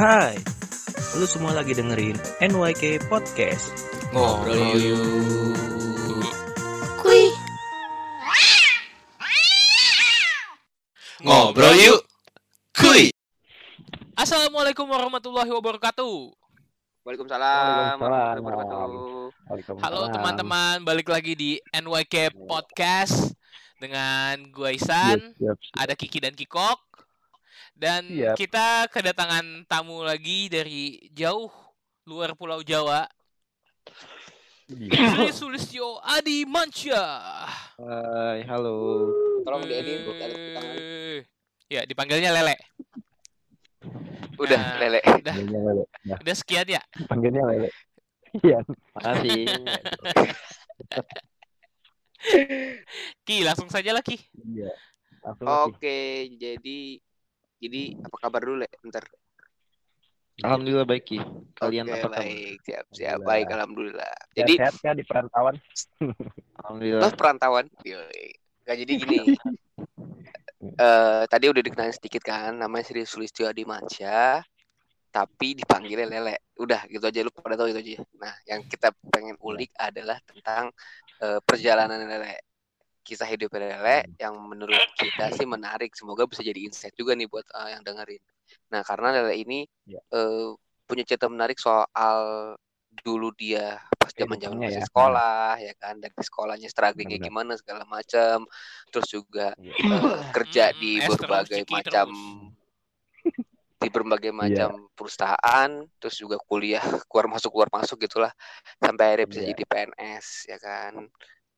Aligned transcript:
Hai, 0.00 0.32
lu 1.12 1.28
semua 1.28 1.52
lagi 1.52 1.76
dengerin 1.76 2.16
NYK 2.40 3.04
Podcast. 3.12 3.68
Ngobrol 4.16 4.72
yuk. 4.80 5.04
Kuy. 7.04 7.28
Ngobrol 11.20 11.76
yuk. 11.76 12.00
Kuy. 12.72 13.12
Assalamualaikum 14.16 14.88
warahmatullahi 14.88 15.52
wabarakatuh. 15.52 16.32
Waalaikumsalam. 17.04 18.00
Halo 19.84 20.08
teman-teman, 20.08 20.80
balik 20.80 21.12
lagi 21.12 21.36
di 21.36 21.60
NYK 21.76 22.32
Podcast 22.48 23.36
dengan 23.76 24.48
gue 24.48 24.80
Isan, 24.80 25.36
ada 25.76 25.92
Kiki 25.92 26.24
dan 26.24 26.32
Kikok. 26.32 26.89
Dan 27.80 28.12
Siap. 28.12 28.36
kita 28.36 28.66
kedatangan 28.92 29.64
tamu 29.64 30.04
lagi 30.04 30.52
dari 30.52 31.00
jauh 31.16 31.48
luar 32.04 32.36
Pulau 32.36 32.60
Jawa. 32.60 33.08
Sri 34.68 35.32
Sulistyo 35.32 35.96
Adi 36.04 36.44
Mansyah. 36.44 37.48
Hai, 37.80 38.44
halo. 38.44 39.08
Tolong 39.42 39.64
tanda 39.64 39.80
tangan. 39.80 40.76
Eh, 40.76 41.18
Ya, 41.70 41.86
dipanggilnya 41.86 42.34
Lele. 42.34 42.58
Udah, 44.36 44.58
Nah, 44.58 44.76
lele. 44.76 45.00
Udah, 45.00 45.34
Lele. 45.38 45.84
Ya, 46.02 46.16
udah 46.20 46.34
sekian 46.36 46.66
ya. 46.68 46.82
panggilnya 47.08 47.46
Lele. 47.46 47.70
Iya. 48.42 48.60
Makasih. 48.92 49.42
Ki, 53.24 53.36
langsung 53.42 53.70
saja 53.72 53.90
lah 53.90 54.04
Ki. 54.04 54.18
Iya. 54.36 54.70
Lagi. 55.22 55.44
Oke, 55.46 56.00
jadi 56.36 56.78
jadi 57.60 57.82
apa 58.00 58.16
kabar 58.16 58.40
dulu, 58.42 58.64
Le? 58.64 58.68
Bentar. 58.80 59.04
Alhamdulillah 60.40 60.88
baik 60.88 61.04
Ki. 61.04 61.18
Kalian 61.52 61.84
Oke, 61.84 61.92
apa 61.92 62.08
kabar? 62.08 62.18
baik. 62.24 62.56
Siap, 62.64 62.84
siap. 62.96 63.20
Alhamdulillah. 63.20 63.28
Baik, 63.28 63.46
alhamdulillah. 63.52 64.14
Jadi, 64.32 64.52
Sehat 64.56 64.74
ya 64.80 64.92
di 64.96 65.04
perantauan? 65.04 65.56
Alhamdulillah. 66.64 67.00
lo 67.04 67.08
perantauan. 67.12 67.66
Yoi. 67.84 68.26
Gak 68.64 68.76
jadi 68.80 68.92
gini. 68.96 69.18
Eh, 70.60 71.24
tadi 71.24 71.48
udah 71.48 71.64
dikenalin 71.64 71.96
sedikit 71.96 72.20
kan, 72.20 72.52
namanya 72.52 72.84
Sri 72.84 73.08
Sulistyo 73.08 73.48
Adi 73.48 73.64
Mansyah, 73.64 74.44
tapi 75.08 75.56
dipanggilnya 75.56 76.04
Lele. 76.04 76.52
Udah, 76.60 76.84
gitu 76.84 77.00
aja 77.00 77.24
lu 77.24 77.32
pada 77.32 77.56
tahu 77.56 77.72
itu 77.72 77.80
aja. 77.80 78.04
Nah, 78.20 78.36
yang 78.44 78.60
kita 78.68 78.92
pengen 79.08 79.40
ulik 79.40 79.72
adalah 79.80 80.20
tentang 80.20 80.68
eh, 81.24 81.40
perjalanan 81.40 82.04
Lele. 82.04 82.44
Kisah 83.00 83.28
hidup 83.28 83.50
Lele 83.56 84.04
yang 84.20 84.36
menurut 84.36 84.80
kita 84.96 85.32
sih 85.32 85.48
menarik. 85.48 85.96
Semoga 85.96 86.28
bisa 86.28 86.44
jadi 86.44 86.60
insight 86.68 86.94
juga 86.94 87.16
nih 87.16 87.26
buat 87.26 87.44
eh, 87.48 87.74
yang 87.74 87.82
dengerin. 87.82 88.20
Nah, 88.70 88.84
karena 88.84 89.08
Lele 89.16 89.34
ini 89.40 89.58
Ya. 89.88 90.00
eh, 90.12 90.52
punya 90.84 91.02
cerita 91.06 91.30
menarik 91.30 91.56
soal 91.58 92.52
dulu 92.90 93.30
dia 93.38 93.78
pas 93.94 94.10
zaman 94.10 94.34
zaman 94.34 94.58
Kehidupannya 94.58 94.66
masih 94.66 94.82
ya. 94.82 94.88
sekolah 94.90 95.50
ya 95.62 95.74
kan 95.78 95.94
dari 96.02 96.10
sekolahnya 96.18 96.68
strugglingnya 96.68 97.22
gimana 97.22 97.54
segala 97.54 97.86
macam 97.86 98.42
terus 98.90 99.06
juga 99.06 99.54
Iya. 99.54 99.70
eh, 99.78 100.20
kerja 100.34 100.64
Hmm, 100.74 100.80
di 100.82 100.92
terus, 100.98 101.08
berbagai 101.14 101.62
ciki 101.62 101.70
macam 101.70 102.06
di 103.80 103.88
berbagai 103.88 104.32
Iya. 104.34 104.40
macam 104.42 104.70
perusahaan 104.98 105.70
terus 106.02 106.16
juga 106.18 106.36
kuliah 106.42 106.82
keluar 107.08 107.30
masuk 107.30 107.54
keluar 107.54 107.70
masuk 107.72 107.96
gitulah 108.02 108.34
sampai 108.82 109.04
akhirnya 109.14 109.26
bisa 109.30 109.40
Iya. 109.40 109.48
jadi 109.54 109.62
PNS 109.64 110.26
ya 110.50 110.58
kan 110.58 110.92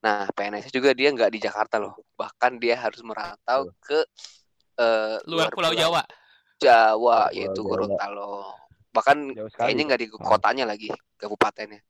nah 0.03 0.27
PNS 0.35 0.75
juga 0.75 0.91
dia 0.93 1.15
nggak 1.15 1.31
di 1.31 1.39
Jakarta 1.39 1.79
loh 1.79 1.95
bahkan 2.19 2.59
dia 2.59 2.75
harus 2.75 2.99
merantau 3.07 3.71
ke 3.79 4.03
eh, 4.77 5.17
Luar 5.31 5.49
Pulau 5.55 5.71
Jawa. 5.73 6.03
Jawa 6.59 6.99
Luar 6.99 7.31
Pulau 7.31 7.39
yaitu 7.39 7.61
Jawa. 7.63 7.71
Gorontalo 7.71 8.35
bahkan 8.93 9.19
kayaknya 9.57 9.83
nggak 9.89 10.01
di 10.05 10.09
kotanya 10.11 10.65
lagi 10.69 10.91
kabupatennya 11.17 11.81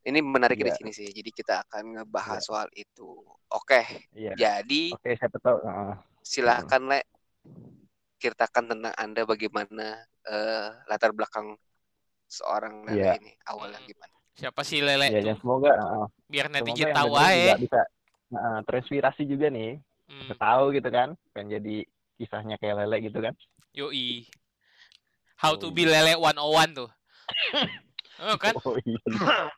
ini 0.00 0.18
menarik 0.20 0.58
di 0.58 0.68
Iya. 0.68 0.76
sini 0.76 0.90
sih 0.92 1.08
jadi 1.08 1.30
kita 1.30 1.54
akan 1.64 2.02
ngebahas 2.02 2.40
Iya. 2.42 2.46
soal 2.46 2.68
itu 2.74 3.22
oke 3.48 3.80
Iya. 4.12 4.32
jadi 4.36 4.82
Oke, 4.92 5.16
siapa 5.16 5.38
tahu. 5.40 5.56
Heeh. 5.64 5.94
silahkan 6.20 6.82
le 6.84 7.00
ceritakan 8.20 8.64
tentang 8.68 8.92
anda 9.00 9.24
bagaimana 9.24 10.04
eh, 10.28 10.68
latar 10.84 11.16
belakang 11.16 11.56
seorang 12.28 12.84
Iya. 12.92 13.16
ini 13.16 13.32
awalnya 13.48 13.80
gimana 13.80 14.12
Siapa 14.40 14.64
sih 14.64 14.80
Lele? 14.80 15.12
Iya, 15.12 15.20
tuh? 15.20 15.26
dan 15.28 15.36
semoga 15.36 15.70
heeh, 15.76 16.06
Biar 16.32 16.46
netizen 16.48 16.88
tahu 16.96 17.12
aja. 17.12 17.36
juga 17.36 17.54
bisa 17.60 17.80
heeh, 18.32 18.58
terinspirasi 18.64 19.22
juga 19.28 19.46
nih. 19.52 19.70
Hmm, 20.08 20.20
Bisa 20.24 20.34
tahu 20.40 20.64
gitu 20.72 20.88
kan. 20.88 21.08
Pengen 21.36 21.60
jadi 21.60 21.76
kisahnya 22.16 22.56
kayak 22.56 22.74
Lele 22.84 22.96
gitu 23.04 23.18
kan. 23.20 23.34
yoi. 23.76 24.24
How 25.40 25.56
to 25.60 25.68
be 25.72 25.84
Lele 25.84 26.16
101 26.16 26.72
tuh. 26.72 26.90
Oh 28.20 28.36
kan? 28.36 28.52
Oh 28.52 28.76
iya. 28.84 29.00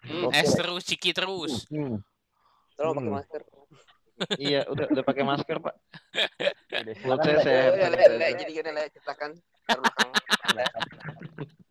Hmm, 0.06 0.30
es 0.30 0.54
terus, 0.54 0.86
ciki 0.86 1.10
terus. 1.10 1.66
Hmm. 1.66 1.98
tolong 2.78 2.94
pakai 2.94 3.10
Hmm. 3.10 3.16
masker 3.18 3.42
Iya, 4.38 4.60
udah 4.70 4.86
udah 4.86 5.02
pakai 5.02 5.24
masker, 5.26 5.56
Pak. 5.58 5.74
Udah, 6.78 6.94
Buat 7.02 7.18
silakan, 7.26 7.34
saya. 7.42 7.62
Ya, 7.74 7.88
Le, 7.90 8.06
Le, 8.22 8.26
jadi 8.38 8.50
gini 8.54 8.70
le 8.70 8.82
ceritakan 8.94 9.30
latar 9.34 9.78
belakang 9.82 10.10
anda 10.46 10.64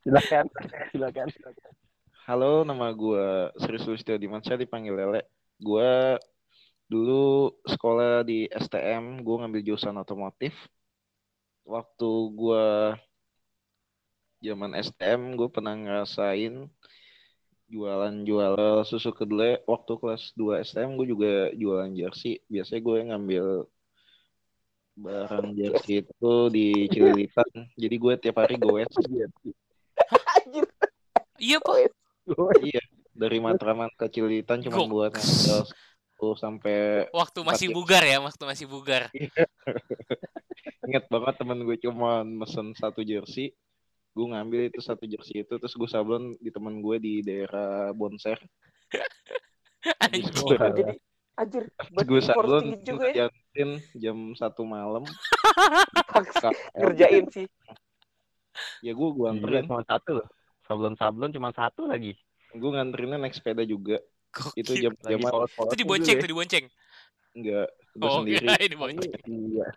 Silakan. 0.04 0.46
Silakan. 0.92 1.28
Halo, 2.32 2.64
nama 2.64 2.88
gua 2.96 3.52
Sri 3.60 3.76
Sulistyo 3.76 4.16
Dimansyah 4.16 4.56
dipanggil 4.56 4.96
Lele. 4.96 5.28
Gua 5.60 6.16
dulu 6.88 7.52
sekolah 7.68 8.24
di 8.24 8.48
STM, 8.48 9.20
gua 9.20 9.44
ngambil 9.44 9.60
jurusan 9.68 10.00
otomotif. 10.00 10.56
Waktu 11.68 12.10
gua 12.32 12.96
zaman 14.40 14.80
STM, 14.80 15.36
gue 15.36 15.52
pernah 15.52 15.76
ngerasain 15.76 16.72
jualan-jualan 17.68 18.88
susu 18.88 19.12
kedelai. 19.12 19.60
Waktu 19.68 19.92
kelas 20.00 20.32
2 20.40 20.64
STM, 20.64 20.96
gue 20.96 21.12
juga 21.12 21.52
jualan 21.52 21.92
jersey. 21.92 22.40
Biasanya 22.48 22.80
gue 22.80 22.98
ngambil 23.12 23.46
barang 25.04 25.48
jersey 25.60 26.08
itu 26.08 26.34
di 26.48 26.88
Cililitan. 26.96 27.68
Jadi 27.76 27.96
gue 28.00 28.14
tiap 28.24 28.40
hari 28.40 28.56
goes. 28.56 28.88
anjir 30.40 30.64
Iya, 31.36 31.60
Pak. 31.60 32.01
Iya, 32.62 32.82
dari 33.12 33.38
Matraman 33.38 33.90
ke 33.94 34.06
Cililitan 34.08 34.62
cuma 34.62 34.86
buat 34.86 35.12
ngambil 35.14 35.66
10 35.66 36.38
sampai 36.38 37.10
Waktu 37.10 37.40
masih 37.42 37.68
Pakai- 37.70 37.78
bugar 37.82 38.04
ya, 38.06 38.18
waktu 38.22 38.44
masih 38.46 38.66
bugar. 38.70 39.10
inget 40.88 41.06
banget 41.10 41.36
temen 41.38 41.60
gue 41.66 41.78
cuma 41.82 42.22
mesen 42.22 42.74
satu 42.78 43.02
jersey. 43.02 43.54
Gue 44.12 44.28
ngambil 44.28 44.68
itu 44.70 44.84
satu 44.84 45.08
jersey 45.08 45.42
itu 45.42 45.54
terus 45.56 45.74
gue 45.74 45.88
sablon 45.88 46.36
di 46.38 46.52
temen 46.52 46.84
gue 46.84 46.98
di 47.00 47.14
daerah 47.24 47.90
Bonser. 47.92 48.38
Gue- 50.46 50.60
jadi 50.62 50.94
anjir 51.40 51.64
gue 52.06 52.22
sablon 52.22 52.76
juga 52.86 53.08
ya 53.10 53.26
jam 53.98 54.18
satu 54.38 54.62
malam. 54.62 55.02
Ngerjain 56.78 57.26
sih 57.32 57.48
Ya 58.84 58.92
gue 58.94 59.10
gue 59.10 59.26
anterin. 59.26 59.64
cuma 59.66 59.82
satu 59.88 60.22
loh. 60.22 60.28
Sablon-sablon 60.72 61.30
cuma 61.30 61.52
satu 61.52 61.84
lagi. 61.84 62.16
Gue 62.50 62.72
nganterinnya 62.72 63.20
naik 63.20 63.36
sepeda 63.36 63.62
juga. 63.62 64.00
Itu 64.56 64.72
Gokil. 64.74 64.96
jam 65.04 65.20
polos-polos 65.22 65.68
Itu 65.68 65.76
dibonceng, 65.78 66.18
tuh 66.18 66.30
dibonceng. 66.30 66.66
enggak 67.32 67.68
gue 67.92 68.00
Oh, 68.02 68.24
sendiri. 68.24 68.48
dibonceng. 68.72 69.12
ya. 69.12 69.20
Iya. 69.28 69.68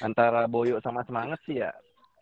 Antara 0.00 0.44
boyo 0.44 0.80
sama 0.80 1.04
semangat 1.04 1.36
sih 1.44 1.60
ya. 1.60 1.68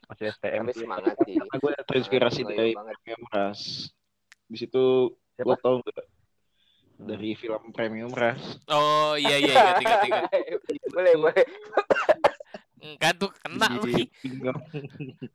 Masih 0.07 0.31
STM. 0.33 0.63
tapi 0.65 0.75
semangat 0.77 1.15
sih 1.23 1.35
Karena 1.35 1.57
gue 1.57 1.73
terinspirasi 1.85 2.41
dari. 2.43 2.75
Premium 2.75 3.23
Ras. 3.29 3.91
Di 4.45 4.57
situ 4.57 5.15
Siapa? 5.33 5.47
lo 5.47 5.55
tau 5.57 5.79
gak 5.81 6.07
Hmm. 6.97 7.07
dari 7.07 7.37
film 7.37 7.61
Premium 7.71 8.09
Ras? 8.09 8.41
Oh, 8.67 9.15
iya 9.15 9.37
iya 9.37 9.53
ingat 9.53 9.77
ingat 9.79 10.01
ingat. 10.03 10.25
boleh 10.97 11.15
boleh 11.21 11.45
Hmm, 12.87 12.95
Kan 13.03 13.15
tuh 13.19 13.31
kena 13.43 13.67
di 13.83 14.07
pinggang. 14.23 14.61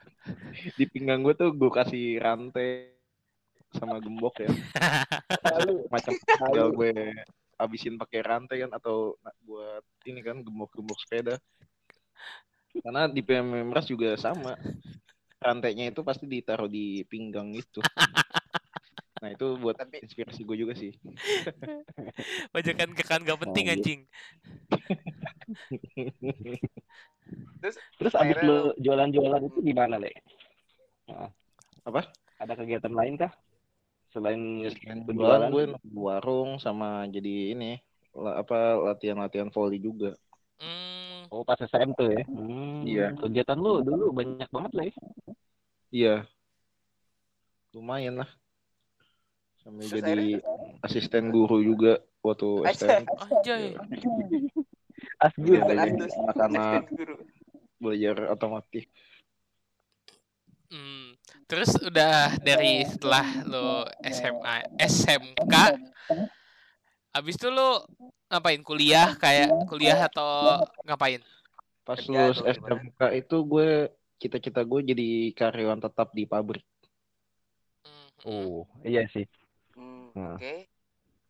Di 0.79 0.85
pinggang 0.87 1.19
gue 1.19 1.35
tuh 1.35 1.51
gue 1.51 1.67
kasih 1.67 2.23
rantai 2.23 2.95
sama 3.75 3.99
gembok 3.99 4.39
ya. 4.43 4.51
Lalu, 5.59 5.87
macam 5.91 6.11
tinggal 6.15 6.69
gue 6.71 6.91
habisin 7.59 7.95
pakai 7.99 8.19
rantai 8.23 8.63
kan 8.63 8.71
atau 8.73 9.15
buat 9.43 9.83
ini 10.07 10.23
kan 10.23 10.39
gembok-gembok 10.39 10.97
sepeda. 11.03 11.35
Karena 12.71 13.11
di 13.11 13.19
PM 13.19 13.71
Ras 13.75 13.87
juga 13.91 14.15
sama. 14.15 14.55
Rantainya 15.41 15.89
itu 15.89 16.05
pasti 16.05 16.29
ditaruh 16.29 16.69
di 16.71 17.03
pinggang 17.07 17.51
itu. 17.51 17.83
Nah 19.21 19.29
itu 19.37 19.53
buat 19.61 19.77
Tapi- 19.77 20.01
inspirasi 20.01 20.41
gue 20.41 20.57
juga 20.57 20.73
sih. 20.73 20.97
Bajakan 22.49 22.97
kekan 22.97 23.21
gak 23.21 23.37
penting 23.37 23.65
Oh, 23.69 23.73
anjing. 23.77 24.01
Terus 27.61 27.75
terus 27.97 28.13
abis 28.17 28.35
Akhirnya 28.37 28.47
lu 28.47 28.55
lu- 28.65 28.75
jualan-jualan 28.81 29.41
itu 29.47 29.59
gimana, 29.61 29.95
Le? 30.01 30.11
apa 31.85 32.01
Ada 32.41 32.53
kegiatan 32.57 32.93
lain 32.93 33.13
kah? 33.21 33.31
Selain 34.11 34.39
jualan 35.07 35.51
gue 35.53 35.65
warung 35.95 36.59
sama 36.59 37.07
jadi 37.07 37.55
ini 37.55 37.79
la- 38.11 38.43
apa 38.43 38.75
latihan-latihan 38.91 39.49
volley 39.53 39.79
juga 39.79 40.13
Hmm, 40.61 41.25
Oh, 41.33 41.41
pas 41.41 41.57
SM 41.57 41.89
tuh 41.97 42.05
ya? 42.11 42.21
Hmm, 42.29 42.85
Iya. 42.85 43.07
Kegiatan 43.17 43.57
lu 43.57 43.81
dulu 43.81 44.13
banyak 44.13 44.45
banget, 44.53 44.71
Le. 44.77 44.85
Iya, 45.89 46.29
lumayan 47.71 48.19
lah 48.19 48.29
sambil 49.63 49.87
Terus 49.89 50.03
jadi 50.03 50.25
asisten 50.83 51.31
guru 51.31 51.61
juga 51.63 52.01
waktu 52.21 52.67
Anjay. 52.67 53.73
Asgur 55.21 55.61
anak-anak 55.61 56.89
asisten 56.89 56.97
guru. 56.97 57.15
belajar 57.77 58.15
otomotif 58.33 58.85
Hmm. 60.71 61.19
Terus 61.51 61.75
udah 61.83 62.39
dari 62.39 62.87
setelah 62.87 63.27
lo 63.43 63.83
SMA, 64.07 64.63
SMK, 64.79 65.55
habis 67.11 67.35
itu 67.35 67.51
lo 67.51 67.83
ngapain? 68.31 68.63
Kuliah 68.63 69.19
kayak 69.19 69.51
kuliah 69.67 70.07
atau 70.07 70.63
ngapain? 70.87 71.19
pas 71.83 71.99
lulus? 72.07 72.39
SMK 72.39 73.01
itu 73.19 73.37
gue 73.43 73.91
cita-cita 74.15 74.63
gue 74.63 74.79
jadi 74.95 75.35
karyawan 75.35 75.83
tetap 75.83 76.15
di 76.15 76.23
pabrik 76.23 76.63
Hmm. 77.83 78.07
Oh, 78.23 78.63
iya 78.87 79.03
sih. 79.11 79.25
Hmm, 79.75 80.13
Nah. 80.13 80.37
Oke. 80.37 80.69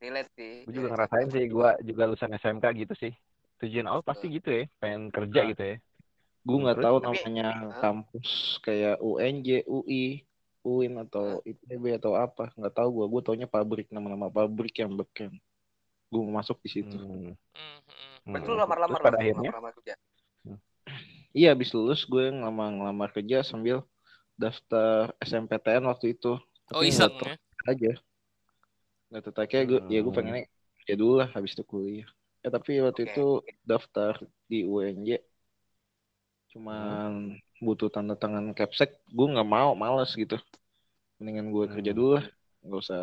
Relate 0.01 0.31
sih. 0.35 0.53
Gue 0.67 0.73
juga 0.75 0.87
ngerasain 0.97 1.27
sama 1.29 1.33
sih, 1.33 1.44
gua. 1.47 1.69
gue 1.79 1.87
juga 1.94 2.01
lulusan 2.09 2.35
SMK 2.35 2.65
gitu 2.83 2.94
sih. 2.99 3.13
Tujuan 3.61 3.85
awal 3.85 4.01
pasti 4.01 4.25
gitu 4.27 4.49
ya, 4.49 4.65
pengen 4.77 5.09
kerja 5.09 5.41
Nah. 5.41 5.49
gitu 5.53 5.63
ya. 5.65 5.77
gue 6.41 6.57
nggak 6.57 6.81
tahu 6.81 6.97
Tapi- 6.97 7.05
namanya 7.21 7.47
kampus 7.77 8.29
kayak 8.59 8.97
UNJ, 8.97 9.61
UI, 9.63 10.25
UIN 10.61 10.97
atau 10.99 11.37
ITB 11.41 11.93
atau 11.93 12.17
apa 12.17 12.49
nggak 12.53 12.73
tahu 12.73 12.89
gue 12.89 13.05
gue 13.07 13.21
taunya 13.21 13.45
pabrik 13.45 13.85
nama-nama 13.89 14.25
pabrik 14.27 14.73
yang 14.75 14.89
beken 14.91 15.37
gue 16.09 16.17
mau 16.19 16.41
masuk 16.41 16.57
di 16.59 16.69
situ 16.71 16.97
Hmm. 16.97 17.37
Hmm, 17.53 17.79
hmm. 18.25 18.33
Hmm. 18.33 18.41
lu 18.41 18.53
lamar-lamar 18.57 18.97
Terus 18.97 19.05
pada 19.05 19.17
akhirnya, 19.21 19.49
lamar-lamar 19.53 19.71
kerja. 19.77 19.93
iya 21.31 21.53
habis 21.53 21.69
lulus 21.71 22.03
gue 22.03 22.25
ngelamar 22.27 22.69
ngelamar 22.73 23.09
kerja 23.11 23.37
sambil 23.41 23.85
daftar 24.33 25.13
SMPTN 25.21 25.85
waktu 25.85 26.17
itu 26.17 26.41
Oh 26.73 26.81
tapi 26.81 26.89
iseng 26.89 27.13
nggak 27.13 27.29
ya? 27.29 27.37
aja 27.69 27.91
nggak 29.13 29.21
tertarik 29.23 29.51
gue 29.61 29.79
ya 29.87 29.99
gue 29.99 30.09
Hmm. 30.09 30.11
pengennya 30.11 30.43
kerja 30.81 30.93
dulu 30.97 31.13
lah 31.21 31.29
habis 31.29 31.53
itu 31.53 31.61
kuliah 31.61 32.09
ya 32.41 32.49
tapi 32.49 32.71
waktu 32.81 33.01
Oke, 33.05 33.11
itu 33.13 33.25
daftar 33.65 34.13
di 34.49 34.65
UNJ 34.65 35.09
cuman 36.51 37.38
butuh 37.63 37.88
tanda 37.93 38.13
tangan 38.19 38.51
capsek 38.57 38.89
gue 39.07 39.27
nggak 39.33 39.47
mau 39.47 39.71
males 39.77 40.11
gitu 40.17 40.35
mendingan 41.21 41.47
gue 41.53 41.65
kerja 41.71 41.91
Hmm. 41.93 41.99
dulu 41.99 42.09
lah 42.19 42.25
nggak 42.65 42.79
usah 42.83 43.01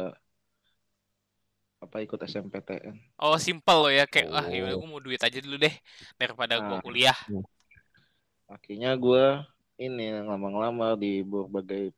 apa 1.78 1.96
ikut 2.02 2.18
SMPTN 2.18 2.96
Oh 3.22 3.38
simple 3.38 3.78
lo 3.78 3.88
ya 3.90 4.04
kayak 4.10 4.28
ah 4.34 4.46
yaudah 4.50 4.74
Oh. 4.74 4.80
gue 4.82 4.88
mau 4.90 4.98
duit 5.02 5.20
aja 5.22 5.38
dulu 5.38 5.56
deh 5.62 5.74
daripada 6.18 6.58
gua 6.58 6.78
Nah. 6.78 6.82
kuliah. 6.82 7.18
akhirnya 8.50 8.90
gue 8.98 9.24
ini 9.78 10.04
ngelamar-ngelamar 10.24 10.98
di 10.98 11.22
berbagai 11.22 11.94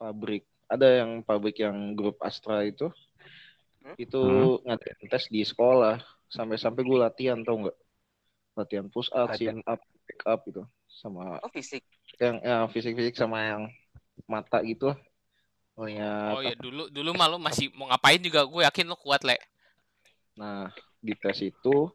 pabrik 0.00 0.42
ada 0.72 0.86
yang 1.04 1.20
pabrik 1.20 1.56
yang 1.60 1.92
grup 1.98 2.16
Astra 2.24 2.64
itu 2.64 2.88
Hmm? 3.82 3.96
itu 3.98 4.16
Hmm. 4.22 4.62
ngadain 4.62 5.06
tes 5.10 5.24
di 5.26 5.42
sekolah 5.42 5.98
sampai-sampai 6.32 6.80
gue 6.80 6.98
latihan 6.98 7.38
tau 7.44 7.60
nggak? 7.60 7.76
Latihan 8.56 8.86
push 8.88 9.12
up, 9.12 9.32
Latihan. 9.32 9.60
sit 9.60 9.68
up, 9.68 9.80
pick 10.08 10.20
up 10.24 10.40
gitu. 10.48 10.64
Sama 10.88 11.40
Oh 11.40 11.52
fisik. 11.52 11.84
yang 12.20 12.40
ya, 12.40 12.68
fisik-fisik 12.68 13.16
sama 13.16 13.44
yang 13.44 13.62
mata 14.28 14.60
gitu 14.64 14.92
lah. 14.92 14.98
Ngeliat 15.76 16.32
Oh 16.36 16.40
iya. 16.40 16.54
Dulu 16.56 16.92
dulu 16.92 17.10
mah 17.16 17.28
lo 17.32 17.36
masih 17.40 17.72
mau 17.72 17.88
ngapain 17.88 18.20
juga. 18.20 18.44
Gue 18.44 18.64
yakin 18.64 18.88
lo 18.88 18.96
kuat 18.96 19.24
le. 19.24 19.40
Nah, 20.36 20.68
di 21.00 21.12
tes 21.16 21.40
itu 21.40 21.88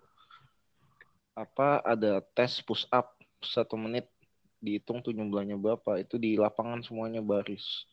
apa 1.38 1.82
ada 1.86 2.22
tes 2.34 2.62
push 2.66 2.90
up 2.90 3.18
satu 3.42 3.78
menit. 3.78 4.10
Dihitung 4.58 5.06
tuh 5.06 5.14
jumlahnya 5.14 5.54
berapa. 5.62 6.02
Itu 6.02 6.18
di 6.18 6.34
lapangan 6.38 6.82
semuanya 6.82 7.22
baris. 7.22 7.86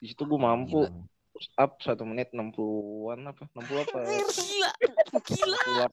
Di 0.00 0.08
situ 0.08 0.24
gue 0.24 0.40
mampu. 0.40 0.88
Push 1.40 1.48
up 1.56 1.80
satu 1.80 2.04
menit 2.04 2.28
60-an 2.30 3.32
apa 3.32 3.48
60 3.56 3.80
apa 3.80 3.98
Gila, 4.04 4.70
gila. 5.24 5.86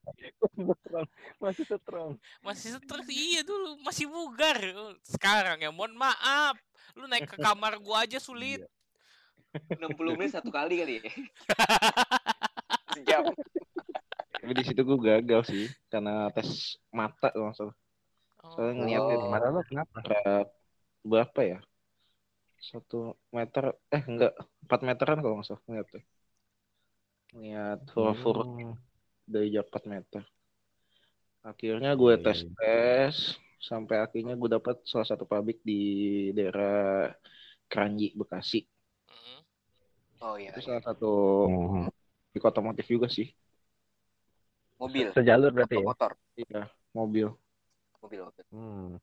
60-an. 0.59 1.05
Masih 1.39 1.63
strong. 1.63 2.11
Masih 2.43 2.75
stres 2.75 3.07
iya 3.07 3.41
dulu 3.41 3.79
masih 3.79 4.11
bugar. 4.11 4.59
Sekarang 5.01 5.63
ya 5.63 5.71
mohon 5.71 5.95
maaf. 5.95 6.59
Lu 6.93 7.07
naik 7.07 7.31
ke 7.31 7.39
kamar 7.39 7.79
gua 7.79 8.03
aja 8.03 8.19
sulit. 8.19 8.59
60 9.71 9.79
menit 10.13 10.35
satu 10.35 10.51
kali 10.51 10.83
kali 10.83 10.93
ya. 10.99 11.07
Sejam. 12.93 13.23
tapi 14.37 14.53
di 14.53 14.63
situ 14.63 14.79
gue 14.79 14.95
gagal 14.97 15.43
sih 15.45 15.65
karena 15.87 16.31
tes 16.31 16.77
mata 16.89 17.29
kalau 17.29 17.51
salah 17.51 17.75
soalnya 18.47 18.73
Oh. 18.73 18.79
ngeliatin 18.79 19.17
Gimana 19.21 19.47
lo 19.49 19.61
kenapa? 19.65 19.97
berapa 21.03 21.39
ya 21.43 21.59
satu 22.71 22.95
meter 23.37 23.63
eh 23.95 24.03
enggak 24.11 24.31
empat 24.63 24.79
meteran 24.87 25.17
kalau 25.21 25.33
nggak 25.37 25.47
salah 25.49 25.63
ngeliatnya 25.67 26.01
ngeliat 27.33 27.79
huruf-huruf 27.93 28.49
Hmm. 28.57 28.73
dari 29.33 29.47
jarak 29.53 29.69
4 29.71 29.83
meter. 29.93 30.23
Akhirnya 31.51 31.89
gue 32.01 32.13
Iya, 32.13 32.25
tes 32.25 32.39
iya. 32.39 32.49
tes 32.57 33.15
sampai 33.69 33.95
akhirnya 34.05 34.33
gue 34.41 34.49
dapat 34.55 34.75
salah 34.91 35.07
satu 35.11 35.25
pabrik 35.31 35.57
di 35.69 35.73
daerah 36.37 37.09
Keranji 37.71 38.07
Bekasi. 38.19 38.59
Mm. 39.09 39.41
Oh 40.21 40.35
iya. 40.39 40.51
Itu 40.51 40.59
salah 40.65 40.81
satu 40.87 41.05
Hmm. 41.43 41.87
di 42.33 42.39
otomotif 42.49 42.85
juga 42.93 43.07
sih. 43.17 43.27
Mobil. 44.79 45.09
Sejalur 45.15 45.51
berarti 45.55 45.75
Atau 45.75 45.81
ya? 45.83 45.89
motor. 45.89 46.11
Iya, 46.39 46.61
mobil. 46.97 47.27
Mobil. 48.01 48.23
mobil. 48.23 48.45
Hmm. 48.51 48.97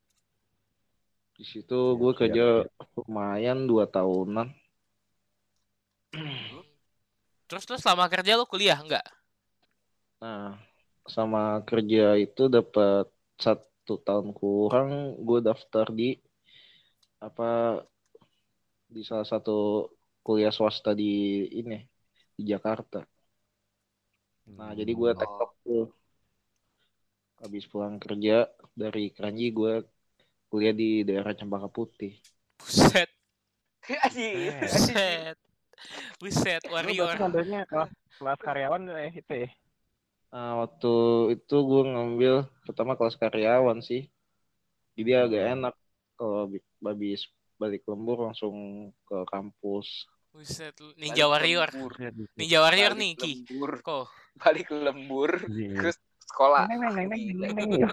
Di 1.36 1.44
situ 1.52 1.78
gue 2.00 2.12
Siap, 2.20 2.20
kerja 2.20 2.44
siap. 2.54 2.68
lumayan 2.96 3.58
dua 3.70 3.84
tahunan. 3.94 4.48
Terus 7.48 7.64
terus 7.68 7.80
selama 7.84 8.06
kerja 8.12 8.32
lu 8.38 8.44
kuliah 8.52 8.78
enggak? 8.84 9.04
Nah, 10.22 10.46
sama 11.14 11.40
kerja 11.68 12.02
itu 12.24 12.42
dapat 12.56 13.04
satu 13.44 13.92
tahun 14.06 14.28
kurang 14.38 14.90
gue 15.26 15.38
daftar 15.48 15.86
di 15.98 16.08
apa 17.20 17.48
di 18.94 19.00
salah 19.08 19.26
satu 19.32 19.52
kuliah 20.24 20.52
swasta 20.56 20.90
di 21.00 21.04
ini 21.60 21.74
di 22.36 22.42
Jakarta. 22.52 22.98
Nah, 24.58 24.70
jadi 24.78 24.92
gue 25.00 25.10
Hmm. 25.10 25.20
tektok 25.20 25.50
tuh. 25.64 25.82
Habis 27.42 27.64
pulang 27.72 27.96
kerja 28.04 28.36
dari 28.82 29.04
Keranji 29.14 29.46
gue 29.58 29.74
kuliah 30.54 30.70
di 30.70 31.02
daerah 31.02 31.34
Cempaka 31.34 31.66
Putih. 31.66 32.14
Buset. 32.62 33.10
Eh. 33.90 34.54
buset. 34.62 35.36
Buset, 36.22 36.62
warrior. 36.70 37.18
ngambilnya 37.18 37.66
kelas, 37.66 37.90
kelas 38.22 38.38
karyawan 38.38 38.86
ya 38.86 39.10
itu 39.10 39.34
ya? 39.34 39.50
Nah, 40.30 40.62
waktu 40.62 40.94
itu 41.34 41.56
gue 41.58 41.82
ngambil 41.90 42.34
pertama 42.70 42.94
kelas 42.94 43.18
karyawan 43.18 43.82
sih. 43.82 44.06
Jadi 44.94 45.10
agak 45.10 45.42
enak 45.58 45.74
kalau 46.14 46.46
bi- 46.46 46.62
habis 46.86 47.26
balik 47.58 47.82
lembur 47.90 48.30
langsung 48.30 48.54
ke 49.10 49.26
kampus. 49.26 50.06
Buset, 50.30 50.78
ninja 50.94 51.26
warrior. 51.26 51.66
Lembur. 51.74 51.98
Ninja 52.38 52.62
warrior 52.62 52.94
Balik 52.94 53.02
nih, 53.02 53.10
Ki. 53.18 53.32
lembur. 53.50 53.72
Kok 53.82 54.06
Balik 54.38 54.70
lembur 54.70 55.30
Iya. 55.50 55.78
ke 55.82 55.90
sekolah. 56.30 56.70
Neng, 56.70 56.78
neng, 56.78 56.94
neng, 56.94 57.06
neng, 57.10 57.22
neng, 57.42 57.54
neng. 57.58 57.70
Iya. 57.74 57.88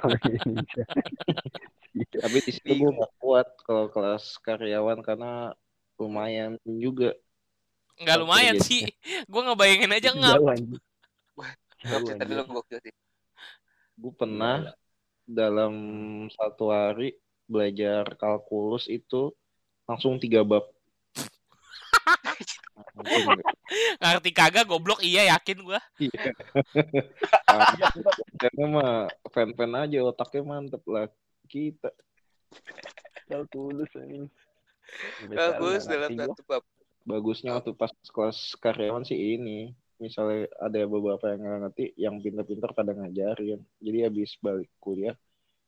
Tapi 1.92 2.38
di 2.40 2.52
situ 2.56 2.72
gue 2.72 2.92
gak 2.96 3.14
kuat 3.20 3.48
kalau 3.68 3.92
kelas 3.92 4.40
karyawan 4.40 5.04
karena 5.04 5.52
lumayan 6.00 6.58
juga. 6.66 7.14
nggak 8.02 8.18
lumayan 8.18 8.58
sih. 8.58 8.90
Gua 9.32 9.52
ngebayangin 9.52 9.94
aja 9.94 10.10
ngap. 10.16 10.38
Jauh 10.42 10.50
anjing. 10.50 10.82
Gak 11.82 12.02
cerita 12.08 12.24
dulu 12.26 12.44
gokil 12.58 12.80
sih. 12.82 12.94
Gue 14.00 14.14
pernah 14.16 14.74
dalam 15.28 15.74
satu 16.34 16.74
hari 16.74 17.14
belajar 17.46 18.08
kalkulus 18.18 18.90
itu 18.90 19.36
langsung 19.86 20.18
tiga 20.18 20.42
bab. 20.42 20.66
Nggak? 22.98 23.54
Ngerti 24.02 24.32
kagak 24.34 24.66
goblok 24.66 25.04
iya 25.06 25.38
yakin 25.38 25.58
gua. 25.62 25.80
Iya. 26.02 26.34
Karena 28.42 28.64
mah 28.66 28.94
fan-fan 29.30 29.74
aja 29.78 30.00
otaknya 30.02 30.42
mantep 30.42 30.82
lah 30.90 31.06
kita. 31.52 31.92
Kalkulus 33.28 33.92
anjing. 34.00 34.32
Bagus 35.32 35.84
Nggak 35.84 36.00
dalam 36.00 36.12
satu 36.16 36.42
bab. 36.48 36.64
Bagusnya 37.02 37.58
waktu 37.58 37.76
pas 37.76 37.92
kelas 37.92 38.56
karyawan 38.64 39.04
sih 39.04 39.36
ini. 39.36 39.76
Misalnya 40.02 40.50
ada 40.58 40.82
beberapa 40.90 41.30
yang 41.30 41.46
nggak 41.46 41.60
ngerti, 41.62 41.86
yang 41.94 42.16
pintar-pintar 42.24 42.74
pada 42.74 42.98
ngajarin. 42.98 43.62
Jadi 43.78 43.98
habis 44.02 44.34
balik 44.42 44.72
kuliah, 44.82 45.14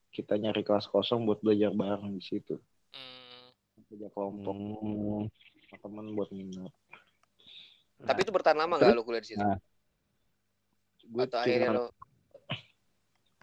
kita 0.09 0.41
nyari 0.41 0.65
kelas 0.65 0.89
kosong 0.89 1.29
buat 1.29 1.37
belajar 1.45 1.69
bareng 1.69 2.17
di 2.17 2.23
situ. 2.23 2.57
Hmm, 2.97 3.53
Belajar 3.93 4.09
kelompok, 4.09 4.57
Hmm. 4.57 5.23
teman 5.77 6.05
buat 6.17 6.29
minat. 6.33 6.73
Tapi 8.03 8.19
itu 8.25 8.31
bertahan 8.33 8.57
lama 8.57 8.81
gak 8.81 8.97
lu 8.97 9.05
kuliah 9.05 9.21
di 9.21 9.29
situ? 9.33 9.41
Nah. 9.41 9.57
Gue 11.03 11.25
Atau 11.29 11.39
akhirnya 11.43 11.69
lo 11.77 11.85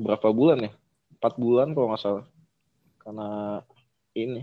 berapa 0.01 0.29
bulan 0.33 0.59
ya? 0.65 0.71
Empat 1.21 1.37
bulan 1.37 1.77
kalau 1.77 1.93
nggak 1.93 2.01
salah. 2.01 2.25
Karena 2.97 3.61
ini 4.17 4.41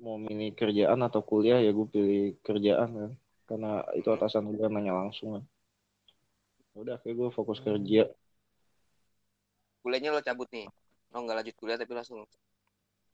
mau 0.00 0.16
milih 0.16 0.56
kerjaan 0.56 1.00
atau 1.04 1.20
kuliah 1.20 1.60
ya 1.60 1.76
gue 1.76 1.86
pilih 1.92 2.40
kerjaan 2.40 2.88
kan. 2.96 3.12
Karena 3.44 3.84
itu 3.92 4.08
atasan 4.08 4.48
gue 4.48 4.64
nanya 4.64 4.96
langsung 4.96 5.36
kan. 5.36 5.44
Udah 6.72 6.96
kayak 7.04 7.20
gue 7.20 7.28
fokus 7.36 7.60
kerja. 7.60 8.08
Kuliahnya 9.84 10.16
lo 10.16 10.24
cabut 10.24 10.48
nih. 10.56 10.72
Lo 11.12 11.20
nggak 11.20 11.36
lanjut 11.36 11.54
kuliah 11.60 11.76
tapi 11.76 11.92
langsung 11.92 12.24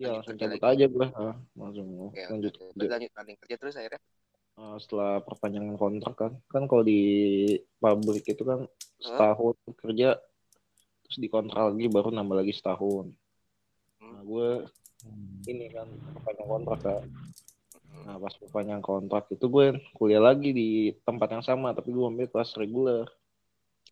ya 0.00 0.16
langsung 0.16 0.38
kerja 0.38 0.47
cabut 0.47 0.62
lagi. 0.64 0.73
aja 0.73 0.85
gue 0.88 1.06
ah, 1.12 1.37
langsung 1.59 1.87
oke 2.09 2.23
lanjut 2.32 2.52
oke. 2.54 2.64
kerja. 2.78 2.87
Lanjut 2.97 3.11
lanjut 3.18 3.37
kerja 3.42 3.56
terus 3.59 3.75
akhirnya? 3.76 4.00
Ah, 4.54 4.76
setelah 4.78 5.12
perpanjangan 5.26 5.75
kontrak 5.75 6.14
kan. 6.14 6.32
Kan 6.47 6.70
kalau 6.70 6.87
di 6.87 7.00
pabrik 7.82 8.25
itu 8.30 8.42
kan 8.47 8.70
setahun 9.02 9.59
kerja 9.82 10.14
terus 11.10 11.26
dikontrak 11.26 11.74
lagi 11.74 11.90
baru 11.90 12.14
nambah 12.14 12.46
lagi 12.46 12.54
setahun. 12.54 13.10
Nah 13.98 14.22
gue 14.22 14.70
ini 15.50 15.66
kan 15.74 15.90
perpanjang 16.14 16.48
kontrak 16.48 16.80
kan 16.84 17.04
nah 18.00 18.16
pas 18.16 18.32
perpanjang 18.32 18.80
kontrak 18.80 19.28
itu 19.28 19.44
gue 19.50 19.66
kuliah 19.98 20.22
lagi 20.22 20.54
di 20.54 20.94
tempat 21.04 21.36
yang 21.36 21.44
sama 21.44 21.74
tapi 21.74 21.90
gue 21.90 22.06
ambil 22.06 22.30
kelas 22.30 22.56
reguler. 22.56 23.04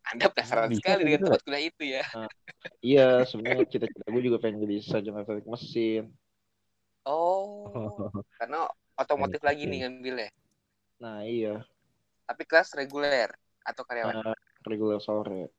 Anda 0.09 0.33
penasaran 0.33 0.73
Bisa 0.73 0.81
sekali 0.81 1.03
dengan 1.05 1.21
gitu. 1.21 1.27
tempat 1.29 1.43
kuliah 1.45 1.63
itu 1.69 1.83
ya? 1.85 2.05
Iya 2.81 3.09
sebenarnya 3.29 3.67
cita-cita 3.69 4.09
gue 4.09 4.23
juga 4.25 4.39
pengen 4.41 4.65
jadi 4.65 4.77
sarjana 4.81 5.27
teknik 5.27 5.51
mesin. 5.51 6.09
Oh 7.05 7.69
karena 8.41 8.71
otomotif 8.97 9.43
lagi 9.45 9.69
nih 9.69 9.85
ngambilnya. 9.85 10.31
Nah 11.03 11.27
iya. 11.27 11.67
Tapi 12.25 12.43
kelas 12.49 12.73
reguler 12.79 13.29
atau 13.61 13.83
karyawan? 13.85 14.25
Nah, 14.25 14.37
reguler 14.65 15.01
sore 15.05 15.53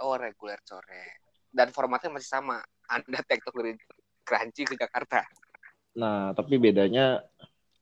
oh 0.00 0.16
reguler 0.16 0.58
sore 0.64 1.22
dan 1.50 1.70
formatnya 1.70 2.10
masih 2.12 2.30
sama 2.30 2.58
anda 2.88 3.20
tektok 3.28 3.54
dari 3.56 3.74
Kranji 4.22 4.62
ke 4.64 4.74
Jakarta 4.78 5.24
Nah, 5.90 6.30
tapi 6.38 6.54
bedanya 6.54 7.18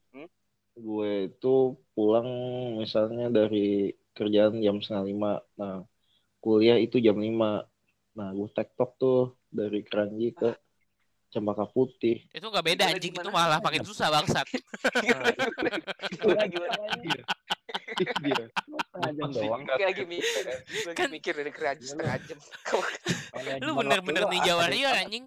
Hmm? 0.09 0.25
gue 0.73 1.29
itu 1.29 1.77
pulang 1.93 2.25
misalnya 2.81 3.29
dari 3.29 3.93
kerjaan 4.17 4.57
jam 4.57 4.81
setengah 4.81 5.05
lima. 5.05 5.31
Nah, 5.53 5.85
kuliah 6.41 6.81
itu 6.81 6.97
jam 6.97 7.21
lima. 7.21 7.61
Nah, 8.17 8.33
gue 8.33 8.49
tektok 8.49 8.97
tuh 8.97 9.37
dari 9.53 9.85
Keranji 9.85 10.33
ke 10.33 10.57
Cempaka 11.29 11.69
Putih. 11.69 12.25
Itu 12.33 12.49
nggak 12.49 12.65
beda 12.65 12.83
Gimana, 12.89 12.97
anjing 12.97 13.13
itu 13.13 13.29
malah 13.29 13.61
makin 13.61 13.85
susah 13.85 14.09
bangsat. 14.09 14.49
gimana 16.17 16.43
gimana 16.49 16.97
Dia. 17.05 17.21
Jam 19.15 19.29
doang. 19.31 19.61
Gue 19.63 19.85
lagi 19.85 20.03
mikir 20.05 20.43
lagi 20.45 20.95
Kan- 20.95 21.11
mikir 21.11 21.33
dari 21.35 21.51
Kranji 21.53 21.85
setengah 21.87 22.17
jam 22.25 22.39
Lu 23.63 23.71
bener-bener 23.75 24.23
ninja 24.27 24.53
warrior 24.55 24.93
anjing. 24.95 25.25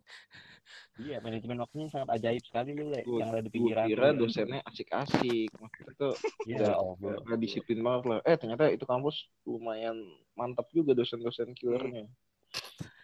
Iya, 1.00 1.24
manajemen 1.24 1.56
waktunya 1.56 1.88
sangat 1.88 2.20
ajaib 2.20 2.44
sekali 2.44 2.76
lu, 2.76 2.92
Yang 2.92 3.28
ada 3.32 3.40
di 3.40 3.48
gue 3.48 3.56
pikiran. 3.64 3.86
kira 3.88 4.08
dosennya 4.12 4.60
asik-asik. 4.68 5.48
Maksudnya 5.56 5.92
tuh 5.96 6.12
Iya, 6.44 6.56
udah, 6.60 6.72
oh, 6.76 7.36
disiplin 7.40 7.80
banget 7.80 8.02
lah. 8.12 8.18
Eh, 8.28 8.36
ternyata 8.36 8.68
itu 8.68 8.84
kampus 8.84 9.24
lumayan 9.48 9.96
mantap 10.36 10.68
juga 10.68 10.92
dosen-dosen 10.92 11.56
killernya. 11.56 12.04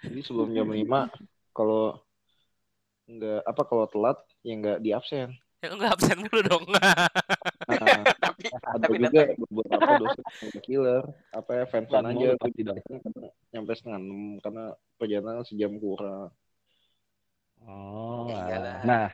Jadi 0.04 0.20
sebelum 0.20 0.52
jam 0.52 0.68
5, 0.68 1.08
kalau 1.56 1.96
nggak 3.08 3.40
apa 3.48 3.62
kalau 3.64 3.88
telat 3.88 4.20
ya 4.44 4.52
nggak 4.52 4.78
di 4.84 4.90
absen. 4.92 5.32
Ya 5.64 5.72
enggak 5.72 5.96
absen 5.96 6.22
mulu 6.22 6.40
dong. 6.44 6.64
Tapi 8.68 8.76
ada 8.76 8.86
tapi 8.88 8.96
juga 9.04 9.20
beberapa 9.56 9.92
dosen 10.00 10.24
yang 10.44 10.60
killer 10.66 11.04
apa 11.38 11.50
ya 11.58 11.64
fans 11.72 11.90
Dan 11.90 12.04
aja 12.12 12.28
pasti 12.40 12.60
dong. 12.68 12.80
nyampe 13.52 13.72
setengah 13.76 14.00
enam 14.02 14.20
karena 14.44 14.64
perjalanan 14.98 15.44
sejam 15.48 15.72
kurang 15.82 16.28
Oh, 17.66 18.32
Ya 18.48 18.58
nah, 18.88 19.06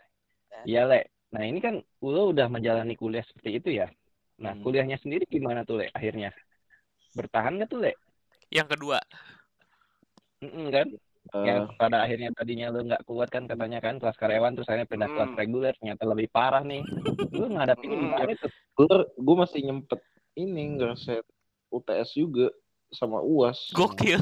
iya 0.68 0.80
Le. 0.90 0.96
Nah 1.34 1.42
ini 1.50 1.58
kan 1.66 1.74
lo 2.14 2.20
udah 2.32 2.46
menjalani 2.54 2.94
kuliah 3.02 3.24
seperti 3.28 3.50
itu 3.58 3.70
ya. 3.80 3.86
Nah 4.42 4.52
Hmm. 4.52 4.62
kuliahnya 4.62 4.96
sendiri 5.02 5.24
gimana 5.36 5.60
tuh 5.68 5.76
Le 5.80 5.86
akhirnya? 5.98 6.30
Bertahan 7.18 7.52
nggak 7.58 7.70
tuh 7.72 7.80
Le? 7.84 7.92
Yang 8.52 8.68
kedua, 8.76 8.98
Mm-mm, 10.42 10.70
kan? 10.74 10.88
Eh, 11.32 11.44
Yang 11.48 11.72
pada 11.80 12.04
akhirnya 12.04 12.30
tadinya 12.36 12.68
lo 12.68 12.84
nggak 12.84 13.02
kuat 13.08 13.28
kan 13.32 13.48
katanya 13.48 13.80
kan 13.80 13.96
kelas 13.96 14.16
karyawan 14.20 14.52
terus 14.54 14.68
akhirnya 14.68 14.90
pindah 14.90 15.08
kelas 15.08 15.30
Hmm. 15.32 15.40
reguler 15.40 15.72
ternyata 15.80 16.02
lebih 16.04 16.28
parah 16.28 16.60
nih. 16.60 16.84
Lu 17.32 17.48
ngadapin 17.48 17.88
Hmm. 17.90 18.00
gimana 18.04 18.32
tuh? 18.36 18.50
gue 18.74 18.96
gue 19.16 19.36
masih 19.38 19.60
nyempet 19.64 20.00
ini 20.36 20.62
ngerasain 20.76 21.24
UTS 21.72 22.10
juga 22.12 22.50
sama 22.92 23.18
uas 23.22 23.70
gokil. 23.74 24.20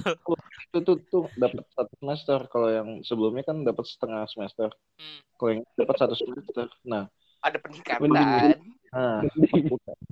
itu 0.73 0.79
tuh 0.81 0.97
tuh 1.13 1.25
dapat 1.37 1.65
satu 1.77 1.93
semester 2.01 2.39
kalau 2.49 2.69
yang 2.73 2.89
sebelumnya 3.05 3.45
kan 3.45 3.61
dapat 3.67 3.85
setengah 3.85 4.25
semester 4.31 4.69
Hmm. 4.97 5.21
kalau 5.37 5.51
yang 5.59 5.63
dapat 5.77 5.95
satu 5.99 6.15
semester 6.17 6.69
nah 6.85 7.09
ada 7.43 7.59
peningkatan 7.61 8.09
nah 8.09 8.57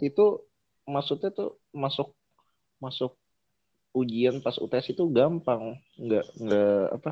itu 0.01 0.27
maksudnya 0.85 1.31
tuh 1.33 1.61
masuk 1.73 2.13
masuk 2.81 3.17
ujian 3.91 4.39
pas 4.45 4.55
UTS 4.57 4.95
itu 4.95 5.03
gampang 5.11 5.75
nggak 5.99 6.27
nggak 6.39 6.85
apa 6.95 7.11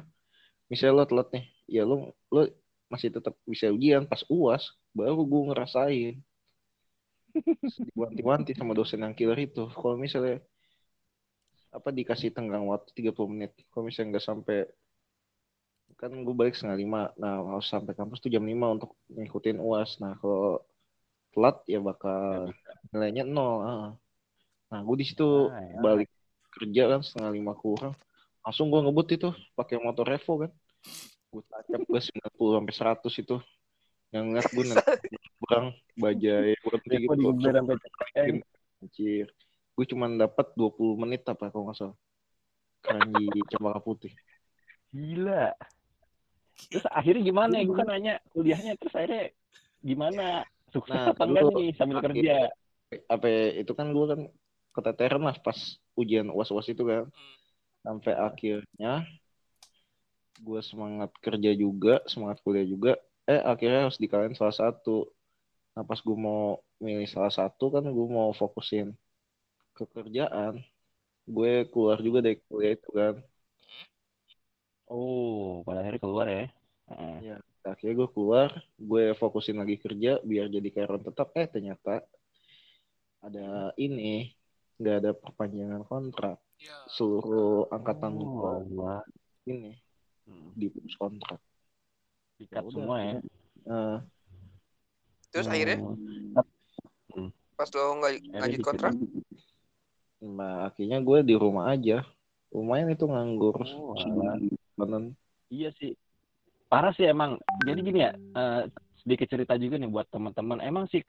misalnya 0.71 0.95
lo 1.03 1.05
telat 1.11 1.29
nih 1.35 1.45
ya 1.67 1.83
lo 1.83 2.15
lo 2.31 2.47
masih 2.89 3.13
tetap 3.13 3.35
bisa 3.45 3.69
ujian 3.69 4.07
pas 4.09 4.23
uas 4.31 4.63
baru 4.97 5.21
gue 5.27 5.43
ngerasain 5.53 6.15
diwanti-wanti 7.93 8.57
sama 8.57 8.73
dosen 8.73 9.05
yang 9.05 9.13
killer 9.13 9.37
itu 9.37 9.69
kalau 9.77 9.99
misalnya 10.01 10.41
apa 11.69 11.93
dikasih 11.93 12.33
tenggang 12.33 12.65
waktu 12.65 12.89
30 12.97 13.29
menit 13.29 13.53
kalau 13.69 13.85
misalnya 13.85 14.17
nggak 14.17 14.25
sampai 14.25 14.59
kan 16.01 16.15
gue 16.15 16.35
balik 16.37 16.57
setengah 16.57 16.79
lima 16.79 17.03
nah 17.21 17.43
harus 17.43 17.69
sampai 17.69 17.93
kampus 17.93 18.23
tuh 18.25 18.33
jam 18.33 18.45
5 18.47 18.55
untuk 18.81 18.97
ngikutin 19.13 19.59
uas 19.61 20.01
nah 20.01 20.17
kalau 20.17 20.63
telat 21.35 21.61
ya 21.69 21.83
bakal 21.83 22.49
nilainya 22.95 23.29
nol 23.29 23.57
ah. 23.61 23.89
nah 24.73 24.81
gue 24.81 24.97
di 24.97 25.07
situ 25.07 25.53
Ah, 25.53 25.61
ya. 25.61 25.81
balik 25.85 26.09
kerja 26.53 26.83
kan 26.97 27.01
setengah 27.05 27.33
lima 27.35 27.53
kurang 27.55 27.95
langsung 28.43 28.73
gue 28.73 28.81
ngebut 28.81 29.09
itu 29.13 29.29
pakai 29.53 29.77
motor 29.79 30.09
Revo 30.09 30.47
kan 30.47 30.51
gue 31.29 31.43
tancap 31.45 31.81
gas 31.93 32.09
90 32.09 32.57
sampai 32.57 32.75
100 32.75 33.23
itu 33.23 33.37
yang 34.09 34.25
ngeliat 34.33 34.49
gue 34.49 34.65
kurang 35.45 35.67
bajai 36.01 36.57
berhenti 36.65 36.97
gitu. 37.05 37.13
Anjir. 38.79 39.27
Gue 39.77 39.85
cuma 39.87 40.09
dapat 40.09 40.55
20 40.57 40.97
menit 40.97 41.23
apa 41.29 41.53
kalau 41.53 41.69
nggak 41.69 41.77
salah. 41.77 41.97
Keren 42.81 43.11
di 43.13 43.43
Cempaka 43.51 43.83
Putih. 43.83 44.15
Gila. 44.95 45.53
Terus 46.73 46.87
akhirnya 46.89 47.23
gimana? 47.23 47.55
Gue 47.63 47.77
kan 47.77 47.87
nanya 47.91 48.15
kuliahnya 48.33 48.79
terus 48.81 48.95
akhirnya 48.97 49.35
gimana? 49.83 50.47
Sukses 50.73 50.95
Nah, 50.95 51.13
apa 51.13 51.23
enggak 51.27 51.43
nih 51.53 51.71
sambil 51.77 51.97
akhir- 52.01 52.07
kerja? 52.17 52.37
Apa 53.13 53.27
ya, 53.29 53.45
itu 53.61 53.73
kan 53.77 53.93
gue 53.93 54.07
kan 54.09 54.21
keteteran 54.79 55.23
lah 55.27 55.37
pas 55.43 55.59
ujian 55.99 56.31
uas-uas 56.31 56.71
itu 56.71 56.83
kan. 56.87 57.05
Sampai 57.83 58.15
akhirnya 58.15 59.03
gue 60.39 60.61
semangat 60.63 61.11
kerja 61.19 61.51
juga, 61.59 61.99
semangat 62.07 62.39
kuliah 62.47 62.67
juga. 62.67 62.93
Eh 63.27 63.43
akhirnya 63.43 63.91
harus 63.91 63.99
dikalahin 63.99 64.39
salah 64.39 64.55
satu. 64.55 65.11
Nah 65.75 65.83
pas 65.83 65.99
gue 65.99 66.17
mau 66.17 66.63
milih 66.79 67.11
salah 67.11 67.35
satu 67.35 67.75
kan 67.75 67.83
gue 67.83 68.07
mau 68.07 68.31
fokusin 68.31 68.95
ke 69.75 69.85
kerjaan. 69.91 70.63
Gue 71.27 71.67
keluar 71.69 71.99
juga 72.01 72.25
dari 72.25 72.39
kuliah 72.47 72.79
itu 72.79 72.91
kan. 72.95 73.15
Oh, 74.89 75.61
pada 75.69 75.85
akhirnya 75.85 76.01
keluar 76.01 76.27
ya. 76.31 76.47
Heeh. 76.89 77.17
Ya, 77.21 77.37
akhirnya 77.61 77.95
gue 78.01 78.09
keluar, 78.17 78.51
gue 78.81 79.13
fokusin 79.21 79.61
lagi 79.61 79.77
kerja 79.77 80.17
biar 80.25 80.49
jadi 80.49 80.69
karyawan 80.73 81.05
tetap. 81.05 81.29
Eh 81.37 81.45
ternyata 81.45 82.01
ada 83.21 83.77
ini, 83.77 84.33
nggak 84.79 84.97
ada 85.03 85.11
perpanjangan 85.13 85.83
kontrak. 85.85 86.39
Ya. 86.59 86.75
Seluruh 86.91 87.67
angkatan 87.71 88.15
Oh, 88.19 88.27
gue 88.27 88.51
Allah. 88.63 88.99
ini 89.47 89.75
Hmm. 90.29 90.53
diputus 90.55 90.95
kontrak. 90.95 91.41
Dikat 92.39 92.63
Ya 92.63 92.71
semua 92.71 92.97
ya. 93.01 93.19
Eh, 93.69 93.99
terus 95.35 95.47
akhirnya 95.51 95.79
Hmm. 97.09 97.31
pas 97.59 97.69
lo 97.75 97.99
nggak 97.99 98.13
lanjut 98.39 98.61
kontrak 98.63 98.95
nah, 100.19 100.69
akhirnya 100.71 100.99
gue 101.03 101.19
di 101.27 101.35
rumah 101.39 101.75
aja. 101.75 102.03
Lumayan 102.51 102.91
itu 102.91 103.05
nganggur. 103.05 103.55
Oh, 103.61 103.95
sebulan. 103.99 105.15
Iya 105.53 105.71
sih. 105.77 105.95
Parah 106.69 106.93
sih 106.93 107.05
emang. 107.05 107.41
Jadi 107.65 107.81
gini 107.81 108.01
ya, 108.05 108.13
eh, 108.13 108.63
sedikit 109.01 109.29
cerita 109.29 109.57
juga 109.57 109.77
nih 109.81 109.89
buat 109.89 110.09
teman-teman. 110.09 110.61
Emang 110.61 110.85
sih 110.89 111.01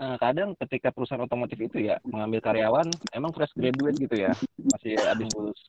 eh, 0.00 0.16
kadang 0.18 0.58
ketika 0.58 0.90
perusahaan 0.90 1.22
otomotif 1.22 1.58
itu 1.58 1.86
ya 1.90 1.98
mengambil 2.06 2.40
karyawan, 2.42 2.88
emang 3.14 3.30
fresh 3.30 3.54
graduate 3.54 3.98
gitu 3.98 4.16
ya, 4.18 4.32
masih 4.58 4.98
habis 5.02 5.28
lulus 5.34 5.60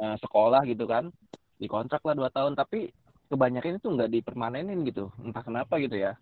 eh, 0.00 0.16
sekolah 0.20 0.62
gitu 0.68 0.84
kan, 0.84 1.08
dikontrak 1.56 2.04
lah 2.04 2.14
dua 2.16 2.30
tahun. 2.32 2.52
Tapi 2.56 2.92
kebanyakan 3.26 3.80
itu 3.80 3.88
nggak 3.90 4.10
dipermanenin 4.12 4.84
gitu, 4.86 5.10
entah 5.22 5.42
kenapa 5.42 5.80
gitu 5.80 5.96
ya. 5.96 6.14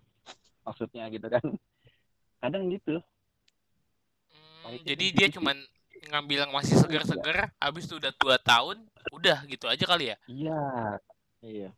Maksudnya 0.65 1.11
gitu 1.13 1.27
kan. 1.29 1.45
Kadang 2.41 2.73
gitu. 2.73 3.01
Hmm, 4.33 4.81
jadi 4.85 5.07
dia 5.13 5.29
cuman 5.29 5.57
ngambil 6.05 6.45
yang 6.49 6.53
masih 6.53 6.77
seger-seger, 6.77 7.49
habis 7.57 7.89
itu 7.89 7.97
udah 7.97 8.13
dua 8.21 8.37
tahun, 8.41 8.85
udah 9.13 9.45
gitu 9.49 9.69
aja 9.69 9.85
kali 9.85 10.13
ya. 10.13 10.17
Iya. 10.29 10.63
Iya. 11.45 11.71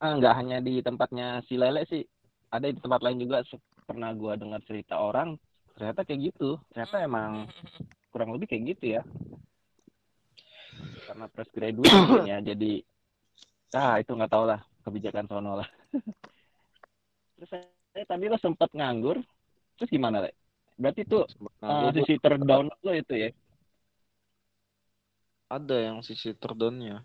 Nggak 0.00 0.34
hanya 0.40 0.58
di 0.64 0.80
tempatnya 0.80 1.44
si 1.44 1.60
Lele 1.60 1.84
sih. 1.88 2.04
Ada 2.50 2.66
di 2.66 2.78
tempat 2.82 3.00
lain 3.02 3.18
juga 3.22 3.46
pernah 3.86 4.10
gua 4.14 4.34
dengar 4.34 4.60
cerita 4.66 4.98
orang 4.98 5.38
ternyata 5.78 6.02
kayak 6.04 6.34
gitu. 6.34 6.58
Ternyata 6.74 6.96
emang 7.02 7.46
kurang 8.12 8.34
lebih 8.34 8.50
kayak 8.50 8.76
gitu 8.76 8.84
ya. 9.00 9.02
Karena 11.06 11.26
fresh 11.30 11.50
graduate 11.54 12.26
ya 12.30 12.38
jadi 12.42 12.72
ah 13.74 14.02
itu 14.02 14.10
nggak 14.14 14.30
tahu 14.30 14.44
lah 14.50 14.60
kebijakan 14.82 15.26
sono 15.30 15.62
lah. 15.62 15.68
Terus 17.38 17.50
eh, 17.96 18.04
tadi 18.04 18.28
lo 18.28 18.36
sempat 18.36 18.70
nganggur 18.76 19.16
terus 19.80 19.88
gimana 19.88 20.20
le 20.20 20.36
berarti 20.76 21.08
itu 21.08 21.24
Nah, 21.64 21.88
eh, 21.88 21.88
gua- 21.88 21.96
sisi 22.04 22.14
terdown 22.20 22.68
lo 22.68 22.92
itu 22.92 23.14
ya? 23.16 23.30
Ada 25.50 25.76
yang 25.90 25.98
sisi 26.06 26.30
terdownnya. 26.36 27.02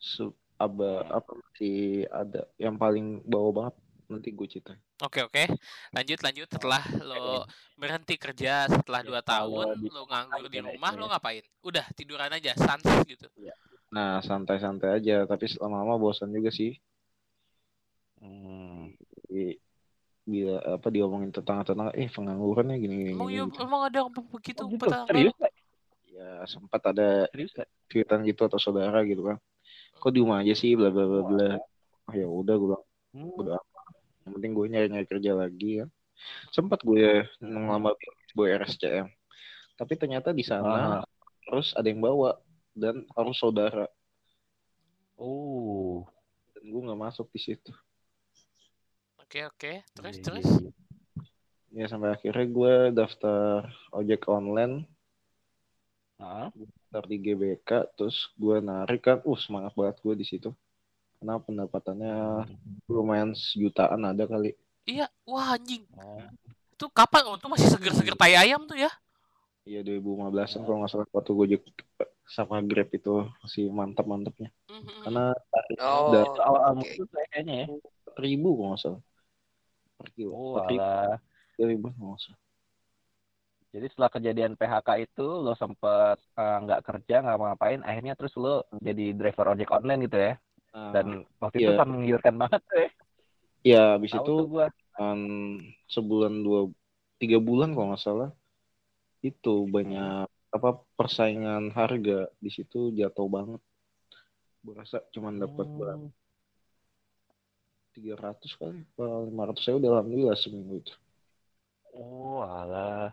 Su- 0.00 0.32
aba 0.56 1.04
apa 1.12 1.34
sih 1.60 2.08
ada? 2.08 2.48
Yang 2.56 2.76
paling 2.80 3.06
bawah 3.28 3.52
banget 3.52 3.74
nanti 4.10 4.34
gue 4.34 4.46
cerita 4.50 4.74
Oke 5.00 5.24
oke, 5.24 5.48
lanjut 5.96 6.18
lanjut. 6.20 6.48
Setelah 6.52 6.84
lo 7.00 7.48
berhenti 7.80 8.20
kerja 8.20 8.68
setelah 8.68 9.00
Ya, 9.00 9.08
dua 9.08 9.20
tahun, 9.24 9.66
lo 9.88 10.04
nganggur 10.04 10.52
di 10.52 10.60
rumah, 10.60 10.92
lo 10.92 11.08
ngapain? 11.08 11.40
Udah 11.64 11.86
tiduran 11.96 12.28
aja, 12.28 12.52
sans 12.58 12.84
gitu. 13.08 13.24
nah 13.90 14.22
santai-santai 14.22 15.02
aja 15.02 15.26
tapi 15.26 15.50
lama-lama 15.58 15.98
bosan 15.98 16.30
juga 16.30 16.50
sih 16.54 16.78
Hmm. 18.20 18.92
Jadi, 19.26 19.56
bila 20.28 20.60
apa 20.76 20.86
diomongin 20.92 21.32
tetangga-tetangga 21.32 21.96
eh 21.96 22.06
pengangguran 22.12 22.70
ya 22.70 22.76
gini 22.76 22.94
gini, 23.00 23.10
Emang 23.16 23.32
gini, 23.32 23.40
ya, 23.40 23.44
gitu. 23.48 23.60
emang 23.64 23.82
ada 23.88 23.96
yang 24.04 24.10
begitu 24.12 24.60
Oh, 24.62 24.68
gitu. 24.68 24.86
serius 25.08 25.34
ya 26.12 26.28
sempat 26.44 26.82
ada 26.84 27.24
serius 27.32 27.52
Le? 27.56 27.64
ceritaan 27.88 28.22
gitu 28.28 28.44
atau 28.46 28.60
saudara 28.60 29.00
gitu 29.08 29.24
kan 29.24 29.40
kok 29.96 30.12
di 30.12 30.20
rumah 30.20 30.44
aja 30.44 30.52
sih 30.54 30.76
bla 30.76 30.92
bla 30.92 31.08
bla 31.08 31.22
bla 31.24 31.48
oh, 32.06 32.14
ya 32.14 32.28
udah 32.28 32.54
gue 32.60 32.68
bilang 32.68 32.84
Hmm. 33.10 33.26
udah 33.26 33.58
yang 34.24 34.32
penting 34.36 34.52
gue 34.52 34.66
nyari 34.68 34.86
nyari 34.88 35.06
kerja 35.08 35.32
lagi 35.32 35.70
kan 35.84 35.88
sempat 36.52 36.84
gue 36.84 37.24
ngelamar 37.40 37.96
di 37.96 38.06
sebuah 38.30 38.48
RSCM 38.64 39.06
tapi 39.74 39.92
ternyata 39.96 40.30
di 40.30 40.44
sana 40.44 41.00
Ah. 41.00 41.04
terus 41.48 41.72
ada 41.72 41.88
yang 41.88 42.04
bawa 42.04 42.36
dan 42.70 43.02
harus 43.18 43.34
saudara. 43.34 43.88
Oh. 45.18 46.06
Dan 46.54 46.70
gue 46.70 46.80
nggak 46.86 47.00
masuk 47.00 47.26
di 47.34 47.40
situ. 47.42 47.72
Oke 49.18 49.42
oke, 49.44 49.72
terus 49.92 50.16
Iya, 50.16 50.24
terus. 50.24 50.46
iya, 50.46 50.70
iya. 51.74 51.84
ya 51.84 51.86
sampai 51.90 52.14
akhirnya 52.14 52.46
gue 52.46 52.74
daftar 52.94 53.66
ojek 53.90 54.22
online. 54.30 54.86
Ah. 56.20 56.52
daftar 56.52 57.02
di 57.08 57.16
GBK 57.16 57.70
terus 57.96 58.28
gue 58.36 58.60
narik 58.60 59.00
kan. 59.00 59.18
Uh 59.24 59.38
semangat 59.40 59.72
banget 59.72 59.96
gue 60.04 60.14
di 60.14 60.26
situ 60.28 60.50
karena 61.20 61.36
pendapatannya 61.36 62.14
lumayan 62.88 63.36
sejutaan 63.36 64.00
ada 64.08 64.24
kali 64.24 64.56
Iya, 64.88 65.06
wah 65.28 65.54
anjing. 65.54 65.84
Oh. 65.94 66.18
Itu 66.72 66.88
kapan? 66.90 67.22
Oh, 67.28 67.36
itu 67.36 67.46
masih 67.46 67.68
seger-seger 67.68 68.16
tai 68.16 68.34
ayam 68.34 68.64
tuh 68.64 68.74
ya? 68.74 68.88
Iya 69.68 69.84
2015an 69.84 70.64
kalau 70.64 70.76
nggak 70.82 70.90
salah 70.90 71.06
waktu 71.12 71.30
Gojek 71.36 71.62
sama 72.26 72.64
Grab 72.64 72.88
itu 72.90 73.28
masih 73.44 73.68
mantap-mantapnya. 73.70 74.48
Mhm. 74.72 75.04
Karena 75.04 75.24
Oh, 75.78 76.10
udah 76.10 76.22
awal 76.42 76.60
oke. 76.80 76.88
itu 76.88 77.04
kayaknya 77.06 77.54
ya 77.54 77.66
ribu 78.18 78.56
kalau 78.56 78.68
nggak 78.72 78.80
salah. 78.82 79.00
Per 80.00 80.08
kilo. 80.16 80.30
oh 80.32 80.56
ribu, 80.64 80.80
alah. 80.80 81.20
tiga 81.54 81.64
ribu 81.68 81.86
kalau 81.94 82.08
nggak 82.16 82.22
salah. 82.24 82.40
Jadi 83.70 83.86
setelah 83.94 84.10
kejadian 84.10 84.52
PHK 84.58 84.88
itu 85.06 85.26
lo 85.28 85.54
sempet 85.54 86.18
eh, 86.18 86.56
nggak 86.66 86.80
kerja 86.82 87.14
nggak 87.22 87.36
ngapain, 87.38 87.80
akhirnya 87.86 88.18
terus 88.18 88.34
lo 88.34 88.66
jadi 88.80 89.14
driver 89.14 89.54
ojek 89.54 89.70
online 89.70 90.08
gitu 90.10 90.18
ya. 90.18 90.34
Nah, 90.70 90.92
Dan 90.94 91.06
waktu 91.42 91.56
itu 91.58 91.72
iya. 91.74 91.78
kan 91.78 91.88
menggiurkan 91.90 92.34
banget 92.38 92.60
tuh 92.62 92.78
ya. 92.78 92.88
ya 93.60 93.82
habis 93.98 94.12
Tahu 94.14 94.22
itu 94.22 94.34
gua. 94.46 94.66
kan 94.94 95.18
sebulan 95.90 96.34
dua 96.44 96.60
tiga 97.18 97.38
bulan 97.40 97.72
kalau 97.74 97.92
nggak 97.92 98.02
salah 98.02 98.30
itu 99.20 99.68
banyak 99.68 100.28
apa 100.50 100.70
persaingan 100.96 101.70
harga 101.74 102.30
di 102.40 102.50
situ 102.50 102.94
jatuh 102.94 103.28
banget. 103.28 103.60
Berasa 104.60 105.00
cuman 105.12 105.40
dapat 105.40 105.66
berapa? 105.66 106.06
Hmm. 106.08 106.18
300 107.90 108.54
kali, 108.54 108.86
lima 109.28 109.42
ratus 109.50 109.66
saya 109.66 109.76
udah 109.76 109.98
alhamdulillah 109.98 110.38
seminggu 110.38 110.78
itu. 110.78 110.94
Oh 111.98 112.40
alah. 112.46 113.10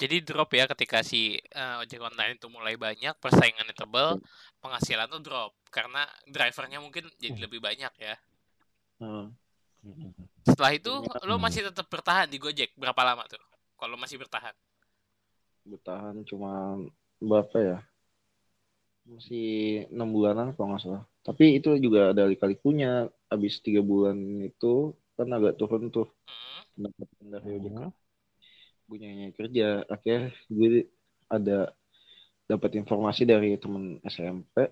Jadi 0.00 0.16
drop 0.26 0.50
ya 0.58 0.64
ketika 0.72 0.98
si 1.10 1.38
eh, 1.38 1.76
ojek 1.82 2.00
online 2.02 2.34
itu 2.38 2.46
mulai 2.50 2.74
banyak, 2.74 3.14
persaingannya 3.22 3.74
tebal, 3.80 4.18
penghasilan 4.62 5.06
tuh 5.14 5.22
drop 5.26 5.50
karena 5.70 6.02
drivernya 6.26 6.78
mungkin 6.84 7.04
jadi 7.22 7.38
lebih 7.46 7.60
banyak 7.62 7.92
ya. 7.98 8.14
Nah, 9.00 9.30
Setelah 10.48 10.72
itu 10.78 10.92
lo 11.28 11.34
Hmm. 11.36 11.44
masih 11.44 11.60
tetap 11.68 11.86
bertahan 11.92 12.28
di 12.32 12.36
Gojek 12.42 12.70
berapa 12.76 13.00
lama 13.08 13.24
tuh? 13.32 13.40
Kalau 13.80 13.96
masih 14.00 14.16
bertahan? 14.22 14.54
bertahan 15.70 16.16
cuma 16.28 16.76
berapa 17.20 17.56
ya 17.68 17.78
masih 19.04 19.44
enam 19.92 20.08
bulanan 20.16 20.46
kalau 20.54 20.66
nggak 20.72 20.82
salah 20.84 21.02
tapi 21.26 21.44
itu 21.58 21.68
juga 21.84 22.00
ada 22.12 22.22
kali-kalikunya 22.24 23.08
habis 23.32 23.54
tiga 23.64 23.80
bulan 23.90 24.16
itu 24.48 24.66
kan 25.16 25.28
agak 25.36 25.54
turun 25.60 25.82
tuh 25.96 26.06
Hmm. 26.28 26.62
pendapatan 26.74 27.26
dari 27.34 27.48
ojek 27.56 27.72
Hmm. 27.76 27.92
Gue 28.84 28.96
nyari 29.00 29.32
kerja 29.32 29.82
akhirnya 29.88 30.28
gue 30.46 30.88
ada 31.26 31.72
dapat 32.44 32.70
informasi 32.76 33.24
dari 33.24 33.56
temen 33.56 33.98
SMP 34.04 34.68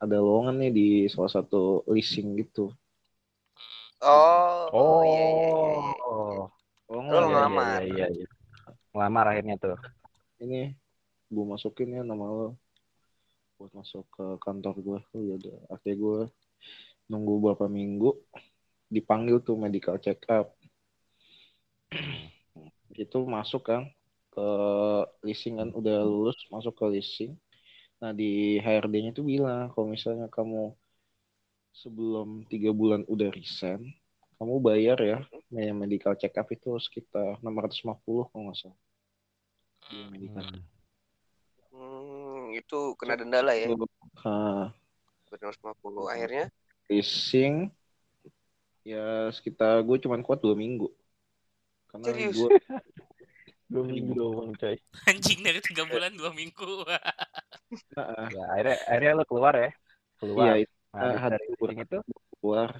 ada 0.00 0.16
lowongan 0.16 0.56
nih 0.62 0.70
di 0.72 0.88
salah 1.10 1.30
satu 1.30 1.82
leasing 1.90 2.38
gitu 2.38 2.70
Oh, 4.00 4.72
Oh. 4.72 5.04
iya, 5.04 5.12
iya, 5.12 5.28
iya, 5.28 5.68
iya. 5.76 5.92
Oh. 6.08 6.48
lowongan 6.88 7.12
Lo 7.12 7.18
ada, 7.20 7.28
ngelamar. 7.28 7.80
Iya, 7.84 7.92
iya, 7.92 8.06
iya. 8.16 8.28
Ngelamar 8.96 9.24
akhirnya 9.28 9.56
tuh. 9.60 9.76
ini 10.40 10.72
gue 11.28 11.44
masukin 11.44 11.94
ya 11.94 12.02
nama 12.02 12.24
lo 12.24 12.48
buat 13.60 13.76
masuk 13.76 14.08
ke 14.08 14.24
kantor 14.40 14.74
gue 14.80 14.98
oh 15.04 15.20
ya 15.20 15.34
udah 15.36 15.58
akhirnya 15.68 15.96
gue 16.00 16.18
nunggu 17.12 17.32
beberapa 17.44 17.68
minggu 17.68 18.16
dipanggil 18.88 19.44
tuh 19.44 19.60
medical 19.60 20.00
check 20.00 20.24
up 20.32 20.56
itu 23.00 23.18
masuk 23.24 23.62
kan 23.70 23.82
ke 24.30 24.46
leasing 25.26 25.58
kan 25.60 25.68
udah 25.72 26.04
lulus 26.04 26.36
masuk 26.52 26.76
ke 26.76 26.84
leasing 26.92 27.32
nah 28.00 28.12
di 28.12 28.60
HRD-nya 28.60 29.12
tuh 29.16 29.24
bilang 29.24 29.72
kalau 29.72 29.88
misalnya 29.92 30.28
kamu 30.28 30.72
sebelum 31.74 32.44
tiga 32.52 32.70
bulan 32.76 33.02
udah 33.08 33.28
resign 33.32 33.80
kamu 34.36 34.54
bayar 34.60 34.98
ya 35.00 35.18
yang 35.52 35.76
medical 35.76 36.16
check 36.16 36.32
up 36.40 36.48
itu 36.52 36.76
sekitar 36.80 37.36
650 37.44 38.28
kalau 38.30 38.42
nggak 38.48 38.58
salah 38.60 38.78
Iya, 39.90 40.04
Hmm. 40.06 40.12
medical 40.12 40.46
Hmm, 41.70 42.54
itu 42.54 42.78
kena 42.98 43.14
denda 43.18 43.40
lah 43.42 43.54
ya. 43.54 43.70
Nah, 43.70 44.74
250 45.30 46.06
akhirnya. 46.10 46.46
leasing 46.90 47.70
ya 48.82 49.30
sekitar 49.30 49.78
gue 49.86 49.96
cuman 50.02 50.24
kuat 50.26 50.42
dua 50.42 50.58
minggu 50.58 50.90
karena 51.90 52.06
Serius? 52.06 52.36
gue 52.38 52.50
Dua 53.70 53.86
minggu 53.86 54.18
doang, 54.18 54.50
coy. 54.58 54.74
Anjing 55.06 55.46
dari 55.46 55.62
tiga 55.62 55.86
bulan 55.86 56.10
dua 56.18 56.34
minggu. 56.34 56.82
Ya, 57.94 58.42
akhirnya, 58.50 58.76
akhirnya 58.82 59.12
lo 59.14 59.24
keluar 59.30 59.54
ya. 59.54 59.70
Keluar. 60.18 60.42
iya 60.42 60.54
itu 60.66 60.74
Nah, 60.90 61.14
hari 61.22 61.38
dari 61.38 61.46
leasing 61.54 61.78
itu, 61.86 61.98
keluar 62.42 62.70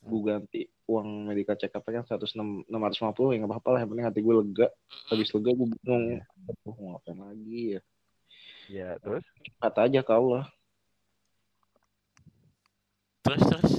gue 0.00 0.20
ganti 0.24 0.60
uang 0.88 1.28
medical 1.28 1.52
check 1.60 1.76
up 1.76 1.84
kan 1.84 2.00
seratus 2.00 2.32
enam 2.32 2.64
ratus 2.64 2.96
lima 3.04 3.12
puluh 3.12 3.36
ya 3.36 3.44
nggak 3.44 3.52
apa-apa 3.52 3.68
lah 3.76 3.78
yang 3.84 3.90
penting 3.92 4.06
hati 4.08 4.20
gue 4.24 4.34
lega 4.40 4.66
habis 5.12 5.28
lega 5.36 5.50
gue 5.52 5.66
bingung 5.68 6.04
Aduh, 6.48 6.72
mau 6.80 6.96
ngapain 6.96 7.18
lagi 7.20 7.60
ya 7.76 7.80
ya 8.72 8.88
terus. 9.04 9.24
kata 9.60 9.80
aja 9.84 10.00
ke 10.00 10.12
Allah 10.16 10.44
Terus 13.20 13.42
terus. 13.52 13.72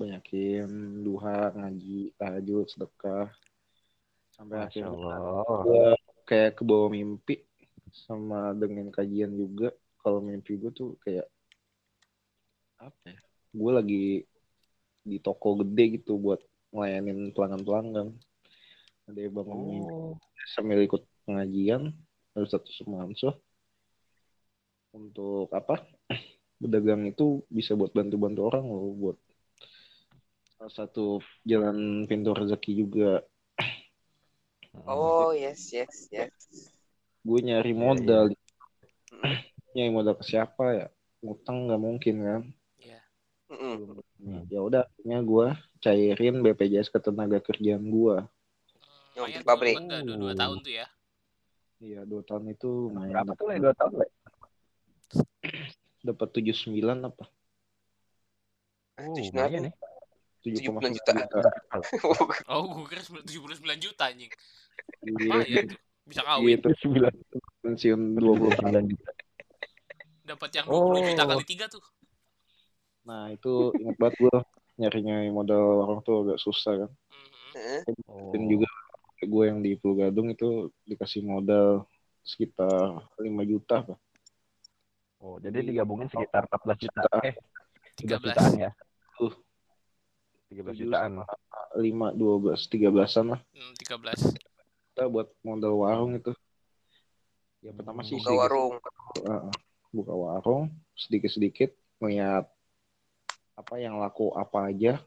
banyakin 0.00 0.70
duha 1.04 1.52
ngaji 1.52 2.16
tahajud 2.16 2.64
sedekah 2.64 3.28
sampai 4.40 4.56
Masya 4.56 4.68
akhirnya 4.72 4.88
Allah. 5.12 5.60
gue 5.68 5.84
kayak 6.24 6.50
ke 6.56 6.62
bawah 6.64 6.88
mimpi 6.88 7.44
sama 7.92 8.56
dengan 8.56 8.88
kajian 8.88 9.36
juga. 9.36 9.68
Kalau 10.00 10.24
mimpi 10.24 10.56
gue 10.56 10.72
tuh 10.72 10.96
kayak 11.04 11.28
apa 12.80 13.12
ya 13.12 13.20
gue 13.52 13.70
lagi 13.76 14.04
di 15.04 15.16
toko 15.20 15.60
gede 15.60 16.00
gitu 16.00 16.16
buat 16.16 16.40
ngelayanin 16.72 17.36
pelanggan-pelanggan. 17.36 18.16
Ada 19.12 19.18
yang 19.20 19.34
bangun 19.36 19.58
mimpi 19.68 19.92
Oh. 19.92 20.16
sambil 20.56 20.80
ikut 20.80 21.04
pengajian 21.28 21.92
harus 22.32 22.48
satu 22.48 22.72
semansuh 22.72 23.36
untuk 24.96 25.52
apa 25.52 25.84
berdagang 26.62 27.04
itu 27.04 27.44
bisa 27.52 27.76
buat 27.76 27.92
bantu-bantu 27.92 28.40
orang 28.48 28.64
loh 28.64 28.88
buat 28.96 29.18
salah 30.56 30.72
satu 30.72 31.20
jalan 31.44 32.08
pintu 32.08 32.32
rezeki 32.32 32.72
juga 32.72 33.20
Oh, 34.86 35.34
yes, 35.34 35.74
yes, 35.74 36.06
yes. 36.10 36.30
gue 37.20 37.38
nyari 37.44 37.72
Iya, 37.74 37.80
modal 37.80 38.26
Mm, 39.10 39.22
nyari 39.74 39.90
modal 39.90 40.14
ke 40.16 40.24
siapa 40.24 40.64
ya 40.72 40.86
ngutang 41.20 41.68
nggak 41.68 41.80
mungkin 41.82 42.16
kan 42.24 42.42
Iya. 42.80 43.00
Hmm. 43.50 44.46
ya 44.48 44.60
udah 44.62 44.86
akhirnya 44.86 45.18
gue 45.26 45.46
cairin 45.82 46.40
BPJS 46.40 46.88
ketenaga 46.94 47.42
kerjaan 47.42 47.82
Lumayan 49.18 49.42
di 49.42 49.46
pabrik. 49.46 49.76
dua, 49.76 50.16
dua 50.16 50.32
tahun 50.38 50.56
tuh 50.64 50.72
ya. 50.72 50.86
Iya, 51.80 52.00
dua 52.08 52.22
tahun 52.24 52.52
itu. 52.54 52.92
Berapa 52.94 53.32
tuh? 53.36 53.46
Dua 53.52 53.74
tahun 53.74 53.92
le? 54.00 54.06
Dapat 56.06 56.28
79 56.32 57.04
apa? 57.04 57.24
Oh, 59.00 59.12
Tujuh 59.16 59.32
lumayan 59.32 59.68
ya. 59.68 59.72
79 60.40 60.96
7,9 60.96 60.96
juta. 60.96 61.50
Oh, 62.52 62.64
gue 62.66 62.84
kira 62.88 63.02
79 63.04 63.60
juta 63.76 64.08
anjing. 64.08 64.32
Iya, 65.04 65.12
Lumayan 65.12 65.64
tuh. 65.68 65.80
Bisa 66.08 66.22
kawin. 66.24 66.56
Gitu, 66.58 66.68
Sembilan. 66.80 67.12
pensiun 67.60 68.00
20 68.16 68.58
Sembilan 68.58 68.84
juta. 68.88 69.10
Dapat 70.24 70.50
yang 70.56 70.66
20 70.66 70.74
Oh. 70.74 70.94
juta 71.04 71.22
kali 71.28 71.44
tiga 71.44 71.66
tuh. 71.68 71.84
Nah, 73.04 73.28
itu 73.28 73.74
ingat 73.76 73.96
banget 73.98 74.14
gua 74.18 74.36
nyari-nyari 74.76 75.28
modal 75.28 75.84
orang 75.84 76.00
tuh 76.00 76.24
agak 76.24 76.38
susah 76.40 76.72
kan. 76.86 76.90
Mhm. 76.90 77.28
Heeh. 77.54 77.80
Oh. 78.08 78.32
Dan 78.32 78.42
juga 78.48 78.68
gue 79.20 79.44
yang 79.44 79.60
di 79.60 79.76
Pulau 79.76 80.00
Gadung 80.00 80.32
itu 80.32 80.72
dikasih 80.88 81.20
modal 81.20 81.84
sekitar 82.24 83.04
5 83.20 83.44
juta 83.44 83.84
apa. 83.84 83.94
Oh, 85.20 85.36
jadi 85.36 85.60
digabungin 85.60 86.08
sekitar 86.08 86.48
14 86.48 86.80
juta. 86.80 87.04
Eh, 87.20 87.36
13 88.00 88.16
13. 88.16 88.24
jutaan 88.24 88.52
ya. 88.56 88.70
Uh. 89.20 89.34
13 90.50 90.74
jutaan. 90.76 91.22
5, 91.72 92.10
12, 92.12 92.66
13-an 92.66 93.26
lah. 93.30 93.40
Hmm, 93.54 93.72
13. 93.78 94.34
Kita 94.90 95.06
buat 95.06 95.30
modal 95.40 95.78
warung 95.78 96.12
itu. 96.12 96.34
Ya 97.60 97.70
pertama 97.70 98.02
sih 98.02 98.18
Buka 98.18 98.24
sedikit- 98.26 98.40
warung. 98.40 98.74
Heeh. 99.20 99.52
buka 99.90 100.14
warung 100.14 100.64
sedikit-sedikit 100.94 101.74
ngeliat 101.98 102.46
apa 103.52 103.74
yang 103.76 103.98
laku 103.98 104.30
apa 104.30 104.70
aja 104.70 105.02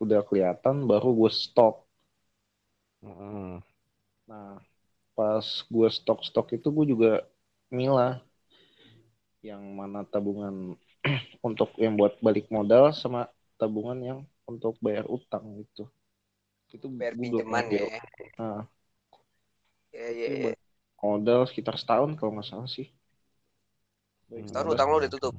udah 0.00 0.24
kelihatan 0.24 0.88
baru 0.88 1.12
gue 1.12 1.28
stok 1.28 1.84
Mm-mm. 3.04 3.60
nah 4.24 4.56
pas 5.12 5.44
gue 5.44 5.88
stok-stok 5.92 6.56
itu 6.56 6.72
gue 6.72 6.96
juga 6.96 7.12
milah 7.68 8.24
yang 9.44 9.60
mana 9.76 10.08
tabungan 10.08 10.72
untuk 11.46 11.76
yang 11.76 11.92
buat 11.94 12.16
balik 12.24 12.48
modal 12.48 12.96
sama 12.96 13.28
tabungan 13.60 14.00
yang 14.00 14.18
untuk 14.48 14.76
bayar 14.84 15.04
utang 15.08 15.44
gitu 15.60 15.88
itu 16.74 16.86
Bayar 16.90 17.14
pinjaman 17.14 17.64
ya. 17.70 17.86
Nah, 18.34 18.66
itu 19.94 20.34
iya. 20.34 20.42
buat 20.42 20.56
modal 20.98 21.40
sekitar 21.46 21.76
setahun 21.78 22.18
kalau 22.18 22.34
nggak 22.34 22.48
salah 22.48 22.66
sih 22.66 22.90
Baik 24.28 24.50
Setahun 24.50 24.66
modal. 24.66 24.74
utang 24.74 24.88
lo 24.90 24.96
udah 24.98 25.10
tutup. 25.12 25.32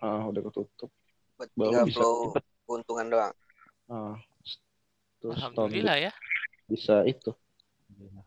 Ah, 0.00 0.22
udah 0.30 0.42
ketutup 0.48 0.90
Buat 1.36 1.50
Baru 1.56 1.72
bisa 1.84 2.04
keuntungan 2.64 3.06
doang. 3.10 3.34
Ah, 3.90 4.16
terus 5.20 5.36
tahun 5.36 5.68
Alhamdulillah 5.74 5.96
ya. 6.08 6.12
bisa 6.70 7.02
itu 7.04 7.34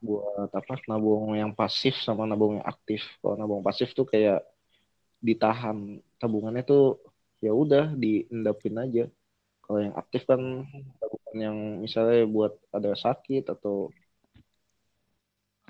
buat 0.03 0.51
apa 0.51 0.83
nabung 0.91 1.31
yang 1.31 1.55
pasif 1.55 1.95
sama 2.03 2.27
nabung 2.27 2.59
yang 2.59 2.67
aktif 2.67 3.01
kalau 3.23 3.39
nabung 3.39 3.63
pasif 3.63 3.95
tuh 3.95 4.03
kayak 4.03 4.43
ditahan 5.23 6.03
tabungannya 6.19 6.67
tuh 6.67 6.99
ya 7.39 7.55
udah 7.55 7.95
diendapin 7.95 8.75
aja 8.75 9.07
kalau 9.73 9.89
yang 9.89 9.97
aktif 9.97 10.21
kan 10.29 10.69
tabungan 11.01 11.33
yang 11.41 11.57
misalnya 11.81 12.29
buat 12.29 12.53
ada 12.69 12.93
sakit 12.93 13.49
atau 13.49 13.89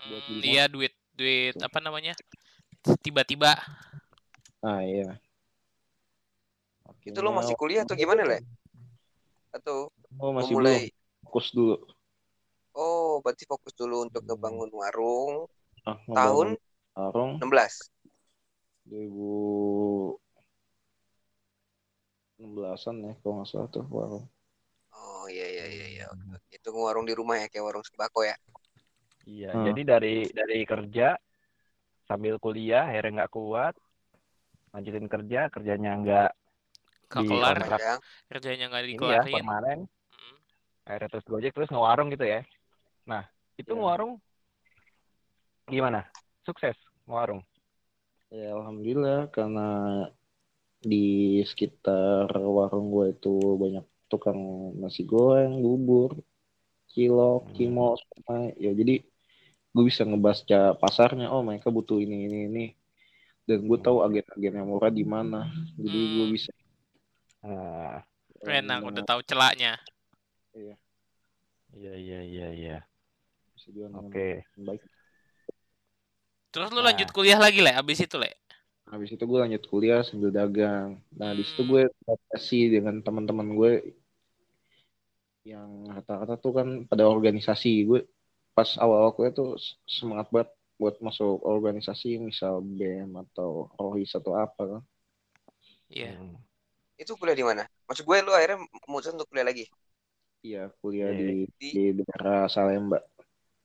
Buat 0.03 0.23
Hmm, 0.27 0.43
iya 0.43 0.67
duit 0.67 0.91
duit 1.15 1.55
apa 1.63 1.79
namanya? 1.79 2.11
Tiba-tiba. 2.99 3.55
Ah 4.59 4.83
iya. 4.83 5.15
Itu 7.07 7.23
lo 7.23 7.31
masih 7.31 7.55
kuliah 7.55 7.87
atau 7.87 7.95
gimana, 7.95 8.27
Le? 8.27 8.43
Atau 9.55 9.95
oh, 10.19 10.31
mau 10.35 10.43
masih 10.43 10.59
mulai? 10.59 10.91
Belum 10.91 11.23
fokus 11.23 11.47
dulu. 11.55 11.75
Oh, 12.75 13.23
berarti 13.23 13.47
fokus 13.47 13.71
dulu 13.79 14.03
untuk 14.03 14.27
ngebangun 14.27 14.67
warung 14.75 15.47
ah, 15.87 15.95
tahun 16.11 16.59
ngebangun 16.59 17.39
warung 17.39 17.39
16. 17.39 17.87
2016an 22.43 22.95
ya 23.07 23.13
kalau 23.21 23.33
nggak 23.37 23.49
salah 23.51 23.67
tuh 23.75 23.85
warung 23.95 24.25
Oh, 24.93 25.23
iya 25.33 25.45
iya 25.53 25.65
iya 25.75 25.85
iya. 25.93 26.05
Itu 26.55 26.69
warung 26.85 27.05
di 27.09 27.13
rumah 27.19 27.35
ya 27.41 27.47
kayak 27.51 27.65
warung 27.67 27.85
sembako 27.89 28.19
ya. 28.29 28.35
Iya, 29.23 29.47
Hmm. 29.53 29.65
jadi 29.67 29.81
dari 29.91 30.15
dari 30.39 30.57
kerja 30.71 31.07
sambil 32.09 32.35
kuliah 32.43 32.83
akhirnya 32.89 33.11
nggak 33.23 33.31
kuat, 33.37 33.73
lanjutin 34.73 35.07
kerja, 35.13 35.39
kerjanya 35.53 35.89
nggak 36.01 36.29
Di 37.13 37.23
kelar, 37.29 37.55
kontrak. 37.55 37.79
Panjang. 37.79 37.99
kerjanya 38.29 38.65
nggak 38.69 38.83
ini 38.83 39.05
ya 39.13 39.21
dikelarin. 39.21 39.33
permanen, 39.33 39.79
Hmm. 40.13 40.37
akhirnya 40.87 41.09
terus 41.11 41.25
gojek 41.31 41.51
terus 41.55 41.69
ngewarung 41.71 42.07
gitu 42.13 42.25
ya. 42.33 42.39
Nah, 43.09 43.23
itu 43.61 43.71
Ya. 43.71 43.75
ngewarung 43.77 44.11
gimana? 45.71 45.99
Sukses 46.45 46.75
ngewarung. 47.07 47.41
Ya 48.37 48.47
alhamdulillah 48.57 49.19
karena 49.35 49.61
di 50.83 51.39
sekitar 51.47 52.27
warung 52.35 52.91
gue 52.91 53.15
itu 53.15 53.33
banyak 53.57 53.85
tukang 54.11 54.37
nasi 54.77 55.07
goreng, 55.07 55.63
bubur, 55.63 56.19
cilok, 56.91 57.49
Hmm. 57.49 57.55
cimol, 57.57 57.93
semua. 57.97 58.51
Ya 58.59 58.71
jadi 58.75 59.01
gue 59.73 59.83
bisa 59.87 60.03
ngebaca 60.05 60.77
pasarnya. 60.77 61.31
Oh 61.33 61.41
mereka 61.41 61.71
butuh 61.73 61.97
ini 61.97 62.27
ini 62.27 62.39
ini. 62.51 62.65
Dan 63.43 63.67
gue 63.67 63.79
tahu 63.79 64.03
agen-agen 64.05 64.53
yang 64.55 64.67
murah 64.69 64.91
di 64.93 65.03
mana. 65.03 65.49
Jadi 65.75 65.99
gue 65.99 66.25
Hmm. 66.27 66.33
bisa. 66.35 66.51
Nah, 67.43 67.99
Enak, 68.43 68.79
udah 68.83 69.03
tahu 69.03 69.19
celaknya. 69.23 69.79
iya 71.73 71.93
iya 71.97 72.19
iya 72.21 72.47
iya. 72.53 72.77
dengan 73.63 74.05
Oke. 74.05 74.43
baik. 74.59 74.83
Terus 76.53 76.69
lu 76.69 76.85
Nah. 76.85 76.93
lanjut 76.93 77.09
kuliah 77.09 77.41
lagi, 77.41 77.63
Le, 77.65 77.73
abis 77.73 78.05
itu, 78.05 78.15
Le? 78.19 78.29
Habis 78.93 79.09
itu 79.17 79.23
gue 79.25 79.39
lanjut 79.41 79.63
kuliah 79.65 80.05
sambil 80.05 80.29
dagang. 80.29 81.01
Nah 81.17 81.33
di 81.33 81.41
situ 81.41 81.65
gue 81.65 81.89
komunikasi 82.05 82.59
dengan 82.69 83.01
teman-teman 83.01 83.57
gue 83.57 83.71
yang 85.43 85.89
rata-rata 85.89 86.37
tuh 86.37 86.53
kan 86.55 86.67
pada 86.85 87.03
organisasi 87.09 87.83
gue 87.83 88.05
pas 88.53 88.69
awal-awal 88.77 89.11
kuliah 89.17 89.33
tuh 89.33 89.57
semangat 89.83 90.29
banget 90.29 90.49
buat 90.77 90.95
masuk 91.01 91.41
organisasi 91.41 92.21
misal 92.21 92.61
BEM 92.61 93.11
atau 93.17 93.73
OHIS 93.81 94.13
atau 94.13 94.37
apa 94.37 94.77
kan. 94.77 94.81
Iya. 95.89 96.13
Hmm. 96.13 96.37
Itu 96.93 97.17
kuliah 97.17 97.33
di 97.33 97.41
mana? 97.41 97.65
Maksud 97.89 98.05
gue 98.05 98.17
lu 98.21 98.29
akhirnya 98.29 98.61
memutuskan 98.85 99.17
untuk 99.17 99.33
kuliah 99.33 99.47
lagi. 99.49 99.65
Iya 100.45 100.69
kuliah 100.85 101.09
Iya. 101.09 101.17
di 101.17 101.37
Di 101.57 101.69
di 101.97 102.01
daerah 102.05 102.45
Salemba. 102.45 103.01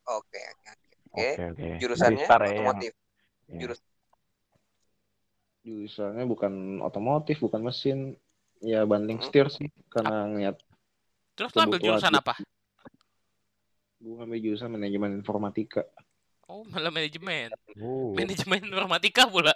Oke, 0.08 0.40
oke, 0.40 0.68
oke. 0.72 0.88
Oke. 1.12 1.28
Oke 1.36 1.42
oke. 1.52 1.66
Jurusannya 1.84 2.16
Dari 2.16 2.24
start 2.24 2.40
ya, 2.40 2.46
yang- 2.48 2.56
otomotif. 2.64 2.92
Iya. 3.48 3.58
Jurus 3.60 3.78
Jurusannya 5.68 6.24
bukan 6.24 6.80
otomotif, 6.80 7.44
bukan 7.44 7.60
mesin. 7.60 8.16
Ya 8.64 8.82
banding 8.88 9.20
setir 9.22 9.46
sih 9.52 9.68
karena 9.86 10.26
ngeliat 10.26 10.56
Terus 11.38 11.54
lu 11.54 11.60
ambil 11.62 11.78
jurusan 11.78 12.10
apa? 12.16 12.34
gue 13.98 14.14
ngambil 14.14 14.38
jurusan 14.38 14.70
manajemen 14.70 15.10
informatika. 15.18 15.82
Oh, 16.46 16.62
malah 16.66 16.90
manajemen. 16.90 17.50
Oh. 17.78 18.14
Manajemen 18.14 18.66
informatika 18.66 19.26
pula. 19.26 19.52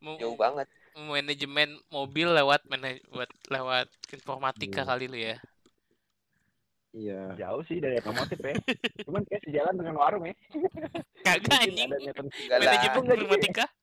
Mau 0.00 0.16
jauh 0.16 0.38
banget. 0.38 0.66
manajemen 0.94 1.74
mobil 1.90 2.30
lewat 2.30 2.62
mana 2.70 2.94
buat 3.10 3.26
lewat 3.50 3.90
informatika 4.14 4.86
Iya. 4.86 4.88
kali 4.88 5.04
lu 5.10 5.18
ya. 5.18 5.36
Iya. 6.94 7.34
Jauh 7.34 7.62
sih 7.66 7.82
dari 7.82 7.98
otomotif 7.98 8.38
ya. 8.38 8.54
Cuman 9.06 9.26
kayak 9.26 9.42
sejalan 9.42 9.74
dengan 9.74 9.94
warung 9.98 10.24
ya. 10.24 10.34
Kagak 11.26 11.66
anjing. 11.66 11.90
Manajemen 11.90 12.26
Enggak 12.30 12.58
ya. 12.62 12.86
informatika. 12.88 13.66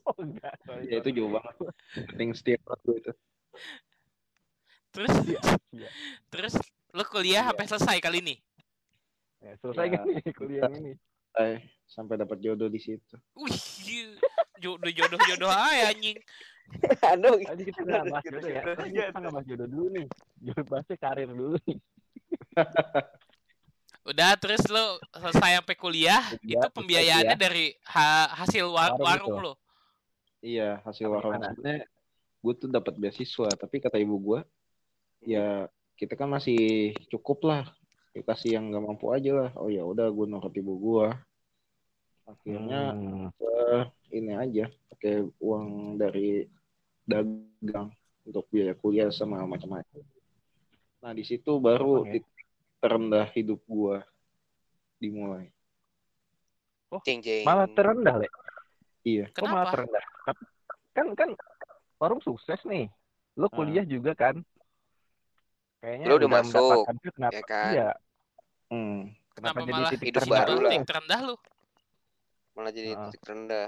Oh 0.00 0.16
enggak. 0.16 0.56
Sorry, 0.64 0.88
Ya 0.88 0.96
itu 1.04 1.12
jauh 1.12 1.28
banget. 1.28 1.54
Banding 2.08 2.32
setir 2.32 2.56
gue 2.64 2.96
itu. 2.96 3.12
Terus 4.90 5.12
Iya. 5.28 5.88
terus 6.32 6.54
lu 6.90 7.04
kuliah 7.04 7.44
Iya. 7.44 7.48
sampai 7.52 7.66
selesai 7.68 7.96
kali 8.00 8.18
ini. 8.24 8.34
Ya, 9.38 9.60
selesai 9.60 9.86
Ya. 9.86 10.00
kan 10.00 10.08
nih 10.08 10.32
kuliah 10.32 10.70
ini. 10.72 10.92
Eh, 11.36 11.58
sampai 11.84 12.16
dapat 12.16 12.40
jodoh 12.40 12.66
di 12.66 12.80
situ. 12.80 13.12
Wih, 13.36 13.60
jodoh 14.58 14.88
jodoh 14.88 15.20
jodoh 15.20 15.52
aja 15.52 15.92
anjing. 15.92 16.16
Aduh, 17.12 17.36
Tadi 17.36 17.62
kita 17.68 17.80
nggak 17.84 18.04
bahas 18.08 18.24
jodoh 18.24 18.50
ya. 18.50 18.62
Tadi 18.72 18.88
kita 18.90 19.18
nggak 19.20 19.32
bahas 19.36 19.46
jodoh 19.46 19.68
dulu 19.68 19.86
nih. 19.94 20.06
Jodoh 20.42 20.64
bahasnya 20.64 20.96
karir 20.96 21.28
dulu 21.28 21.60
nih. 21.68 21.76
Udah 24.00 24.32
terus 24.40 24.64
lu 24.66 24.84
selesai 25.12 25.60
sampai 25.60 25.76
kuliah, 25.76 26.24
Kuliah, 26.24 26.40
itu 26.40 26.56
terus 26.66 26.72
pembiayaannya 26.72 27.36
kuliah. 27.36 27.44
dari 27.46 27.66
ha- 27.84 28.32
hasil 28.42 28.64
wa- 28.64 28.96
Warung 28.96 29.04
warung 29.04 29.32
itu. 29.36 29.44
lo. 29.44 29.54
Iya, 30.40 30.70
hasil 30.88 31.04
Apa 31.06 31.14
warung 31.20 31.32
sebenarnya 31.36 31.84
gue 32.40 32.54
tuh 32.56 32.68
dapat 32.72 32.94
beasiswa, 32.96 33.48
tapi 33.52 33.76
kata 33.76 34.00
ibu 34.00 34.16
gue, 34.16 34.40
ya 35.28 35.68
kita 36.00 36.16
kan 36.16 36.32
masih 36.32 36.96
cukup 37.12 37.44
lah, 37.44 37.62
dikasih 38.16 38.56
yang 38.56 38.72
nggak 38.72 38.82
mampu 38.88 39.12
aja 39.12 39.36
lah. 39.36 39.50
Oh 39.60 39.68
ya 39.68 39.84
udah, 39.84 40.08
gue 40.08 40.26
nurut 40.26 40.54
ibu 40.56 40.72
gue. 40.80 41.06
Akhirnya 42.24 42.96
Hmm. 42.96 43.28
eh, 43.36 43.82
ini 44.16 44.32
aja, 44.32 44.64
pakai 44.96 45.28
uang 45.44 46.00
dari 46.00 46.48
dagang 47.04 47.92
untuk 48.24 48.48
biaya 48.48 48.72
kuliah 48.72 49.12
sama 49.12 49.44
macam-macam 49.44 50.00
nah 51.00 51.12
di 51.12 51.24
situ 51.24 51.56
baru 51.56 52.04
Oke. 52.04 52.20
titik 52.20 52.44
terendah 52.76 53.26
hidup 53.32 53.60
gua 53.64 54.04
dimulai 54.96 55.48
Cing 57.06 57.22
cing. 57.22 57.46
Malah 57.46 57.70
terendah, 57.70 58.18
Le. 58.18 58.26
iya 59.06 59.30
Kok 59.30 59.46
malah 59.46 59.70
Kenapa? 59.70 59.72
terendah? 59.78 60.04
Tapi 60.26 60.42
Kan 60.90 61.06
kan 61.14 61.30
warung 61.96 62.18
sukses 62.18 62.58
nih. 62.66 62.90
Lo 63.38 63.46
Ah. 63.46 63.52
kuliah 63.54 63.86
juga 63.86 64.10
kan? 64.12 64.42
Kayaknya 65.78 66.04
Lo 66.10 66.14
udah 66.18 66.30
masuk, 66.34 66.82
kenapa? 67.14 67.30
ya 67.30 67.42
kan? 67.46 67.70
Iya. 67.70 67.88
hmm. 68.68 68.98
Kenapa, 69.06 69.38
Kenapa 69.38 69.58
jadi 69.62 69.72
malah 69.72 69.90
titik 69.94 70.06
hidup 70.10 70.18
terendah? 70.18 70.34
baru 70.42 70.50
lu 70.50 70.58
lah. 70.58 70.70
titik 70.74 70.88
terendah 70.90 71.20
lu? 71.22 71.34
Malah 72.58 72.72
jadi 72.74 72.88
Ah. 72.90 72.98
titik 73.06 73.20
terendah. 73.22 73.66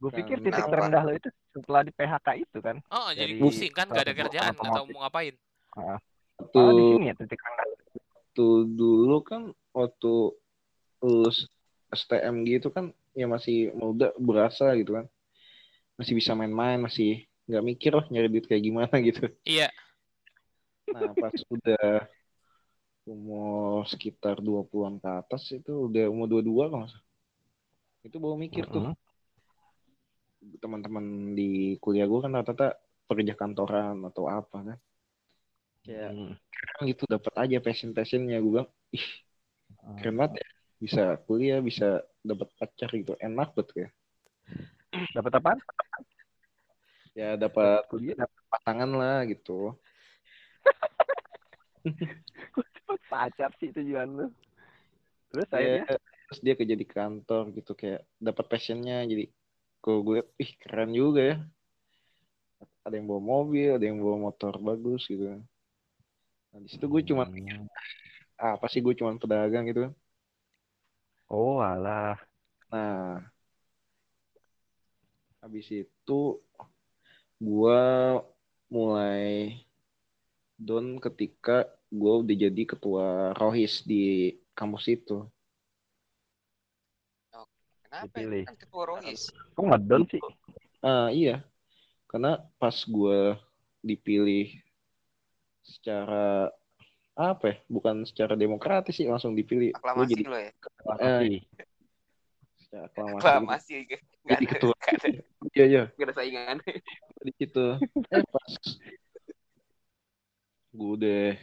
Gue 0.00 0.10
pikir 0.16 0.36
Kenapa? 0.40 0.46
titik 0.48 0.64
terendah 0.72 1.02
lo 1.04 1.12
itu 1.12 1.28
setelah 1.52 1.82
di 1.84 1.92
PHK 1.92 2.28
itu 2.40 2.58
kan? 2.64 2.76
Oh, 2.88 3.08
jadi 3.12 3.32
pusing 3.36 3.72
kan 3.76 3.86
gak 3.86 4.00
ada 4.08 4.14
kerjaan, 4.16 4.56
nggak 4.56 4.64
tahu 4.64 4.84
otomotif. 4.88 4.94
mau 4.96 5.04
Malah 6.54 6.72
di 6.72 6.82
tuh 6.82 6.90
sini 6.96 7.06
ya 7.10 7.14
titik 7.16 7.40
terendah. 7.40 7.66
tuh 8.30 8.56
dulu 8.64 9.16
kan 9.26 9.42
waktu 9.74 10.14
lulus 11.02 11.48
STM 11.90 12.46
gitu 12.46 12.70
kan 12.70 12.94
ya 13.12 13.26
masih 13.26 13.74
muda 13.74 14.14
berasa 14.16 14.72
gitu 14.78 14.96
kan. 15.00 15.06
Masih 15.98 16.16
bisa 16.16 16.32
main-main 16.32 16.80
masih 16.80 17.28
nggak 17.50 17.66
mikir 17.66 17.90
loh 17.92 18.06
nyari 18.08 18.30
duit 18.30 18.46
kayak 18.46 18.62
gimana 18.62 18.94
gitu. 19.08 19.26
Iya, 19.42 19.68
nah 20.90 21.14
pas 21.14 21.34
udah 21.50 22.06
umur 23.08 23.88
sekitar 23.90 24.38
20-an 24.38 25.02
ke 25.02 25.08
atas 25.08 25.50
itu 25.50 25.90
udah 25.90 26.06
umur 26.06 26.26
22 26.30 26.70
kalau 26.70 26.88
itu 28.06 28.16
baru 28.16 28.36
mikir 28.38 28.64
tuh. 28.70 28.92
Mhm. 28.92 28.96
teman-teman 30.40 31.36
di 31.36 31.76
kuliah 31.84 32.08
gue 32.08 32.16
kan 32.24 32.32
rata-rata 32.32 32.72
pekerja 33.04 33.36
kantoran 33.36 34.00
atau 34.08 34.24
apa 34.24 34.72
kan 34.72 34.78
kayak 35.84 36.10
Hmm. 36.12 36.34
gitu 36.84 37.04
dapat 37.08 37.32
aja 37.40 37.56
passion 37.60 37.90
passionnya 37.96 38.40
gue 38.40 38.52
bilang 38.52 38.70
ih 38.92 39.06
Hmm. 39.80 39.96
keren 39.96 40.16
banget 40.20 40.44
ya. 40.44 40.48
Bisa 40.80 41.02
kuliah 41.28 41.60
bisa 41.60 42.04
dapat 42.24 42.48
pacar 42.56 42.88
gitu. 42.92 43.12
Enak 43.20 43.52
banget 43.56 43.88
ya. 43.88 43.88
Dapat 45.16 45.32
apa? 45.40 45.52
ya 47.10 47.34
dapat 47.34 47.84
Kuliah 47.90 48.16
dapat 48.16 48.42
pasangan 48.48 48.90
lah 48.96 49.18
gitu. 49.28 49.74
Pacar 53.10 53.50
sih 53.58 53.74
tujuan 53.74 54.08
lu. 54.08 54.26
Terus 55.30 55.48
ya, 55.50 55.58
akhirnya? 55.58 55.84
terus 56.26 56.40
dia 56.42 56.54
kerja 56.54 56.76
di 56.78 56.86
kantor 56.86 57.44
gitu 57.56 57.72
kayak 57.74 58.06
dapat 58.18 58.44
passionnya. 58.46 59.02
Jadi 59.06 59.28
kalau 59.82 60.00
gue 60.06 60.18
ih 60.38 60.50
keren 60.60 60.92
juga 60.94 61.22
ya. 61.34 61.36
Ada 62.84 62.96
yang 62.96 63.08
bawa 63.08 63.20
mobil 63.20 63.76
ada 63.76 63.84
yang 63.84 64.00
bawa 64.00 64.32
motor 64.32 64.56
bagus 64.60 65.04
gitu 65.08 65.40
nah 66.50 66.58
di 66.64 66.68
situ 66.72 66.84
gue 66.92 67.02
cuma 67.08 67.24
Hmm. 67.26 67.66
ah, 68.42 68.52
apa 68.56 68.66
sih 68.72 68.80
gue 68.84 68.94
cuma 68.98 69.10
pedagang 69.22 69.64
gitu 69.68 69.80
kan 69.86 69.92
Oh 71.30 71.60
alah. 71.62 72.18
nah 72.70 73.20
habis 75.42 75.66
itu 75.72 76.18
gue 77.40 77.80
mulai 78.70 79.66
down 80.66 80.86
ketika 81.04 81.56
gue 82.00 82.12
udah 82.22 82.36
jadi 82.44 82.62
ketua 82.72 83.06
rohis 83.40 83.74
di 83.90 84.04
kampus 84.58 84.84
itu 84.96 85.16
Kenapa? 87.82 88.06
Dipilih. 88.06 88.44
ya? 88.46 88.48
Kan 88.48 88.56
ketua 88.62 88.82
rohis. 88.86 89.22
Kok 89.56 89.64
ngedon 89.66 90.02
sih? 90.10 90.22
Ah 90.80 91.08
iya, 91.12 91.34
karena 92.10 92.30
pas 92.60 92.76
gue 92.96 93.20
dipilih 93.88 94.46
secara 95.80 96.52
apa 97.16 97.44
ya? 97.48 97.56
Bukan 97.66 98.04
secara 98.04 98.36
demokratis 98.36 98.94
sih, 98.94 99.08
langsung 99.08 99.32
dipilih. 99.32 99.72
Gue 99.72 99.80
Aklamasi 99.80 100.12
jadi 100.12 100.24
lo 100.28 100.38
ya. 100.38 100.52
Aklamasi. 100.84 101.36
secara 102.60 102.84
aklamasi. 102.86 103.16
Aklamasi. 103.24 103.74
Gak 103.88 104.00
Jadi 104.28 104.44
ada, 104.44 104.52
ketua. 104.52 104.74
gak 104.76 104.92
ada, 104.94 105.08
Iya 105.50 105.64
iya, 105.66 105.82
gak 105.96 106.06
ada 106.06 106.14
saingan. 106.14 106.56
di 107.20 107.32
situ. 107.34 107.66
Eh 108.12 108.24
pas 108.28 108.52
gue 110.70 110.90
udah 110.94 111.34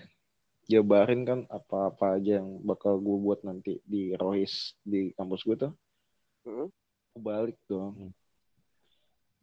jabarin 0.68 1.22
kan 1.24 1.40
apa-apa 1.52 2.16
aja 2.16 2.40
yang 2.40 2.64
bakal 2.64 2.96
gue 3.00 3.18
buat 3.20 3.44
nanti 3.44 3.84
di 3.84 4.16
Rohis 4.16 4.78
di 4.86 5.12
kampus 5.14 5.42
gue 5.44 5.58
tuh. 5.58 5.74
Hmm. 6.48 6.70
Gue 7.12 7.22
balik 7.22 7.58
dong. 7.68 7.92
Hmm. 7.98 8.14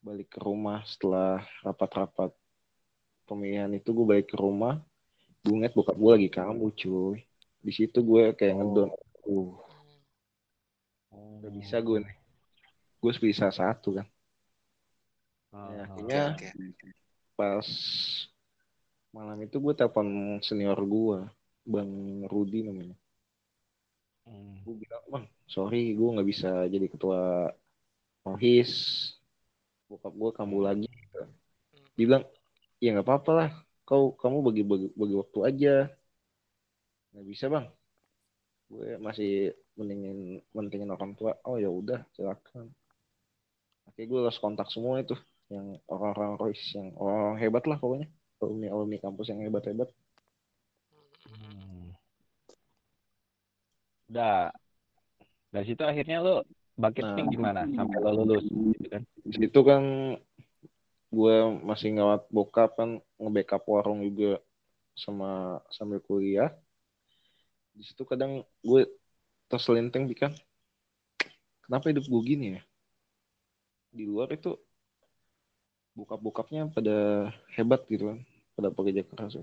Balik 0.01 0.29
ke 0.33 0.41
rumah 0.41 0.85
setelah 0.85 1.41
rapat-rapat 1.61 2.33
pemilihan 3.25 3.71
itu 3.73 3.91
gue 3.91 4.07
balik 4.07 4.33
ke 4.33 4.37
rumah. 4.37 4.81
Gue 5.45 5.61
ngeliat 5.61 5.77
bokap 5.77 5.97
gue 5.97 6.11
lagi 6.15 6.29
kamu 6.33 6.67
cuy. 6.73 7.25
Di 7.65 7.73
situ 7.73 7.99
gue 8.01 8.33
kayak 8.37 8.55
ngedon. 8.61 8.91
Uh, 9.25 9.57
Oh. 11.15 11.39
gak 11.41 11.55
bisa 11.55 11.79
gue 11.79 12.03
nih. 12.03 12.17
Gue 12.99 13.13
bisa 13.23 13.49
satu 13.49 14.03
kan. 14.03 14.07
Ah, 15.55 15.71
Ya, 15.71 15.83
akhirnya 15.87 16.23
Oke, 16.35 16.49
pas 17.39 17.69
malam 19.15 19.39
itu 19.47 19.57
gue 19.63 19.73
telepon 19.79 20.39
senior 20.43 20.77
gue. 20.83 21.19
Bang 21.65 21.91
Rudi 22.29 22.67
namanya. 22.67 22.99
Hmm. 24.25 24.57
gue 24.65 24.75
bilang 24.81 25.05
bang 25.13 25.25
sorry 25.45 25.93
gue 25.93 26.09
nggak 26.17 26.29
bisa 26.33 26.65
jadi 26.73 26.89
ketua 26.89 27.53
rohis 28.25 28.73
bokap 29.85 30.17
gue 30.17 30.31
kambuh 30.33 30.65
lagi 30.65 30.89
gitu. 30.89 31.29
dia 31.93 32.05
bilang 32.09 32.25
ya 32.85 32.93
nggak 32.93 33.07
apa-apa 33.09 33.31
lah. 33.33 33.51
Kau 33.89 34.13
kamu 34.17 34.39
bagi 34.45 34.63
bagi, 34.65 34.87
bagi 34.93 35.15
waktu 35.17 35.39
aja. 35.49 35.75
Nggak 37.13 37.27
bisa 37.29 37.45
bang. 37.49 37.67
Gue 38.69 38.89
masih 39.01 39.33
mendingin 39.77 40.41
mentingin 40.53 40.93
orang 40.93 41.17
tua. 41.17 41.33
Oh 41.49 41.57
ya 41.57 41.69
udah 41.73 42.05
silakan. 42.13 42.69
Oke 43.89 44.05
gue 44.05 44.21
lost 44.21 44.41
kontak 44.41 44.69
semua 44.69 45.01
itu. 45.01 45.17
Yang 45.49 45.81
orang-orang 45.89 46.41
rohis 46.41 46.63
yang 46.77 46.93
orang 46.97 47.37
hebat 47.41 47.65
lah 47.65 47.77
pokoknya. 47.81 48.09
Alumni 48.41 48.69
alumni 48.69 48.99
kampus 49.01 49.33
yang 49.33 49.41
hebat 49.41 49.65
hebat 49.65 49.89
Hmm. 51.25 51.97
Udah. 54.13 54.53
Dari 55.49 55.65
situ 55.65 55.81
akhirnya 55.81 56.21
lo 56.21 56.45
bucketnya 56.77 57.25
Nah. 57.25 57.33
gimana? 57.33 57.61
Sampai 57.73 57.99
lo 58.05 58.11
lulus 58.13 58.45
gitu 58.45 58.89
kan? 58.93 59.03
di 59.25 59.37
situ 59.41 59.61
kan 59.65 59.83
gue 61.15 61.37
masih 61.63 61.95
ngawat 61.95 62.27
bokap 62.29 62.71
kan 62.75 62.99
nge-backup 63.23 63.63
warung 63.71 64.03
juga 64.03 64.43
sama 64.99 65.63
sambil 65.71 66.03
kuliah. 66.03 66.51
Di 67.75 67.83
situ 67.87 68.03
kadang 68.03 68.43
gue 68.63 68.81
terselenteng 69.51 70.11
pikan 70.11 70.35
kenapa 71.65 71.91
hidup 71.91 72.05
gue 72.05 72.23
gini 72.27 72.47
ya? 72.59 72.63
Di 73.95 74.05
luar 74.05 74.35
itu 74.35 74.59
bokap-bokapnya 75.95 76.69
pada 76.75 77.31
hebat 77.55 77.87
gitu 77.87 78.11
kan 78.11 78.19
pada 78.59 78.69
pekerja 78.75 79.03
keras. 79.07 79.39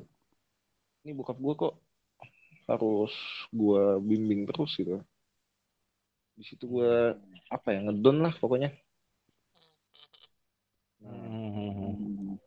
Ini 1.04 1.16
bokap 1.16 1.40
gue 1.40 1.54
kok 1.56 1.74
harus 2.70 3.14
gue 3.52 3.84
bimbing 4.04 4.46
terus 4.48 4.72
gitu. 4.78 5.02
Di 6.36 6.44
situ 6.48 6.68
gue 6.68 7.16
apa 7.52 7.68
ya 7.76 7.80
ngedon 7.88 8.24
lah 8.24 8.34
pokoknya 8.40 8.72
Hmm. 11.02 12.38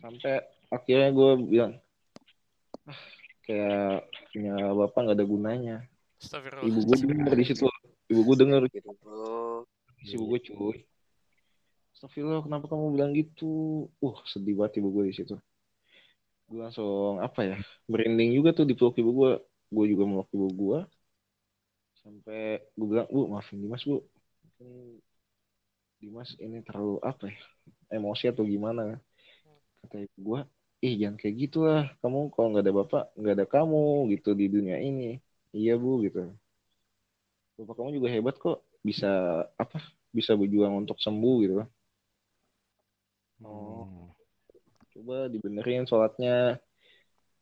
sampai 0.00 0.40
akhirnya 0.72 1.12
gue 1.12 1.30
bilang 1.44 1.72
ah 2.88 3.00
kayak 3.44 4.08
punya 4.30 4.54
bapak 4.72 5.00
nggak 5.02 5.18
ada 5.18 5.26
gunanya. 5.26 5.76
Astagfirullah. 6.22 6.68
ibu 6.70 6.80
gue 6.86 6.96
denger 7.02 7.34
di 7.34 7.44
situ. 7.44 7.66
Ibu 8.10 8.20
gue 8.22 8.36
denger 8.46 8.62
gitu. 8.70 8.90
Si 10.06 10.14
ibu 10.14 10.24
gue 10.30 10.40
cuy. 10.46 10.78
Astagfirullah 11.98 12.46
kenapa 12.46 12.70
kamu 12.70 12.94
bilang 12.94 13.12
gitu? 13.12 13.86
Uh 13.98 14.16
sedih 14.28 14.54
banget 14.54 14.78
ibu 14.78 14.88
gue 14.94 15.10
di 15.10 15.14
situ. 15.16 15.34
Gue 16.46 16.60
langsung 16.62 17.18
apa 17.18 17.42
ya 17.42 17.56
merinding 17.90 18.38
juga 18.38 18.54
tuh 18.54 18.66
dipeluk 18.68 18.94
ibu 19.02 19.10
gue 19.10 19.32
gue 19.70 19.84
juga 19.86 20.02
meluk 20.02 20.30
ibu 20.34 20.48
gue 20.50 20.78
sampai 22.02 22.58
gue 22.74 22.86
bilang 22.90 23.06
bu 23.06 23.28
maafin 23.30 23.60
Dimas 23.60 23.84
bu. 23.86 24.02
mungkin 24.42 24.98
Dimas 26.00 26.32
ini 26.40 26.64
terlalu 26.64 26.96
apa 27.04 27.28
ya 27.28 27.40
emosi 27.92 28.32
atau 28.32 28.48
gimana? 28.48 28.96
Kata 29.84 30.00
ibu 30.00 30.16
gue 30.16 30.40
ih 30.80 30.96
jangan 30.96 31.20
kayak 31.20 31.34
gitu 31.36 31.68
lah 31.68 31.92
kamu 32.00 32.32
kalau 32.32 32.56
nggak 32.56 32.64
ada 32.64 32.72
bapak 32.72 33.04
nggak 33.20 33.34
ada 33.36 33.46
kamu 33.46 33.84
gitu 34.16 34.32
di 34.32 34.48
dunia 34.48 34.80
ini. 34.80 35.20
Iya 35.52 35.76
bu 35.76 36.00
gitu. 36.00 36.32
Bapak 37.60 37.74
kamu 37.76 38.00
juga 38.00 38.08
hebat 38.08 38.40
kok. 38.40 38.64
Bisa 38.80 39.44
apa 39.60 39.76
bisa 40.08 40.32
berjuang 40.32 40.72
untuk 40.72 40.96
sembuh 40.96 41.36
gitu. 41.44 41.54
Kan 41.60 41.68
Oh. 43.40 43.88
Hmm. 43.88 44.08
coba 44.92 45.32
dibenerin 45.32 45.88
sholatnya. 45.88 46.60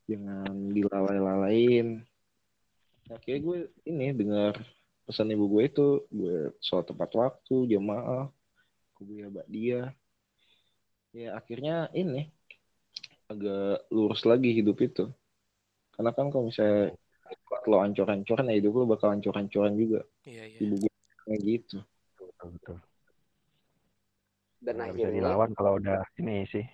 Jangan 0.06 0.72
dilalai-lalain. 0.72 2.06
Akhirnya 3.10 3.40
gue 3.40 3.58
ini 3.88 4.14
dengar 4.14 4.54
pesan 5.08 5.32
ibu 5.32 5.48
gue 5.48 5.62
itu 5.66 5.86
gue 6.12 6.52
sholat 6.60 6.86
tepat 6.86 7.10
waktu 7.16 7.56
jamaah 7.72 8.28
gue 8.98 9.26
beli 9.30 9.46
dia 9.48 9.82
ya 11.14 11.34
akhirnya 11.38 11.88
ini 11.96 12.28
agak 13.28 13.88
lurus 13.92 14.24
lagi 14.24 14.56
hidup 14.56 14.80
itu. 14.80 15.04
Karena 15.92 16.10
kan 16.16 16.32
kalau 16.32 16.48
misalnya 16.48 16.96
lo 17.68 17.76
ancur-ancuran 17.84 18.48
ya 18.48 18.56
hidup 18.56 18.72
lo 18.72 18.84
bakal 18.88 19.12
ancur-ancuran 19.12 19.76
juga. 19.76 20.00
Iya, 20.24 20.44
iya. 20.48 20.58
Ibu 20.64 20.74
gue 20.80 21.36
gitu. 21.44 21.84
betul 22.16 22.48
betul 22.56 22.76
Dan 24.58 24.74
bisa 24.74 24.90
akhirnya 24.90 25.12
dilawan 25.14 25.50
kalau 25.54 25.72
udah 25.78 26.00
ini 26.18 26.46
sih 26.50 26.66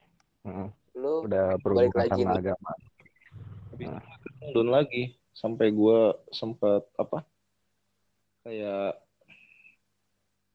Heeh. 0.44 0.68
lu 0.96 1.26
udah 1.26 1.58
berhubungan 1.60 2.00
lagi 2.00 2.22
sama 2.22 2.32
nih. 2.32 2.40
agama 2.40 2.72
Down 4.54 4.70
lagi 4.70 5.02
sampai 5.34 5.66
gue 5.74 5.98
sempat 6.30 6.86
apa? 6.94 7.26
Kayak 8.46 9.02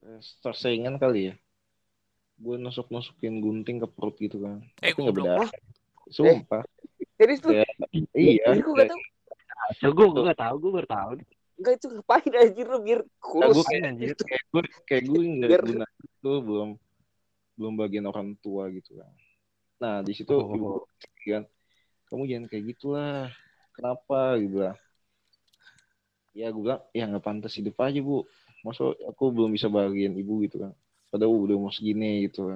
eh, 0.08 0.20
tersaingan 0.40 0.96
kali 0.96 1.30
ya. 1.30 1.34
Gue 2.40 2.56
nusuk-nusukin 2.56 3.38
gunting 3.38 3.76
ke 3.78 3.86
perut 3.86 4.16
gitu 4.16 4.40
kan. 4.40 4.64
Eh, 4.80 4.90
Tapi 4.90 4.98
nggak 4.98 5.12
goblok. 5.12 5.26
berdarah. 5.28 5.50
Sumpah. 6.08 6.62
jadi 7.14 7.32
itu 7.36 7.48
Kayak- 7.52 7.76
Iya. 8.10 8.44
jadi 8.48 8.60
gue 8.60 8.74
gak 8.74 8.88
tau 8.88 9.00
so 9.76 9.86
gue 9.92 10.06
gue 10.08 10.22
nggak 10.24 10.40
tahu 10.40 10.54
gue 10.58 10.70
baru 10.72 10.88
tahu 10.88 11.10
Enggak 11.54 11.72
itu 11.76 11.86
ngapain 11.86 12.32
anjir 12.34 12.66
lu 12.66 12.78
biar 12.80 13.00
Nah, 13.00 13.20
kurus 13.20 13.54
gue 13.54 13.64
kayak, 13.68 13.82
anjir. 13.86 14.08
kayak 14.16 14.44
gue 14.48 14.62
kayak 14.82 15.02
gue 15.04 15.20
nggak 15.20 15.50
Biar- 15.52 15.66
guna 15.68 15.86
itu 15.86 16.32
belum 16.40 16.68
belum 17.54 17.72
bagian 17.76 18.06
orang 18.08 18.28
tua 18.40 18.72
gitu 18.72 18.96
kan. 18.96 19.12
Nah 19.78 19.94
di 20.00 20.12
situ 20.16 20.32
Oh. 20.32 20.48
ibu 20.50 20.68
kan 21.22 21.44
kamu 22.08 22.22
jangan 22.26 22.46
kayak 22.48 22.64
gitulah. 22.66 23.28
Kenapa 23.70 24.18
gitu 24.40 24.56
lah. 24.64 24.74
Ya 26.32 26.48
gue 26.48 26.62
bilang 26.62 26.82
ya 26.90 27.04
nggak 27.04 27.22
pantas 27.22 27.54
hidup 27.54 27.76
aja 27.78 28.00
bu. 28.00 28.24
Masa 28.62 28.96
aku 29.04 29.28
belum 29.28 29.52
bisa 29.52 29.68
bagian 29.68 30.16
ibu 30.16 30.40
gitu 30.42 30.64
kan. 30.64 30.72
Padahal 31.10 31.34
udah 31.34 31.56
mau 31.58 31.74
segini 31.74 32.30
gitu. 32.30 32.54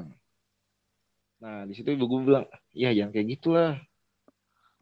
Nah 1.43 1.67
di 1.67 1.75
situ 1.75 1.90
ibu 1.90 2.07
gue 2.07 2.21
bilang 2.23 2.47
ya 2.71 2.95
jangan 2.95 3.11
kayak 3.11 3.29
gitulah. 3.38 3.73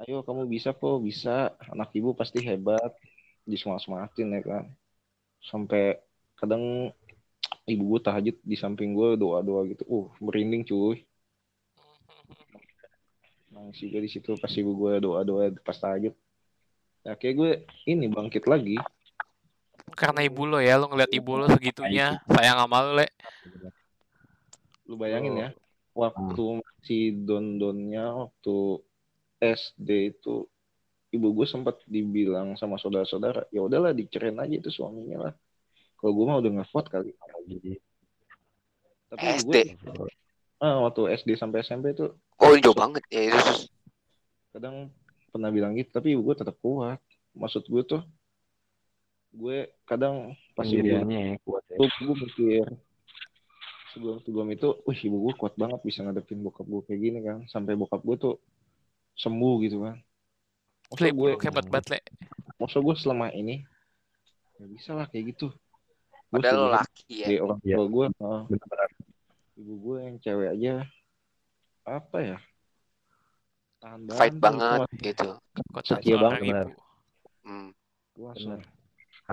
Ayo 0.04 0.20
kamu 0.22 0.46
bisa 0.46 0.76
kok 0.76 1.00
bisa. 1.00 1.56
Anak 1.72 1.90
ibu 1.96 2.12
pasti 2.12 2.44
hebat. 2.44 2.92
Disemangat-semangatin 3.48 4.28
ya 4.36 4.40
kan. 4.44 4.64
Sampai 5.42 5.98
kadang 6.38 6.92
ibu 7.66 7.82
gue 7.96 8.00
tahajud 8.02 8.36
di 8.42 8.56
samping 8.58 8.92
gue 8.92 9.16
doa-doa 9.16 9.66
gitu. 9.72 9.82
Uh, 9.88 10.06
merinding 10.20 10.62
cuy. 10.68 11.02
Nangis 13.52 13.78
juga 13.78 13.98
di 14.00 14.10
situ 14.10 14.36
pas 14.40 14.52
ibu 14.52 14.72
gue 14.76 14.92
doa-doa 15.00 15.54
pas 15.64 15.76
tahajud. 15.76 16.14
Nah, 17.02 17.18
kayak 17.18 17.34
gue 17.34 17.50
ini 17.90 18.06
bangkit 18.06 18.46
lagi. 18.46 18.78
Karena 19.92 20.24
ibu 20.24 20.46
lo 20.46 20.58
ya, 20.62 20.78
lo 20.78 20.88
ngeliat 20.88 21.12
ibu 21.12 21.30
lo 21.36 21.46
segitunya, 21.50 22.22
sayang 22.30 22.58
sama 22.62 22.78
lo, 22.82 22.90
Le. 23.00 23.06
Lu 24.88 24.94
bayangin 24.94 25.34
ya, 25.36 25.48
waktu 25.92 26.62
si 26.82 27.12
don-donnya 27.12 28.28
waktu 28.28 28.56
SD 29.42 29.88
itu 30.16 30.46
ibu 31.12 31.28
gue 31.36 31.46
sempat 31.46 31.82
dibilang 31.84 32.56
sama 32.56 32.80
saudara-saudara, 32.80 33.50
ya 33.52 33.62
udahlah 33.62 33.92
dicerain 33.92 34.38
aja 34.40 34.54
itu 34.58 34.70
suaminya 34.72 35.28
lah. 35.28 35.34
Kalau 36.00 36.12
gue 36.16 36.24
mah 36.24 36.38
udah 36.40 36.50
kuat 36.72 36.86
kali. 36.88 37.12
Tapi 39.12 39.24
ibu 39.44 39.50
SD 39.52 39.56
gue, 39.82 40.10
ah, 40.62 40.78
waktu 40.86 41.02
SD 41.18 41.34
sampai 41.34 41.66
SMP 41.66 41.90
itu 41.90 42.06
oh 42.14 42.54
jauh 42.62 42.76
banget 42.78 43.02
ya 43.10 43.34
itu 43.34 43.66
kadang 44.54 44.94
pernah 45.34 45.50
bilang 45.50 45.74
gitu 45.74 45.90
tapi 45.90 46.14
ibu 46.14 46.22
gue 46.22 46.36
tetap 46.38 46.54
kuat 46.62 47.02
maksud 47.34 47.66
gue 47.66 47.82
tuh 47.82 48.02
gue 49.32 49.58
kadang 49.88 50.36
pas 50.52 50.68
ibu 50.68 50.84
ya, 50.84 51.00
kuat 51.42 51.64
ya. 51.72 51.76
Gue, 51.80 51.88
mikir 52.16 52.64
sebelum 53.92 54.16
sebelum 54.24 54.48
itu 54.52 54.68
wih 54.84 55.00
ibu 55.08 55.16
gue 55.28 55.34
kuat 55.36 55.56
banget 55.56 55.80
bisa 55.84 56.04
ngadepin 56.04 56.44
bokap 56.44 56.68
gue 56.68 56.82
kayak 56.84 57.00
gini 57.00 57.18
kan. 57.24 57.38
Sampai 57.48 57.74
bokap 57.74 58.04
gue 58.04 58.16
tuh 58.20 58.36
sembuh 59.16 59.54
gitu 59.64 59.88
kan. 59.88 59.96
Masa 60.92 61.08
Le, 61.08 61.10
gue 61.16 61.30
hebat 61.40 61.66
banget, 61.72 61.86
Le. 61.96 62.00
masa 62.60 62.76
gue 62.84 62.94
selama 63.00 63.32
ini 63.32 63.64
nggak 64.60 64.70
bisa 64.76 64.90
lah 64.92 65.08
kayak 65.08 65.32
gitu. 65.32 65.48
Gue 66.28 66.40
padahal 66.40 66.56
lo 66.56 66.68
laki 66.76 67.14
ya. 67.24 67.40
orang 67.40 67.60
Iya. 67.64 67.76
tua 67.76 67.86
gue 67.88 68.06
ah, 68.20 68.42
benar 68.48 68.88
ibu 69.62 69.74
gue 69.78 69.96
yang 70.02 70.16
cewek 70.18 70.48
aja 70.58 70.74
apa 71.86 72.18
ya 72.18 72.38
tahan 73.82 74.00
fight 74.14 74.36
banget, 74.38 74.86
banget 74.86 75.02
gitu. 75.02 75.28
Setia 75.82 76.16
banget, 76.18 76.42
benar. 76.46 76.66
hmm. 77.42 77.70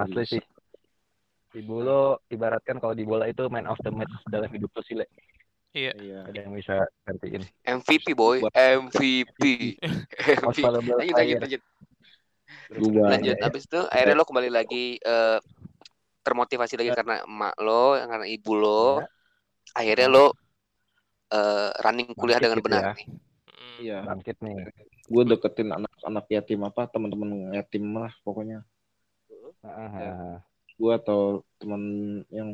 Asli 0.06 0.24
Bisa. 0.24 0.34
sih. 0.38 0.44
Ibu 1.50 1.76
lo 1.82 2.22
ibaratkan 2.30 2.78
kalau 2.78 2.94
di 2.94 3.02
bola 3.02 3.26
itu 3.26 3.50
man 3.50 3.66
of 3.66 3.82
the 3.82 3.90
match 3.90 4.14
dalam 4.30 4.50
hidup 4.54 4.70
lo 4.70 4.82
sih 4.86 4.94
Le. 4.94 5.06
iya. 5.74 5.94
Ada 6.30 6.46
yang 6.46 6.54
bisa 6.54 6.82
gantiin. 7.06 7.42
MVP 7.66 8.14
boy. 8.14 8.42
MVP 8.54 9.42
MVP 9.78 10.58
lanjut 10.70 11.14
lanjut 11.18 11.40
lanjut. 11.42 11.62
Lanjut. 12.78 13.38
Abis 13.42 13.64
itu 13.66 13.82
akhirnya 13.90 14.16
lo 14.18 14.26
kembali 14.26 14.50
lagi 14.50 14.98
eh, 15.02 15.40
termotivasi 16.22 16.78
lagi 16.78 16.92
karena 16.94 17.26
emak 17.26 17.56
lo 17.62 17.98
karena 17.98 18.26
ibu 18.30 18.52
lo. 18.54 19.02
Akhirnya 19.74 20.08
lo 20.10 20.26
eh, 21.34 21.70
running 21.82 22.14
kuliah 22.14 22.38
Bangkit 22.38 22.46
dengan 22.46 22.58
gitu 22.62 22.66
benar 22.70 22.82
ya. 22.82 22.94
nih. 22.94 23.08
Iya. 23.80 23.98
Bangkit 24.06 24.38
nih. 24.42 24.58
Gue 25.10 25.24
deketin 25.26 25.70
anak-anak 25.74 26.26
yatim 26.30 26.62
apa 26.62 26.86
teman-teman 26.90 27.58
yatim 27.58 27.90
lah 27.98 28.14
pokoknya 28.22 28.62
Ah. 29.64 30.40
gue 30.80 30.92
atau 30.96 31.44
teman 31.60 31.84
yang 32.32 32.50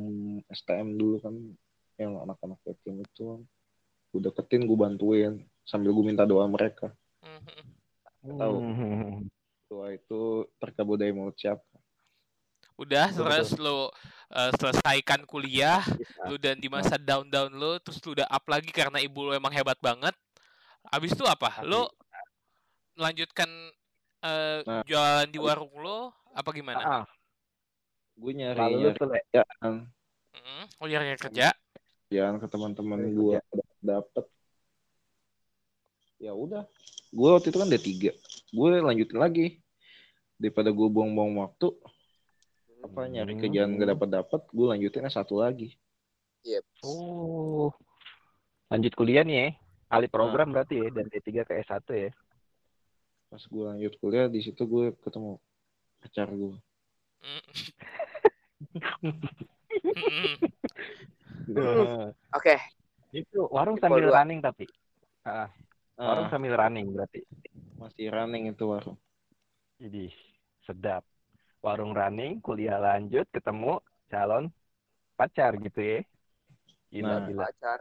STM 0.50 0.98
dulu 0.98 1.22
kan 1.22 1.36
yang 2.02 2.18
anak-anak 2.26 2.58
yatim 2.66 3.06
itu 3.06 3.46
gue 4.10 4.20
deketin 4.26 4.66
gue 4.66 4.78
bantuin 4.78 5.34
sambil 5.62 5.94
gue 5.94 6.06
minta 6.06 6.26
doa 6.26 6.50
mereka 6.50 6.90
Mhm. 7.26 8.38
Tahu. 8.38 8.56
Hmm. 8.58 9.30
doa 9.66 9.88
itu 9.94 10.22
terkabul 10.58 10.98
dari 10.98 11.14
mulut 11.14 11.38
siapa 11.38 11.62
Udah, 12.76 13.08
terus 13.08 13.56
lo 13.56 13.88
eh, 14.36 14.52
selesaikan 14.60 15.24
kuliah, 15.24 15.80
lu 16.28 16.36
dan 16.36 16.60
di 16.60 16.68
masa 16.68 17.00
down-down 17.00 17.56
lo, 17.56 17.80
terus 17.80 18.04
lu 18.04 18.20
udah 18.20 18.28
up 18.28 18.44
lagi 18.52 18.68
karena 18.68 19.00
ibu 19.00 19.24
lo 19.24 19.32
emang 19.32 19.54
hebat 19.56 19.80
banget. 19.80 20.12
Abis 20.92 21.16
itu 21.16 21.24
apa? 21.24 21.64
Lo 21.64 21.88
lanjutkan 23.00 23.48
eh, 24.26 24.58
Nah. 24.64 24.82
jualan 24.84 25.28
di 25.28 25.38
warung 25.38 25.74
lo, 25.76 26.00
apa 26.32 26.50
gimana? 26.52 26.80
Ah, 26.80 26.92
ah. 26.98 27.06
gue 28.16 28.32
nyari 28.34 28.56
lalu 28.56 28.74
lu 28.74 28.80
nyari 28.82 28.98
kerjaan 28.98 29.74
Mm, 30.32 30.64
Oh, 30.78 30.88
nyari 30.88 31.16
kerja. 31.16 31.48
kerjaan 32.06 32.36
ke 32.38 32.48
teman-teman 32.48 33.00
gue 33.08 33.38
dapet 33.80 34.26
ya 36.18 36.32
udah 36.32 36.64
gue 37.10 37.30
waktu 37.30 37.48
itu 37.50 37.58
kan 37.58 37.68
D3 37.68 37.90
gue 38.50 38.70
lanjutin 38.80 39.18
lagi 39.18 39.48
daripada 40.36 40.70
gue 40.70 40.88
buang-buang 40.88 41.36
waktu 41.38 41.76
apa 42.82 43.00
nyari 43.06 43.34
Hmm. 43.34 43.42
kerjaan 43.42 43.76
gak 43.76 43.90
dapat 43.92 44.10
dapat 44.14 44.42
gue 44.48 44.66
lanjutin 44.66 45.08
satu 45.08 45.40
lagi 45.40 45.76
Oh. 46.80 47.74
Lanjut 48.68 48.94
kuliah 48.94 49.26
nih 49.26 49.36
ya. 49.36 49.48
Alih 49.90 50.06
program 50.08 50.54
berarti 50.54 50.78
ya 50.78 50.88
dari 50.88 51.10
D3 51.10 51.42
ke 51.42 51.58
S1 51.60 51.82
ya. 51.90 52.12
Pas 53.26 53.42
gue 53.42 53.64
lanjut 53.66 53.94
kuliah 54.00 54.28
di 54.30 54.40
situ 54.40 54.64
gue 54.64 54.94
ketemu 55.02 55.38
pacar 56.02 56.30
gue 56.30 56.56
Mm. 59.96 60.38
Nah, 61.56 62.12
oke 62.38 62.56
itu 63.16 63.40
warung 63.50 63.78
sambil 63.82 64.06
dua. 64.06 64.22
running 64.22 64.40
tapi. 64.44 64.68
Ah, 65.26 65.50
warung 65.98 66.30
sambil 66.30 66.54
running 66.54 66.92
berarti. 66.94 67.24
masih 67.76 68.08
running 68.14 68.52
itu 68.52 68.64
warung 68.68 68.98
Jadi 69.82 70.12
sedap. 70.64 71.04
Warung 71.66 71.98
running, 71.98 72.40
kuliah 72.46 72.78
lanjut, 72.78 73.26
ketemu 73.34 73.82
calon 74.08 74.54
pacar 75.18 75.58
gitu 75.58 75.82
ya. 75.82 76.00
Gila, 76.94 77.08
Nah. 77.10 77.26
gila. 77.26 77.42
pacar 77.50 77.80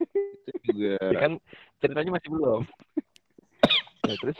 itu 0.00 0.50
juga 0.66 0.96
Ya 1.14 1.18
kan 1.20 1.32
ceritanya 1.78 2.10
masih 2.18 2.28
belum. 2.32 2.62
Ya, 4.10 4.16
terus 4.18 4.38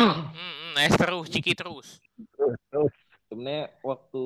Mm, 0.00 0.74
es 0.80 0.94
terus, 0.96 1.26
ciki 1.30 1.52
terus. 1.54 1.88
terus 2.34 2.58
terus. 2.70 2.92
sebenarnya 3.30 3.70
waktu 3.84 4.24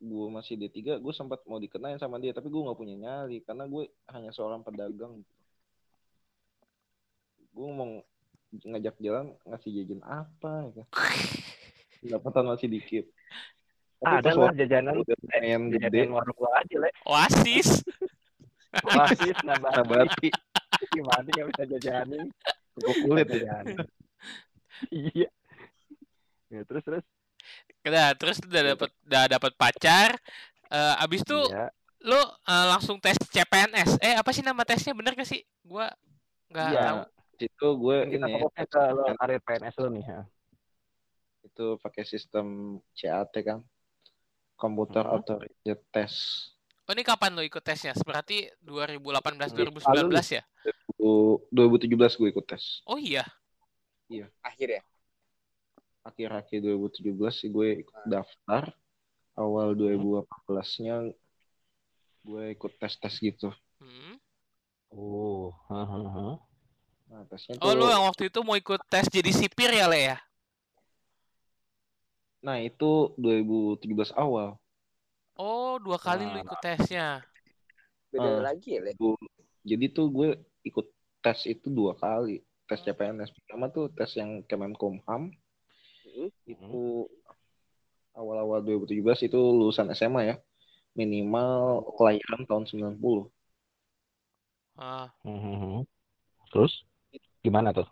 gue 0.00 0.26
masih 0.32 0.56
D3 0.56 0.96
gue 1.00 1.12
sempat 1.12 1.44
mau 1.44 1.60
dikenain 1.60 2.00
sama 2.00 2.16
dia 2.16 2.32
tapi 2.32 2.48
gue 2.48 2.60
nggak 2.60 2.78
punya 2.78 2.96
nyali 2.96 3.44
karena 3.44 3.68
gue 3.68 3.88
hanya 4.08 4.32
seorang 4.32 4.64
pedagang 4.64 5.20
gue 7.52 7.68
mau 7.68 8.00
ngajak 8.50 8.96
jalan 8.98 9.36
ngasih 9.46 9.70
jajan 9.82 10.02
apa 10.02 10.72
ya 10.74 10.84
pendapatan 12.00 12.44
masih 12.56 12.68
dikit 12.72 13.04
tapi 14.00 14.16
Ada 14.24 14.30
lah 14.32 14.52
jajanan 14.56 14.94
udah 15.04 15.16
lumayan 15.20 15.62
gede 15.68 16.08
warung 16.08 16.32
gua 16.40 16.56
aja 16.64 16.76
le. 16.80 16.88
Oasis. 17.04 17.84
Oasis 18.80 19.36
nambah 19.44 19.76
nabati 19.76 20.32
gimana 20.88 21.28
nggak 21.28 21.46
bisa 21.52 21.62
jajanin. 21.76 22.32
Kerupuk 22.80 23.04
kulit 23.04 23.28
ya. 23.30 23.56
Iya. 24.88 25.28
Ya, 26.48 26.60
terus 26.64 26.82
terus. 26.82 27.04
Udah, 27.84 28.16
terus 28.16 28.36
lu 28.40 28.48
udah 28.48 28.64
dapet 28.72 28.90
udah 29.04 29.22
dapet 29.28 29.52
pacar. 29.54 30.10
Eh, 30.66 30.94
abis 31.04 31.20
itu 31.20 31.36
Iya. 31.36 31.68
lo 32.00 32.20
eh, 32.48 32.66
langsung 32.72 32.96
tes 32.96 33.16
CPNS. 33.20 34.00
Eh, 34.00 34.16
apa 34.16 34.32
sih 34.32 34.40
nama 34.40 34.64
tesnya? 34.64 34.96
Bener 34.96 35.12
gak 35.12 35.28
sih? 35.28 35.44
Gua 35.60 35.92
nggak 36.48 36.68
Iya. 36.72 36.80
tahu. 36.82 36.98
Situ 37.40 37.68
gue 37.76 37.96
kita 38.08 38.26
ini 38.28 38.40
ke 38.68 38.82
lo 38.92 39.04
karir 39.16 39.40
PNS 39.40 39.74
lo 39.80 39.88
nih 39.88 40.04
ya. 40.04 40.20
itu 41.40 41.66
pakai 41.80 42.04
sistem 42.04 42.46
CAT 42.92 43.32
kan. 43.40 43.60
Computer 44.54 45.04
Mhm. 45.04 45.12
Automated 45.12 45.80
Test. 45.88 46.52
Oh 46.90 46.92
ini 46.98 47.06
kapan 47.06 47.38
lo 47.38 47.42
ikut 47.46 47.62
tesnya? 47.62 47.94
Berarti 48.02 48.50
2018 48.66 49.54
Lalu 49.54 49.70
2019 50.10 50.42
ya? 50.42 50.42
Du- 50.98 51.38
2017 51.54 52.18
gue 52.18 52.28
ikut 52.34 52.42
tes. 52.50 52.82
Oh 52.82 52.98
iya. 52.98 53.22
Akhir 54.42 54.74
ya. 54.74 54.82
Akhir-akhir 56.02 56.58
2017 56.58 57.14
sih 57.30 57.46
gue 57.46 57.86
ikut 57.86 57.94
daftar. 58.10 58.74
Awal 59.38 59.78
2018-nya 59.78 61.14
gue 62.26 62.44
ikut 62.58 62.72
tes-tes 62.82 63.14
gitu. 63.22 63.54
Hmm. 63.78 64.18
Oh, 64.90 65.54
hahaha. 65.70 66.42
Nah, 67.06 67.22
tesnya 67.30 67.54
Oh 67.62 67.70
tuh 67.70 67.78
lu 67.78 67.86
yang 67.86 68.02
waktu 68.02 68.34
itu 68.34 68.42
mau 68.42 68.58
ikut 68.58 68.82
tes 68.90 69.06
jadi 69.06 69.30
sipir 69.30 69.70
ya 69.70 69.86
Le 69.86 70.10
ya? 70.10 70.18
Nah, 72.42 72.58
itu 72.58 73.14
2017 73.14 74.10
awal. 74.18 74.58
Oh 75.40 75.80
dua 75.80 75.96
kali 75.96 76.28
lu 76.28 76.36
Nah. 76.36 76.44
ikut 76.44 76.60
tesnya. 76.60 77.24
Beda 78.12 78.28
Ah. 78.28 78.52
lagi 78.52 78.76
ya, 78.76 78.84
Le. 78.84 78.92
Jadi 79.64 79.86
tuh 79.88 80.12
gue 80.12 80.28
ikut 80.68 80.84
tes 81.24 81.48
itu 81.48 81.72
dua 81.72 81.96
kali. 81.96 82.44
Tes 82.68 82.84
CPNS. 82.84 83.32
Pertama 83.32 83.72
tuh 83.72 83.88
tes 83.88 84.12
yang 84.20 84.44
Kemenkumham. 84.44 85.32
Hmm. 86.04 86.28
Itu 86.44 87.08
awal-awal 88.12 88.60
2017 88.60 89.24
itu 89.24 89.38
lulusan 89.38 89.88
SMA 89.96 90.22
ya. 90.28 90.36
Minimal 90.92 91.86
kelahiran 91.96 92.44
tahun 92.44 92.64
90. 92.68 93.30
Ah. 94.76 95.08
Mhm. 95.24 95.86
Terus 96.50 96.84
gimana 97.40 97.70
tuh? 97.70 97.86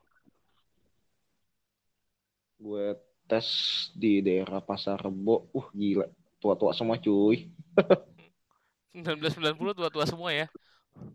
Gue 2.58 2.98
tes 3.24 3.46
di 3.94 4.18
daerah 4.18 4.58
Pasar 4.58 4.98
Rebo. 4.98 5.46
Uh, 5.54 5.68
gila. 5.72 6.10
Tua-tua 6.38 6.70
semua 6.74 6.96
cuy. 6.98 7.50
1990 8.94 9.78
tua-tua 9.78 10.04
semua 10.06 10.30
ya. 10.34 10.46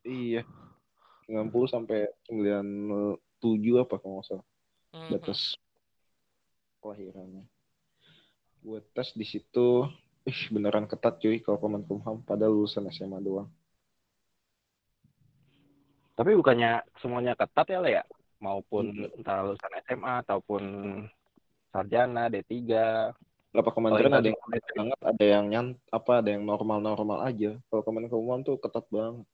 Iya. 0.03 0.43
90 1.27 1.49
sampai 1.67 2.07
97 2.27 3.19
apa 3.79 3.95
kalau 3.99 4.19
nggak 4.19 4.27
salah. 4.27 4.45
Batas 5.09 5.55
kelahirannya. 6.79 7.47
Gue 8.63 8.79
tes 8.95 9.11
di 9.15 9.27
situ, 9.27 9.87
ih 10.23 10.39
beneran 10.51 10.87
ketat 10.87 11.19
cuy 11.19 11.39
kalau 11.43 11.59
Kemenkumham 11.59 12.23
pada 12.23 12.47
lulusan 12.47 12.87
SMA 12.91 13.19
doang. 13.19 13.51
Tapi 16.13 16.37
bukannya 16.37 16.85
semuanya 17.01 17.33
ketat 17.33 17.67
ya, 17.73 17.79
Le 17.81 17.91
ya? 17.99 18.03
Maupun 18.37 18.93
Iya. 18.93 19.07
entah 19.17 19.41
lulusan 19.43 19.73
SMA 19.87 20.13
ataupun 20.21 20.63
sarjana, 21.73 22.29
D3. 22.29 22.53
Berapa 23.53 23.69
kementerian 23.69 24.09
Kalau 24.09 24.21
ada 24.25 24.29
yang 24.33 24.41
ketat 24.41 24.73
banget, 24.73 24.99
ada 25.05 25.25
yang 25.29 25.45
nyant, 25.45 25.71
apa 25.93 26.11
ada 26.25 26.29
yang 26.33 26.43
normal-normal 26.43 27.21
aja. 27.21 27.53
Kalau 27.69 27.83
Kemenkumham 27.85 28.41
tuh 28.41 28.57
ketat 28.57 28.85
banget. 28.89 29.29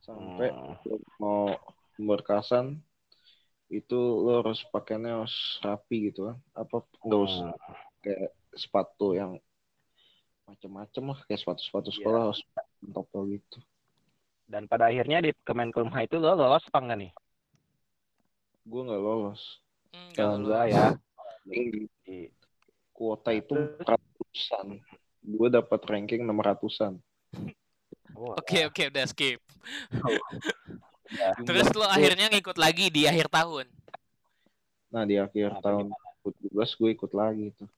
Sampai 0.00 0.48
Hmm. 0.56 0.76
mau 1.20 1.52
berkasan 2.00 2.80
itu 3.68 3.98
lo 3.98 4.40
harus 4.40 4.64
pakainya 4.72 5.20
harus 5.20 5.60
rapi 5.60 6.08
gitu 6.08 6.32
kan. 6.32 6.36
Apa 6.56 6.80
nggak 7.04 7.20
usah 7.28 7.52
Hmm. 7.52 7.76
kayak 8.00 8.32
sepatu 8.56 9.12
yang 9.12 9.36
macem-macem 10.48 11.04
lah 11.04 11.18
kayak 11.28 11.40
sepatu-sepatu 11.44 11.92
Iya. 11.92 11.96
sekolah 12.00 12.20
harus 12.30 12.40
top 12.94 13.08
gitu. 13.28 13.58
Dan 14.46 14.64
pada 14.70 14.88
akhirnya 14.88 15.20
di 15.20 15.34
Kemenkumham 15.44 16.06
itu 16.06 16.16
lo 16.16 16.32
lolos 16.38 16.64
apa 16.70 16.78
enggak 16.80 16.98
nih? 17.04 17.12
Gue 18.64 18.80
nggak 18.80 19.02
lolos. 19.02 19.42
Enggak 19.92 20.24
Alhamdulillah 20.24 20.64
lulus. 20.64 20.72
ya. 20.72 20.86
Kuota 22.96 23.30
itu 23.36 23.52
ratusan. 23.84 24.80
Gue 25.20 25.48
dapat 25.52 25.80
ranking 25.84 26.24
600-an. 26.24 26.96
Oh, 28.16 28.32
Oke 28.40 28.64
oke 28.64 28.88
udah 28.88 29.04
skip. 29.04 29.36
ya. 31.12 31.30
Terus 31.44 31.68
lo 31.76 31.84
akhirnya 31.84 32.32
ngikut 32.32 32.56
lagi 32.56 32.88
di 32.88 33.04
akhir 33.04 33.28
tahun. 33.28 33.68
Nah, 34.88 35.04
di 35.04 35.20
akhir 35.20 35.60
Apa 35.60 35.68
tahun 35.68 35.92
2017 36.24 36.80
gue 36.80 36.90
ikut 36.96 37.12
lagi 37.12 37.46
tuh. 37.52 37.68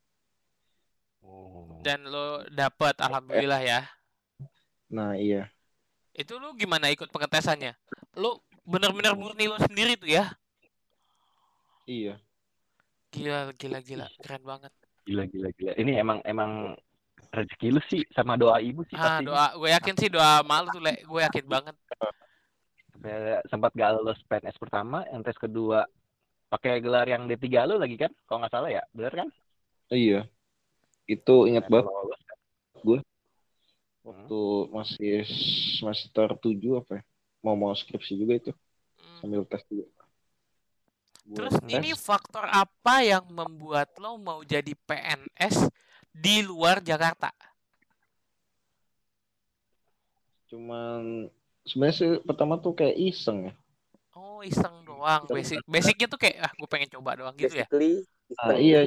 Oh. 1.27 1.83
Dan 1.83 2.07
lo 2.07 2.47
dapet 2.55 2.95
alhamdulillah 3.03 3.59
ya. 3.59 3.81
Nah, 4.87 5.19
iya. 5.19 5.51
Itu 6.15 6.39
lo 6.39 6.55
gimana 6.55 6.95
ikut 6.95 7.11
pengetesannya? 7.11 7.75
Lo 8.15 8.47
bener-bener 8.63 9.19
murni 9.19 9.51
lo 9.51 9.59
sendiri 9.59 9.99
tuh 9.99 10.15
ya? 10.15 10.31
Iya. 11.89 12.21
Gila 13.11 13.51
gila 13.57 13.79
gila 13.83 14.07
keren 14.23 14.45
banget. 14.45 14.73
Gila 15.09 15.25
gila 15.25 15.49
gila. 15.57 15.73
Ini 15.81 15.93
emang 16.05 16.21
emang 16.29 16.77
rezeki 17.33 17.69
lu 17.73 17.81
sih 17.89 18.05
sama 18.13 18.37
doa 18.37 18.61
ibu 18.61 18.85
sih 18.89 18.97
Ah 18.97 19.17
pasti. 19.17 19.25
doa 19.25 19.47
gue 19.57 19.71
yakin 19.73 19.95
sih 19.97 20.09
doa 20.13 20.45
malu 20.45 20.69
tuh 20.69 20.85
le 20.85 21.01
gue 21.01 21.21
yakin 21.25 21.45
banget. 21.49 21.75
Sampai 22.93 23.13
sempat 23.49 23.71
gak 23.73 23.91
lulus 23.97 24.21
PNS 24.29 24.61
pertama, 24.61 25.09
yang 25.09 25.25
tes 25.25 25.39
kedua 25.41 25.89
pakai 26.53 26.81
gelar 26.85 27.09
yang 27.09 27.25
D3 27.25 27.65
lu 27.65 27.81
lagi 27.81 27.97
kan? 27.97 28.13
Kalau 28.29 28.39
nggak 28.45 28.53
salah 28.53 28.69
ya, 28.69 28.83
bener 28.93 29.13
kan? 29.25 29.29
Iya. 29.89 30.29
Itu 31.09 31.49
ingat 31.49 31.69
Nah, 31.69 31.81
banget 31.81 31.85
kalau 31.89 32.03
lulus, 32.85 33.03
waktu 34.05 34.41
masih 34.73 35.15
semester 35.81 36.29
7 36.37 36.81
apa 36.85 37.01
ya? 37.01 37.03
Mau 37.45 37.57
mau 37.57 37.73
skripsi 37.73 38.13
juga 38.19 38.35
itu 38.37 38.53
Hmm. 38.99 39.19
sambil 39.25 39.43
tes 39.47 39.63
juga. 39.71 39.87
Gue 41.29 41.45
Terus 41.45 41.61
ini 41.69 41.93
faktor 41.93 42.49
apa 42.49 43.05
yang 43.05 43.29
membuat 43.29 43.93
lo 44.01 44.17
mau 44.17 44.41
jadi 44.41 44.73
PNS 44.73 45.69
di 46.09 46.41
luar 46.41 46.81
Jakarta? 46.81 47.29
cuman 50.49 51.29
sebenarnya 51.69 51.97
sih 52.01 52.11
pertama 52.25 52.57
tuh 52.57 52.73
kayak 52.73 52.97
iseng 52.97 53.53
ya. 53.53 53.55
Oh 54.17 54.41
iseng 54.41 54.81
doang. 54.89 55.29
Basic 55.29 55.61
basicnya 55.69 56.09
tuh 56.09 56.17
kayak 56.17 56.41
ah 56.41 56.53
gue 56.57 56.65
pengen 56.65 56.89
coba 56.97 57.21
doang 57.21 57.37
gitu 57.37 57.53
ya. 57.53 57.69
Basically, 57.69 58.09
Ah, 58.37 58.57
iya. 58.61 58.85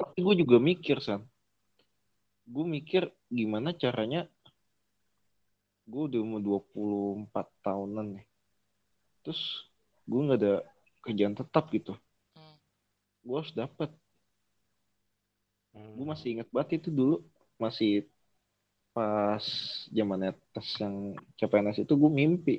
Tapi 0.00 0.18
gue 0.20 0.34
juga 0.44 0.56
mikir, 0.56 1.00
San. 1.04 1.28
Gue 2.48 2.64
mikir 2.64 3.12
gimana 3.28 3.76
caranya 3.76 4.28
gue 5.84 6.02
udah 6.08 6.20
umur 6.24 6.40
24 6.40 7.48
tahunan 7.60 8.06
nih. 8.16 8.26
Terus 9.24 9.68
gue 10.08 10.20
nggak 10.24 10.40
ada 10.40 10.54
kerjaan 11.02 11.34
tetap 11.34 11.68
gitu. 11.74 11.98
Hmm. 12.38 12.56
Gue 13.26 13.36
harus 13.42 13.52
dapat. 13.52 13.90
hmm. 15.74 15.98
Gue 15.98 16.06
masih 16.06 16.28
inget 16.38 16.48
banget 16.54 16.82
itu 16.82 16.88
dulu. 16.88 17.20
Masih 17.58 18.06
pas 18.92 19.44
zamannya 19.88 20.36
tes 20.52 20.68
yang 20.78 21.16
CPNS 21.40 21.84
itu 21.84 21.92
gue 21.92 22.10
mimpi. 22.12 22.56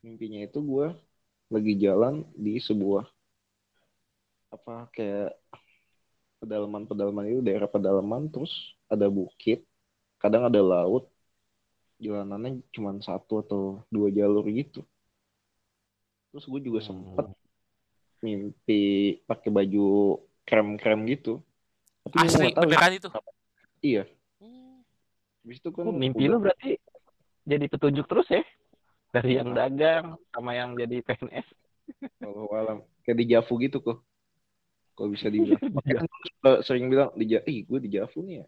Mimpinya 0.00 0.40
itu 0.42 0.58
gue 0.62 0.86
lagi 1.46 1.72
jalan 1.78 2.26
di 2.34 2.58
sebuah 2.58 3.06
apa 4.50 4.88
kayak 4.94 5.34
pedalaman-pedalaman 6.38 7.26
itu 7.30 7.40
daerah 7.42 7.66
pedalaman 7.66 8.30
terus 8.30 8.52
ada 8.86 9.10
bukit 9.10 9.66
kadang 10.22 10.46
ada 10.46 10.62
laut 10.62 11.10
jalanannya 11.98 12.62
cuma 12.70 12.94
satu 13.00 13.42
atau 13.42 13.60
dua 13.88 14.12
jalur 14.12 14.44
gitu 14.52 14.84
terus 16.36 16.52
gue 16.52 16.60
juga 16.68 16.84
Hmm. 16.84 16.88
sempet 16.92 17.26
mimpi 18.20 18.84
pakai 19.24 19.48
baju 19.48 20.20
krem-krem 20.44 21.00
gitu 21.08 21.40
tapi 22.04 22.28
Asli 22.28 22.52
tahu 22.52 22.68
beneran 22.68 22.92
itu. 22.92 23.08
iya 23.80 24.04
Hmm. 24.36 24.84
habis 25.40 25.64
itu 25.64 25.68
kan 25.72 25.88
Oh, 25.88 25.96
mimpi 25.96 26.28
lu 26.28 26.36
berarti 26.36 26.76
jadi 27.48 27.64
petunjuk 27.72 28.04
terus 28.04 28.28
ya? 28.28 28.44
Dari 29.16 29.40
yang 29.40 29.56
dagang 29.56 30.20
sama 30.28 30.52
yang 30.52 30.76
jadi 30.76 31.00
PNS. 31.00 31.48
kalau 32.20 32.52
alam 32.52 32.84
kayak 33.00 33.16
di 33.16 33.24
Javu 33.32 33.56
gitu 33.56 33.80
kok 33.80 34.04
kalau 34.92 35.08
bisa 35.08 35.32
dibilang 35.32 35.56
kan 36.44 36.60
sering 36.60 36.92
bilang 36.92 37.16
di 37.16 37.32
Ja- 37.32 37.46
ih 37.48 37.64
gue 37.64 37.80
di 37.80 37.96
Javu 37.96 38.20
nih 38.28 38.44
ya 38.44 38.46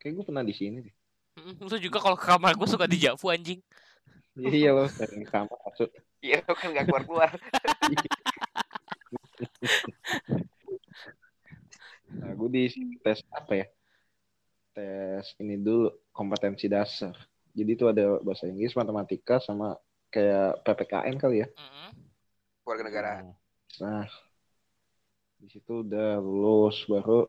kayak 0.00 0.12
gue 0.16 0.24
pernah 0.24 0.40
di 0.40 0.56
sini 0.56 0.80
deh 0.80 0.96
Hmm, 1.36 1.52
Lu 1.68 1.76
juga 1.76 2.00
kalau 2.00 2.16
ke 2.16 2.24
kamar 2.24 2.56
gue 2.56 2.64
suka 2.64 2.88
di 2.88 2.96
Javu 2.96 3.28
anjing. 3.28 3.60
Iya 4.40 4.70
loh 4.76 4.88
sering 4.92 5.24
ke 5.24 5.30
kamar 5.32 5.58
maksud 5.64 5.90
Iya, 6.24 6.42
lo 6.48 6.54
kan 6.58 6.74
gak 6.74 6.90
keluar-keluar. 6.90 7.30
Nah, 12.16 12.32
gue 12.32 12.48
di 12.50 12.64
tes 13.04 13.20
apa 13.30 13.52
ya? 13.52 13.66
Tes 14.72 15.26
ini 15.38 15.60
dulu 15.60 15.92
kompetensi 16.10 16.66
dasar. 16.66 17.14
Jadi 17.52 17.70
itu 17.72 17.84
ada 17.88 18.20
bahasa 18.20 18.48
Inggris, 18.48 18.76
matematika 18.76 19.38
sama 19.38 19.76
kayak 20.10 20.64
PPKN 20.64 21.16
kali 21.20 21.44
ya. 21.44 21.48
Hmm. 21.54 21.92
Keluarga 22.64 22.84
negara. 22.88 23.12
Nah, 23.80 24.08
di 25.36 25.46
situ 25.52 25.84
udah 25.84 26.18
lulus 26.18 26.82
baru 26.88 27.28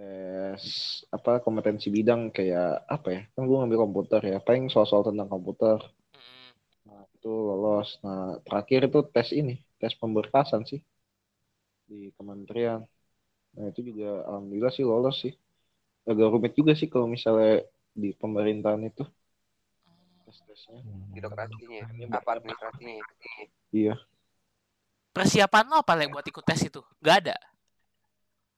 tes 0.00 0.64
apa 1.12 1.44
kompetensi 1.44 1.92
bidang 1.92 2.32
kayak 2.32 2.88
apa 2.88 3.08
ya? 3.12 3.20
Kan 3.36 3.44
gue 3.44 3.56
ngambil 3.60 3.78
komputer 3.84 4.20
ya. 4.24 4.38
Paling 4.40 4.72
soal-soal 4.72 5.04
tentang 5.04 5.28
komputer. 5.28 5.76
Hmm. 6.16 7.04
itu 7.20 7.28
lolos. 7.28 8.00
Nah, 8.00 8.40
terakhir 8.48 8.88
itu 8.88 9.04
tes 9.12 9.28
ini, 9.36 9.60
tes 9.76 9.92
pemberkasan 9.92 10.64
sih 10.64 10.80
di 11.84 12.08
kementerian. 12.16 12.80
Nah, 13.60 13.66
itu 13.68 13.92
juga 13.92 14.24
alhamdulillah 14.24 14.72
sih 14.72 14.88
lolos 14.88 15.20
sih. 15.20 15.34
Agak 16.08 16.32
rumit 16.32 16.56
juga 16.56 16.72
sih 16.72 16.88
kalau 16.88 17.04
misalnya 17.04 17.60
di 17.92 18.16
pemerintahan 18.16 18.80
itu 18.88 19.04
tes-tesnya. 20.30 20.80
birokrasinya 21.10 22.06
apa 22.14 22.30
administrasinya 22.38 23.02
Iya. 23.74 23.94
Persiapan 25.10 25.66
lo 25.66 25.82
apa 25.82 25.92
Lek 25.98 26.08
buat 26.14 26.22
ikut 26.22 26.44
tes 26.46 26.62
itu? 26.62 26.78
Gak 27.02 27.26
ada. 27.26 27.36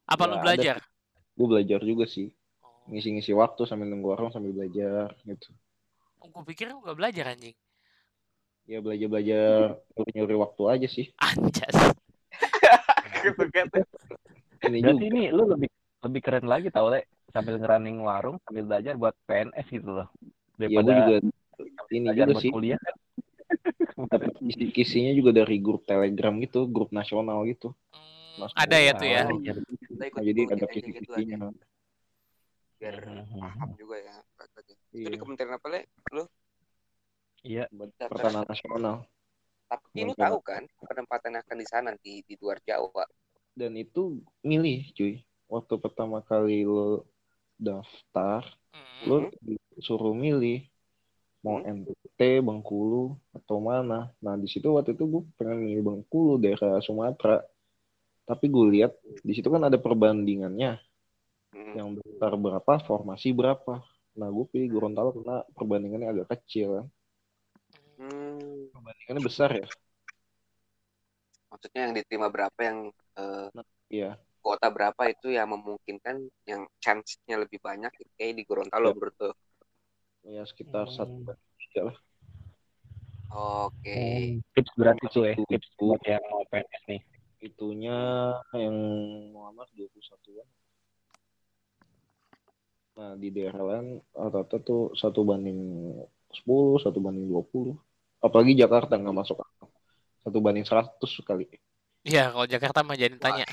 Apa 0.05 0.29
lo 0.29 0.37
Nggak 0.37 0.45
ada 0.45 0.45
belajar? 0.45 0.77
Gue 1.43 1.59
belajar 1.59 1.83
juga 1.83 2.07
sih. 2.07 2.31
Oh, 2.63 2.71
Ngisi-ngisi 2.87 3.35
waktu 3.35 3.67
sambil 3.67 3.91
nunggu 3.91 4.15
orang 4.15 4.31
sambil 4.31 4.55
belajar 4.55 5.11
gitu. 5.27 5.51
gue 6.23 6.45
pikir 6.55 6.71
lo 6.71 6.79
gak 6.87 6.95
belajar 6.95 7.35
anjing. 7.35 7.51
Ya 8.63 8.79
belajar-belajar 8.79 9.75
nyuri-nyuri 9.99 10.37
waktu 10.39 10.63
aja 10.71 10.87
sih. 10.87 11.11
Anjas. 11.19 11.75
Ini 14.63 14.79
Berarti 14.79 15.03
juga. 15.03 15.11
ini 15.11 15.23
lu 15.35 15.51
lebih 15.51 15.67
lebih 16.07 16.21
keren 16.23 16.47
lagi 16.47 16.71
tau 16.71 16.87
le 16.95 17.11
sambil 17.35 17.59
ngerunning 17.59 17.99
warung 18.07 18.39
sambil 18.47 18.71
belajar 18.71 18.95
buat 18.95 19.19
PNS 19.27 19.67
gitu 19.67 19.91
loh. 19.91 20.07
Ya 20.63 20.71
gue 20.71 20.79
Daripada 20.79 20.91
juga 20.95 21.15
ini 21.91 22.07
belajar 22.07 22.27
juga 22.31 22.39
sih. 22.39 22.51
kuliah 22.55 22.79
kan. 22.79 22.95
Dapat 24.07 24.31
kisi-kisinya 24.39 25.11
juga 25.11 25.35
dari 25.35 25.59
grup 25.59 25.83
Telegram 25.83 26.31
gitu, 26.39 26.71
grup 26.71 26.95
nasional 26.95 27.43
gitu. 27.51 27.75
Hmm, 27.91 28.47
Mas- 28.47 28.55
ada 28.55 28.79
ya 28.79 28.95
tuh 28.95 29.11
ya. 29.11 29.27
Kita 30.03 30.11
ikut 30.11 30.19
Nah, 30.19 30.27
jadi 30.27 30.41
ada 30.51 30.67
aja 30.67 30.89
gitu 30.91 31.13
aja 31.15 31.37
biar 32.83 32.97
paham 33.31 33.71
juga 33.79 33.97
ya 34.03 34.17
itu 34.43 34.75
Iya. 34.91 35.09
di 35.15 35.19
kementerian 35.23 35.55
apa 35.55 35.67
le 35.71 35.81
Iya. 37.47 37.65
Pertahanan 38.03 38.43
nasional. 38.51 39.07
tapi 39.71 40.05
lu 40.05 40.13
tahu 40.19 40.43
kan 40.43 40.67
penempatan 40.83 41.39
akan 41.39 41.57
di 41.57 41.67
sana 41.71 41.91
di 42.03 42.27
di 42.27 42.35
luar 42.43 42.59
Jawa 42.67 43.07
Dan 43.55 43.79
itu 43.79 44.19
milih 44.43 44.91
cuy. 44.93 45.23
Waktu 45.47 45.75
pertama 45.79 46.21
kali 46.27 46.67
lo 46.67 47.07
daftar, 47.55 48.43
Hmm. 48.75 49.07
lo 49.07 49.17
disuruh 49.39 50.13
milih 50.17 50.67
mau 51.41 51.63
Hmm. 51.63 51.85
NTT, 51.87 52.43
Bengkulu 52.43 53.15
atau 53.31 53.63
mana. 53.63 54.11
Nah 54.19 54.35
di 54.35 54.49
situ 54.51 54.73
waktu 54.75 54.97
itu 54.99 55.05
gue 55.07 55.23
pengen 55.39 55.63
milih 55.63 55.85
Bengkulu 55.87 56.41
daerah 56.41 56.81
Sumatera. 56.83 57.45
Tapi 58.33 58.45
gue 58.49 58.67
lihat 58.81 58.93
di 59.21 59.33
situ 59.37 59.49
kan 59.53 59.63
ada 59.69 59.77
perbandingannya 59.77 60.81
Hmm. 61.53 61.77
yang 61.77 61.89
daftar 62.01 62.33
berapa, 62.41 62.73
formasi 62.89 63.29
berapa. 63.37 63.85
Nah 64.17 64.29
gue 64.33 64.45
pilih 64.49 64.69
Gorontalo 64.73 65.13
karena 65.13 65.45
perbandingannya 65.53 66.09
agak 66.09 66.29
kecil 66.41 66.69
kan. 66.81 66.87
Hmm. 68.01 68.73
Perbandingannya 68.73 69.23
besar 69.29 69.51
ya. 69.53 69.69
maksudnya 71.53 71.81
yang 71.85 71.93
diterima 71.93 72.33
berapa 72.33 72.61
yang 72.65 72.79
eh, 73.21 73.49
Iya. 73.93 74.17
kota 74.41 74.73
berapa 74.73 75.03
itu 75.13 75.29
yang 75.37 75.53
memungkinkan 75.53 76.17
yang 76.49 76.65
chance-nya 76.81 77.37
lebih 77.37 77.61
banyak 77.61 77.93
kayak 78.17 78.41
di 78.41 78.43
Gorontalo 78.49 78.91
Iya. 78.91 78.97
menurut 78.97 79.17
lo 79.21 79.31
Ya 80.25 80.43
sekitar 80.49 80.89
Hmm. 80.89 80.97
satu 80.97 81.37
tiga 81.61 81.81
lah. 81.93 81.97
oke 83.29 84.01
Tips 84.57 84.73
berarti 84.81 85.05
tuh 85.13 85.23
ya, 85.29 85.35
tips 85.51 85.69
buat 85.77 86.01
yang 86.09 86.23
mau 86.33 86.45
PNS 86.49 86.83
nih. 86.89 87.01
Itunya 87.43 87.99
yang 88.55 88.77
Muhammad 89.35 89.67
21-an. 89.75 90.47
Nah, 92.93 93.13
di 93.19 93.35
daerah 93.35 93.63
lain 93.67 93.99
rata-rata 94.15 94.63
tuh 94.63 94.95
satu 94.95 95.27
banding 95.27 95.59
10, 96.31 96.79
satu 96.79 97.03
banding 97.03 97.27
20. 97.27 97.75
Apalagi 98.23 98.55
Jakarta 98.55 98.95
nggak 98.95 99.17
masuk 99.17 99.43
akal. 99.43 99.67
Satu 100.23 100.39
banding 100.39 100.63
100 100.63 101.03
sekali. 101.11 101.51
Iya, 102.07 102.31
kalau 102.31 102.47
Jakarta 102.47 102.87
mah 102.87 102.95
jadi 102.95 103.19
tanya. 103.19 103.47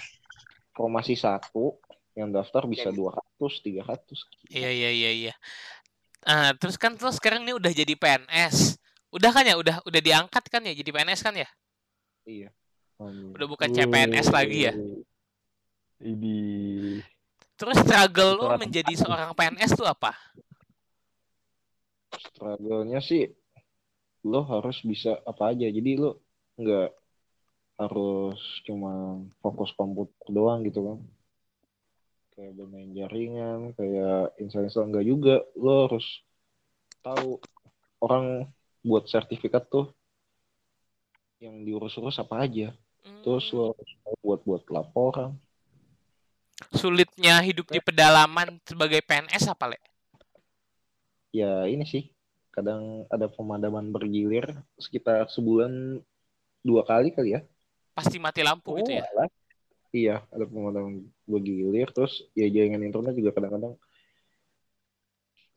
Formasi 0.78 1.18
satu 1.18 1.82
yang 2.14 2.30
daftar 2.30 2.70
bisa 2.70 2.94
Jadi- 2.94 3.02
200, 3.02 3.54
300. 3.66 4.22
Iya, 4.54 4.70
iya, 4.70 4.90
iya, 4.94 5.12
iya. 5.18 5.34
Ah, 6.30 6.54
terus 6.54 6.78
kan 6.78 6.94
terus 6.94 7.18
sekarang 7.18 7.42
nih 7.42 7.58
udah 7.58 7.74
jadi 7.74 7.94
PNS. 7.98 8.78
Udah 9.10 9.34
kan 9.34 9.50
ya, 9.50 9.58
udah 9.58 9.82
udah 9.82 10.02
diangkat 10.04 10.46
kan 10.46 10.62
ya 10.62 10.78
jadi 10.78 10.94
PNS 10.94 11.26
kan 11.26 11.34
ya? 11.34 11.50
Iya. 12.30 12.54
Udah 13.00 13.48
bukan 13.48 13.72
CPNS 13.72 14.28
lagi 14.28 14.68
ya? 14.68 14.74
Ini 16.04 16.40
Terus 17.60 17.76
struggle 17.84 18.40
lo 18.40 18.56
menjadi 18.56 18.96
seorang 18.96 19.36
PNS 19.36 19.76
tuh 19.76 19.88
apa? 19.88 20.16
Struggle-nya 22.12 23.04
sih 23.04 23.28
lo 24.24 24.48
harus 24.48 24.80
bisa 24.84 25.20
apa 25.28 25.52
aja. 25.52 25.68
Jadi 25.68 26.00
lo 26.00 26.24
nggak 26.56 26.90
harus 27.80 28.40
cuma 28.68 29.24
fokus 29.44 29.72
komputer 29.76 30.28
doang 30.32 30.64
gitu 30.68 30.88
kan. 30.88 31.00
Kayak 32.36 32.64
bermain 32.64 32.92
jaringan, 32.96 33.76
kayak 33.76 34.40
install-install 34.40 34.88
enggak 34.92 35.08
juga. 35.08 35.36
Lo 35.60 35.88
harus 35.88 36.08
tahu 37.04 37.44
orang 38.00 38.48
buat 38.84 39.08
sertifikat 39.08 39.68
tuh 39.68 39.92
yang 41.44 41.64
diurus-urus 41.68 42.20
apa 42.24 42.48
aja. 42.48 42.72
Terus 43.24 43.46
Hmm, 43.46 43.56
lo 43.56 43.66
buat 44.24 44.42
buat 44.48 44.64
laporan. 44.76 45.32
sulitnya 46.80 47.36
hidup 47.48 47.68
di 47.74 47.80
pedalaman 47.88 48.50
sebagai 48.70 49.00
PNS 49.08 49.46
apa, 49.54 49.66
Le? 49.72 49.78
Ya 51.40 51.52
ini 51.74 51.84
sih 51.94 52.04
kadang 52.56 52.82
ada 53.14 53.28
pemadaman 53.36 53.86
bergilir 53.96 54.46
sekitar 54.84 55.26
sebulan 55.36 56.02
dua 56.68 56.82
kali 56.90 57.10
kali 57.18 57.30
ya. 57.38 57.42
Pasti 57.96 58.18
mati 58.24 58.42
lampu 58.48 58.70
gitu 58.80 58.92
ya? 58.98 59.06
alah. 59.12 59.28
Iya, 59.96 60.16
ada 60.36 60.46
pemadaman 60.52 60.96
bergilir 61.32 61.88
terus 61.96 62.14
ya 62.40 62.46
jaringan 62.56 62.84
internet 62.88 63.14
juga 63.20 63.32
kadang-kadang 63.36 63.74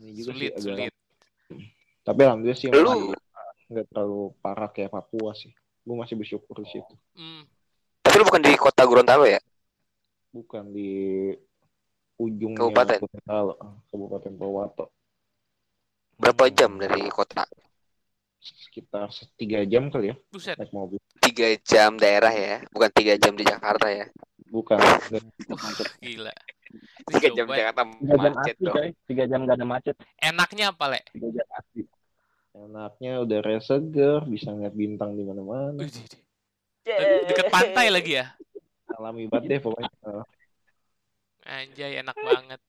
ini 0.00 0.12
juga 0.18 0.32
Sulit, 0.32 0.40
sih 0.40 0.50
agak 0.58 0.78
sulit. 0.78 0.92
tapi 2.06 2.20
alhamdulillah 2.26 2.58
sih 2.60 2.68
Lu- 2.72 2.84
nggak 3.06 3.20
nggak 3.70 3.86
terlalu 3.90 4.20
parah 4.42 4.70
kayak 4.74 4.92
Papua 4.94 5.32
sih. 5.42 5.52
Gue 5.82 5.96
masih 5.96 6.14
bersyukur 6.14 6.56
di 6.58 6.68
situ. 6.68 6.94
Hmm. 7.14 7.42
tapi 8.02 8.14
lu 8.16 8.24
bukan 8.24 8.40
di 8.40 8.54
kota 8.54 8.82
Gorontalo 8.82 9.24
ya 9.24 9.40
Bukan 10.30 10.70
di 10.70 10.90
ujungnya 12.16 12.56
Kabupaten? 12.56 12.98
Gorontalo, 13.00 13.52
ah, 13.58 13.74
Kabupaten 13.88 14.32
Purwato. 14.32 14.84
berapa 16.14 16.44
Hmm. 16.44 16.54
jam 16.54 16.70
dari 16.76 17.02
kota 17.08 17.42
Sekitar 18.38 19.06
tiga 19.36 19.62
jam 19.62 19.86
kali 19.86 20.10
ya 20.10 20.16
Buset. 20.28 20.58
naik 20.58 20.70
mobil. 20.70 20.98
tiga 21.20 21.46
jam 21.62 21.94
daerah 21.94 22.30
ya 22.30 22.58
bukan 22.68 22.90
tiga 22.90 23.14
jam 23.14 23.34
di 23.34 23.42
Jakarta 23.42 23.86
ya 23.86 24.06
Bukan. 24.44 24.76
macet. 24.76 25.88
gila. 25.98 26.34
Tiga 27.08 27.28
jam. 27.32 27.46
Jakarta 27.48 27.82
tiga 27.88 28.16
jam 28.18 28.32
macet 28.34 28.52
asli 28.52 28.66
dong 28.66 28.76
tiga 29.04 29.22
jam 29.24 29.38
gak 29.42 29.56
ada 29.56 29.66
macet, 29.66 29.96
Enaknya 30.18 30.64
apa, 30.68 30.84
Le? 30.88 31.00
tiga 31.08 31.28
jam 31.32 31.46
asli. 31.50 31.82
Enaknya 32.52 33.24
udara 33.24 33.56
seger, 33.64 34.20
bisa 34.28 34.52
ngeliat 34.52 34.76
bintang 34.76 35.16
di 35.16 35.24
mana-mana. 35.24 35.80
Deket 37.28 37.48
pantai 37.48 37.88
lagi 37.88 38.20
ya? 38.20 38.36
Alami 38.92 39.24
banget 39.24 39.56
deh 39.56 39.60
pokoknya. 39.64 39.88
Anjay, 41.48 41.98
enak 42.04 42.18
banget. 42.20 42.60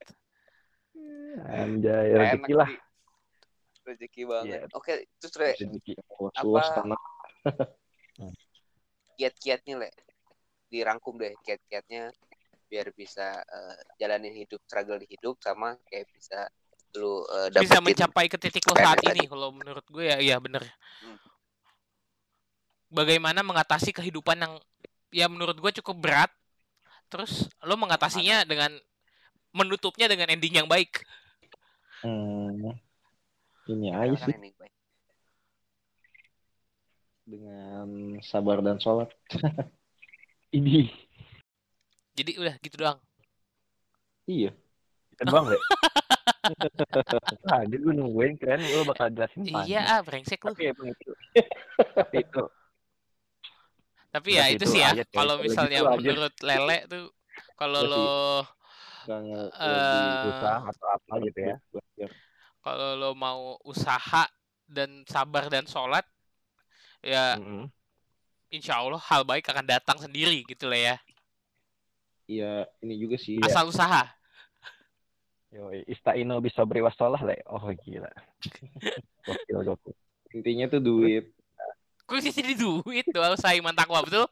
Anjay, 1.43 2.05
Enak 2.13 2.21
rezeki 2.37 2.53
lah. 2.53 2.69
rezeki 3.83 4.23
banget 4.23 4.71
oke 4.71 4.93
terus 5.19 5.35
Re, 5.35 5.51
Rezeki. 5.59 5.99
Luas-luas 6.15 6.67
Apa- 6.71 6.95
kiat-kiatnya 9.19 9.83
le 9.83 9.89
dirangkum 10.71 11.19
deh 11.19 11.35
kiat-kiatnya 11.43 12.15
biar 12.71 12.95
bisa 12.95 13.43
eh, 13.43 13.77
jalanin 13.99 14.31
hidup 14.39 14.63
struggle 14.63 15.03
di 15.03 15.07
hidup 15.11 15.35
sama 15.43 15.75
kayak 15.91 16.07
bisa 16.15 16.47
lu 16.93 17.25
Bisa 17.49 17.79
dapetin 17.79 17.83
mencapai 17.83 18.25
ke 18.29 18.37
titik 18.37 18.63
lo 18.69 18.77
saat 18.77 19.01
ini 19.09 19.25
kalau 19.25 19.49
menurut 19.49 19.85
gue 19.89 20.05
ya 20.05 20.17
iya 20.21 20.35
bener. 20.37 20.61
Hmm. 21.01 21.17
Bagaimana 22.93 23.41
mengatasi 23.41 23.89
kehidupan 23.93 24.37
yang 24.37 24.53
ya 25.09 25.25
menurut 25.25 25.57
gue 25.57 25.71
cukup 25.81 25.97
berat. 25.97 26.31
Terus 27.09 27.49
lo 27.65 27.77
mengatasinya 27.77 28.45
dengan 28.45 28.73
menutupnya 29.53 30.09
dengan 30.09 30.33
ending 30.33 30.61
yang 30.61 30.69
baik. 30.69 31.05
Hmm, 32.03 32.75
ini 33.69 33.93
aja 33.95 34.17
sih 34.27 34.35
dengan 37.23 38.19
sabar 38.19 38.59
dan 38.59 38.77
sholat. 38.79 39.09
Ini 40.53 40.85
Jadi 42.13 42.37
udah 42.37 42.53
gitu 42.61 42.77
doang. 42.77 42.99
Iya. 44.29 44.53
kita 45.13 45.29
doang 45.29 45.49
deh. 47.37 47.37
Tadi 47.47 47.75
gue 47.79 47.93
nungguin 47.93 48.33
keren 48.39 48.61
lu 48.71 48.83
bakal 48.87 49.07
jelasin 49.11 49.43
panjang. 49.47 49.67
Iya, 49.67 49.81
ah, 49.97 49.99
brengsek 50.05 50.41
lu. 50.47 50.53
Tapi 50.53 50.63
emang 50.71 50.87
itu. 50.91 51.11
Tapi 51.97 52.15
itu 52.25 52.43
Tapi 54.13 54.29
ya 54.37 54.45
itu 54.53 54.63
itu 54.63 54.65
sih 54.69 54.79
ya. 54.85 54.91
Kalau 55.09 55.35
misalnya 55.41 55.81
gitu 55.81 55.89
aja. 55.89 56.13
menurut 56.13 56.35
Lele 56.45 56.77
tuh 56.91 57.03
kalau 57.57 57.81
Iya 57.81 57.89
lo 57.89 58.07
Misalnya 59.03 59.51
lagi 59.59 59.99
usaha 60.31 60.59
atau 60.63 60.87
apa 60.95 61.13
gitu 61.27 61.39
ya. 61.43 61.55
kalau 62.63 62.95
lo 62.95 63.11
mau 63.11 63.59
usaha 63.67 64.23
dan 64.63 65.03
sabar 65.03 65.51
dan 65.51 65.67
sholat 65.67 66.07
ya 67.03 67.35
Mm-mm. 67.35 67.67
insya 68.47 68.79
Allah 68.79 69.01
hal 69.11 69.27
baik 69.27 69.43
akan 69.51 69.67
datang 69.67 69.99
sendiri 69.99 70.47
gitu 70.47 70.71
lah 70.71 70.79
ya. 70.79 70.95
Iya, 72.23 72.63
ini 72.79 72.95
juga 72.95 73.19
sih. 73.19 73.35
Asal 73.43 73.67
usaha. 73.67 74.07
Yoi, 75.53 75.85
istaino 75.85 76.41
bisa 76.41 76.65
beri 76.65 76.81
wasolah 76.81 77.21
le. 77.21 77.37
Oh 77.45 77.61
gila. 77.85 78.09
Gokil 79.29 79.59
gokil. 79.61 79.93
Intinya 80.33 80.65
tuh 80.65 80.81
duit. 80.81 81.29
Sih 82.19 82.33
jadi 82.33 82.57
duit 82.57 83.05
doang 83.13 83.37
saing 83.37 83.61
takwa 83.77 84.01
betul? 84.01 84.25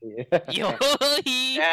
Iya. 0.00 0.24
Yoi. 0.48 1.60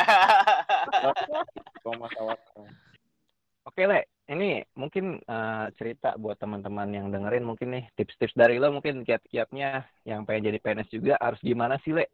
Oke 3.66 3.82
le, 3.90 4.06
ini 4.30 4.62
mungkin 4.78 5.18
eh, 5.20 5.66
cerita 5.80 6.14
buat 6.20 6.38
teman-teman 6.38 6.86
yang 6.94 7.08
dengerin 7.10 7.42
mungkin 7.48 7.74
nih 7.74 7.84
tips-tips 7.98 8.38
dari 8.38 8.62
lo 8.62 8.70
mungkin 8.70 9.02
kiat-kiatnya 9.02 9.84
yang 10.06 10.22
pengen 10.28 10.54
jadi 10.54 10.58
PNS 10.62 10.90
juga 10.94 11.14
harus 11.18 11.42
gimana 11.42 11.82
sih 11.82 11.96
le? 11.96 12.06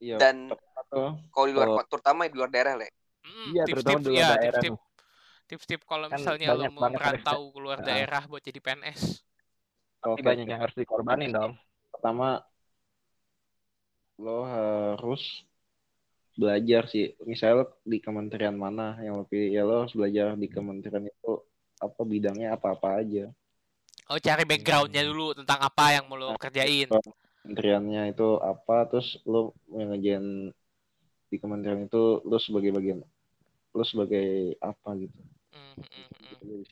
Iya. 0.00 0.16
Dan 0.16 0.48
kalau 1.34 1.46
di 1.48 1.52
luar 1.52 1.68
Oh. 1.74 1.84
terutama 1.84 2.24
di 2.24 2.36
luar 2.38 2.48
daerah, 2.48 2.72
Le. 2.78 2.88
Hmm, 3.20 3.52
Iya, 3.52 3.62
terutama 3.68 4.00
tips-tips 4.00 4.04
di 4.06 4.10
luar 4.16 4.24
ya, 4.24 4.28
daerah. 4.40 4.62
Tips-tips 5.50 5.82
kalau 5.82 6.06
Kan 6.06 6.22
misalnya 6.22 6.54
lo 6.54 6.70
mau 6.70 6.86
merantau 6.86 7.50
keluar 7.50 7.82
Ah. 7.82 7.86
daerah 7.90 8.22
buat 8.30 8.38
jadi 8.38 8.62
PNS. 8.62 9.26
Oke, 10.06 10.22
banyak 10.22 10.46
yang 10.46 10.62
harus 10.62 10.76
dikorbanin 10.78 11.34
dong. 11.34 11.58
pertama 11.90 12.40
lo 14.16 14.46
harus 14.46 15.42
belajar 16.38 16.86
sih. 16.88 17.12
Misal 17.26 17.68
di 17.82 17.98
kementerian 18.00 18.54
mana 18.54 18.96
yang 19.02 19.18
lo 19.20 19.24
pilih, 19.26 19.50
ya 19.50 19.62
lo 19.66 19.84
harus 19.84 19.92
belajar 19.92 20.38
di 20.38 20.48
kementerian 20.48 21.04
itu 21.04 21.32
apa 21.80 22.00
bidangnya 22.04 22.56
apa-apa 22.56 23.02
aja. 23.02 23.28
Oh, 24.08 24.18
cari 24.18 24.44
backgroundnya 24.44 25.02
dulu 25.04 25.36
tentang 25.36 25.60
apa 25.60 25.96
yang 25.98 26.04
mau 26.08 26.16
lo 26.16 26.36
kerjain. 26.36 26.88
Kementeriannya 27.40 28.12
itu 28.12 28.28
apa, 28.40 28.88
terus 28.88 29.20
lo 29.24 29.52
yang 29.72 29.92
ngerjain 29.92 30.52
di 31.30 31.36
kementerian 31.38 31.84
itu 31.84 32.20
lo 32.24 32.36
sebagai 32.40 32.72
bagian 32.74 33.00
lo 33.70 33.84
sebagai 33.86 34.58
apa 34.58 34.98
gitu. 34.98 35.14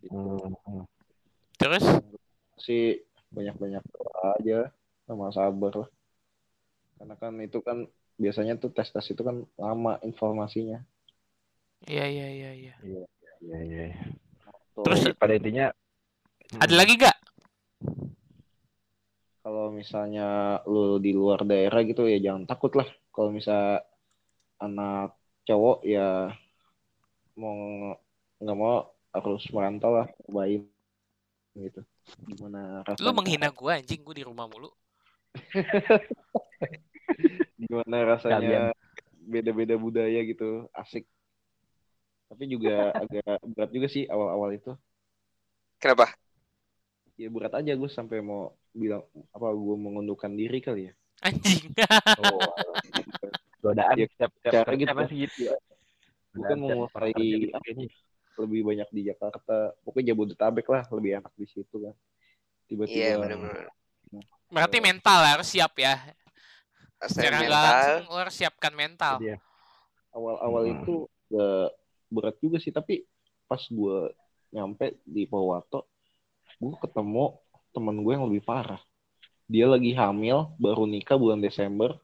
Hmm. 0.09 0.84
Terus? 1.59 1.84
sih 2.59 3.01
banyak-banyak 3.30 3.84
doa 3.95 4.34
aja 4.41 4.59
sama 5.07 5.30
sabar 5.30 5.86
lah. 5.86 5.91
Karena 6.99 7.14
kan 7.14 7.32
itu 7.39 7.59
kan 7.62 7.86
biasanya 8.18 8.59
tuh 8.59 8.74
tes-tes 8.74 9.14
itu 9.14 9.22
kan 9.22 9.47
lama 9.55 10.03
informasinya. 10.03 10.82
Iya, 11.86 12.05
iya, 12.11 12.26
iya, 12.34 12.51
iya. 12.59 12.74
Iya 12.82 13.59
iya. 13.62 13.82
iya. 13.95 14.03
Tuh, 14.74 14.82
Terus 14.82 15.14
pada 15.14 15.39
intinya 15.39 15.70
ada 16.59 16.74
lagi 16.74 16.99
gak? 16.99 17.16
kalau 19.49 19.72
misalnya 19.72 20.61
lu 20.68 21.01
di 21.01 21.16
luar 21.16 21.41
daerah 21.49 21.80
gitu 21.80 22.05
ya 22.05 22.20
jangan 22.20 22.45
takut 22.45 22.68
lah. 22.76 22.84
Kalau 23.09 23.32
misal 23.32 23.80
anak 24.61 25.16
cowok 25.49 25.89
ya 25.89 26.28
mau 27.41 27.97
nggak 28.39 28.59
mau 28.59 28.86
harus 29.14 29.43
merantau 29.51 29.91
lah, 29.95 30.07
cobain 30.26 30.62
gitu. 31.59 31.80
Gimana 32.28 32.86
rasanya? 32.86 33.05
Lu 33.05 33.11
menghina 33.16 33.49
gua 33.51 33.78
anjing, 33.82 34.01
gua 34.07 34.14
di 34.14 34.24
rumah 34.24 34.47
mulu. 34.47 34.70
gimana 37.59 37.97
rasanya 38.05 38.72
beda-beda 39.28 39.74
budaya 39.76 40.20
gitu 40.24 40.68
asik 40.72 41.05
tapi 42.28 42.45
juga 42.49 42.93
agak 42.93 43.41
berat 43.57 43.70
juga 43.72 43.89
sih 43.89 44.05
awal-awal 44.09 44.53
itu 44.57 44.72
Kenapa? 45.78 46.11
ya 47.18 47.28
berat 47.30 47.53
aja 47.59 47.72
gue 47.74 47.91
sampai 47.91 48.22
mau 48.22 48.55
bilang 48.72 49.03
apa 49.34 49.49
gue 49.51 49.76
mengundurkan 49.78 50.32
diri 50.39 50.59
kali 50.62 50.91
ya 50.91 50.95
Anjing. 51.18 51.74
oh, 52.22 52.55
godaan 53.59 53.97
Ya, 53.99 54.07
cara 54.55 54.70
gitu. 54.78 54.95
pasti 54.95 55.14
gitu 55.26 55.39
ya. 55.51 55.55
Mau 56.39 56.47
setiap 56.47 56.78
mulai 56.95 57.11
kerja 57.11 57.36
gitu 57.43 57.57
kayaknya. 57.59 57.86
Lebih 58.39 58.62
banyak 58.62 58.89
di 58.95 59.03
Jakarta 59.11 59.74
pokoknya 59.82 60.14
Jabodetabek 60.14 60.66
lah 60.70 60.82
lebih 60.95 61.11
enak 61.18 61.32
di 61.34 61.47
situ 61.51 61.76
kan 61.82 61.95
tiba-tiba 62.70 63.03
Iya, 63.03 63.16
benar-benar. 63.18 63.66
Berarti 64.49 64.78
mental 64.80 65.20
harus 65.24 65.49
siap 65.49 65.76
ya. 65.76 65.97
Secara 67.05 67.09
Secara 67.09 67.36
nggak 67.36 67.49
mental, 67.49 67.68
langsung 67.68 68.07
lo 68.09 68.18
harus 68.18 68.34
siapkan 68.36 68.72
mental. 68.74 69.14
Iya. 69.20 69.36
awal-awal 70.09 70.62
Hmm. 70.66 70.74
itu 70.80 70.95
gak 71.28 71.68
berat 72.09 72.36
juga 72.41 72.57
sih 72.59 72.72
tapi 72.72 73.05
pas 73.45 73.61
gue 73.61 73.99
nyampe 74.51 74.97
di 75.05 75.28
Powato 75.28 75.84
gue 76.57 76.74
ketemu 76.80 77.36
temen 77.70 77.97
gue 78.01 78.12
yang 78.16 78.26
lebih 78.26 78.43
parah 78.43 78.80
dia 79.45 79.68
lagi 79.68 79.93
hamil 79.93 80.49
baru 80.57 80.89
nikah 80.89 81.14
bulan 81.14 81.39
Desember 81.39 82.01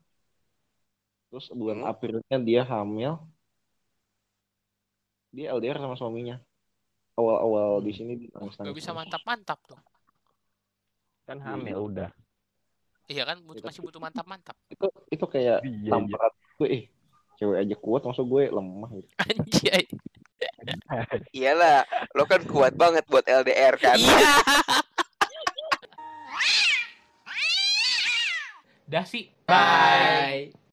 terus 1.27 1.49
bulan 1.51 1.83
Hmm. 1.83 1.91
Aprilnya 1.91 2.39
dia 2.39 2.63
hamil 2.63 3.19
dia 5.35 5.51
LDR 5.51 5.77
sama 5.77 5.95
suaminya 5.95 6.39
awal-awal 7.15 7.79
di 7.79 7.91
sini 7.91 8.13
nangis 8.31 8.55
Gak 8.57 8.71
bisa 8.73 8.91
mantap-mantap 8.91 9.59
tuh. 9.67 9.79
Kan 11.25 11.39
hamil 11.41 11.91
udah. 11.91 12.11
Iya 13.05 13.23
kan 13.25 13.43
Itu- 13.45 13.61
masih 13.61 13.81
butuh 13.83 13.99
mantap-mantap. 13.99 14.55
itu 14.75 14.87
itu 15.11 15.25
kayak 15.27 15.59
Iya, 15.61 15.75
iya. 15.77 15.91
tamparan 15.91 16.33
gue 16.55 16.69
eh 16.71 16.85
cewek 17.35 17.59
aja 17.61 17.75
kuat 17.77 18.03
maksud 18.03 18.25
gue 18.25 18.43
lemah 18.47 18.91
gitu 18.95 19.09
Anjay. 19.27 19.83
iyalah, 21.37 21.83
lo 22.13 22.25
kan 22.25 22.43
kuat 22.45 22.75
banget 22.75 23.03
buat 23.07 23.25
LDR 23.25 23.75
kan. 23.75 23.99
Iya. 23.99 24.39
Dah 28.85 29.03
sih. 29.03 29.33
Bye. 29.43 30.55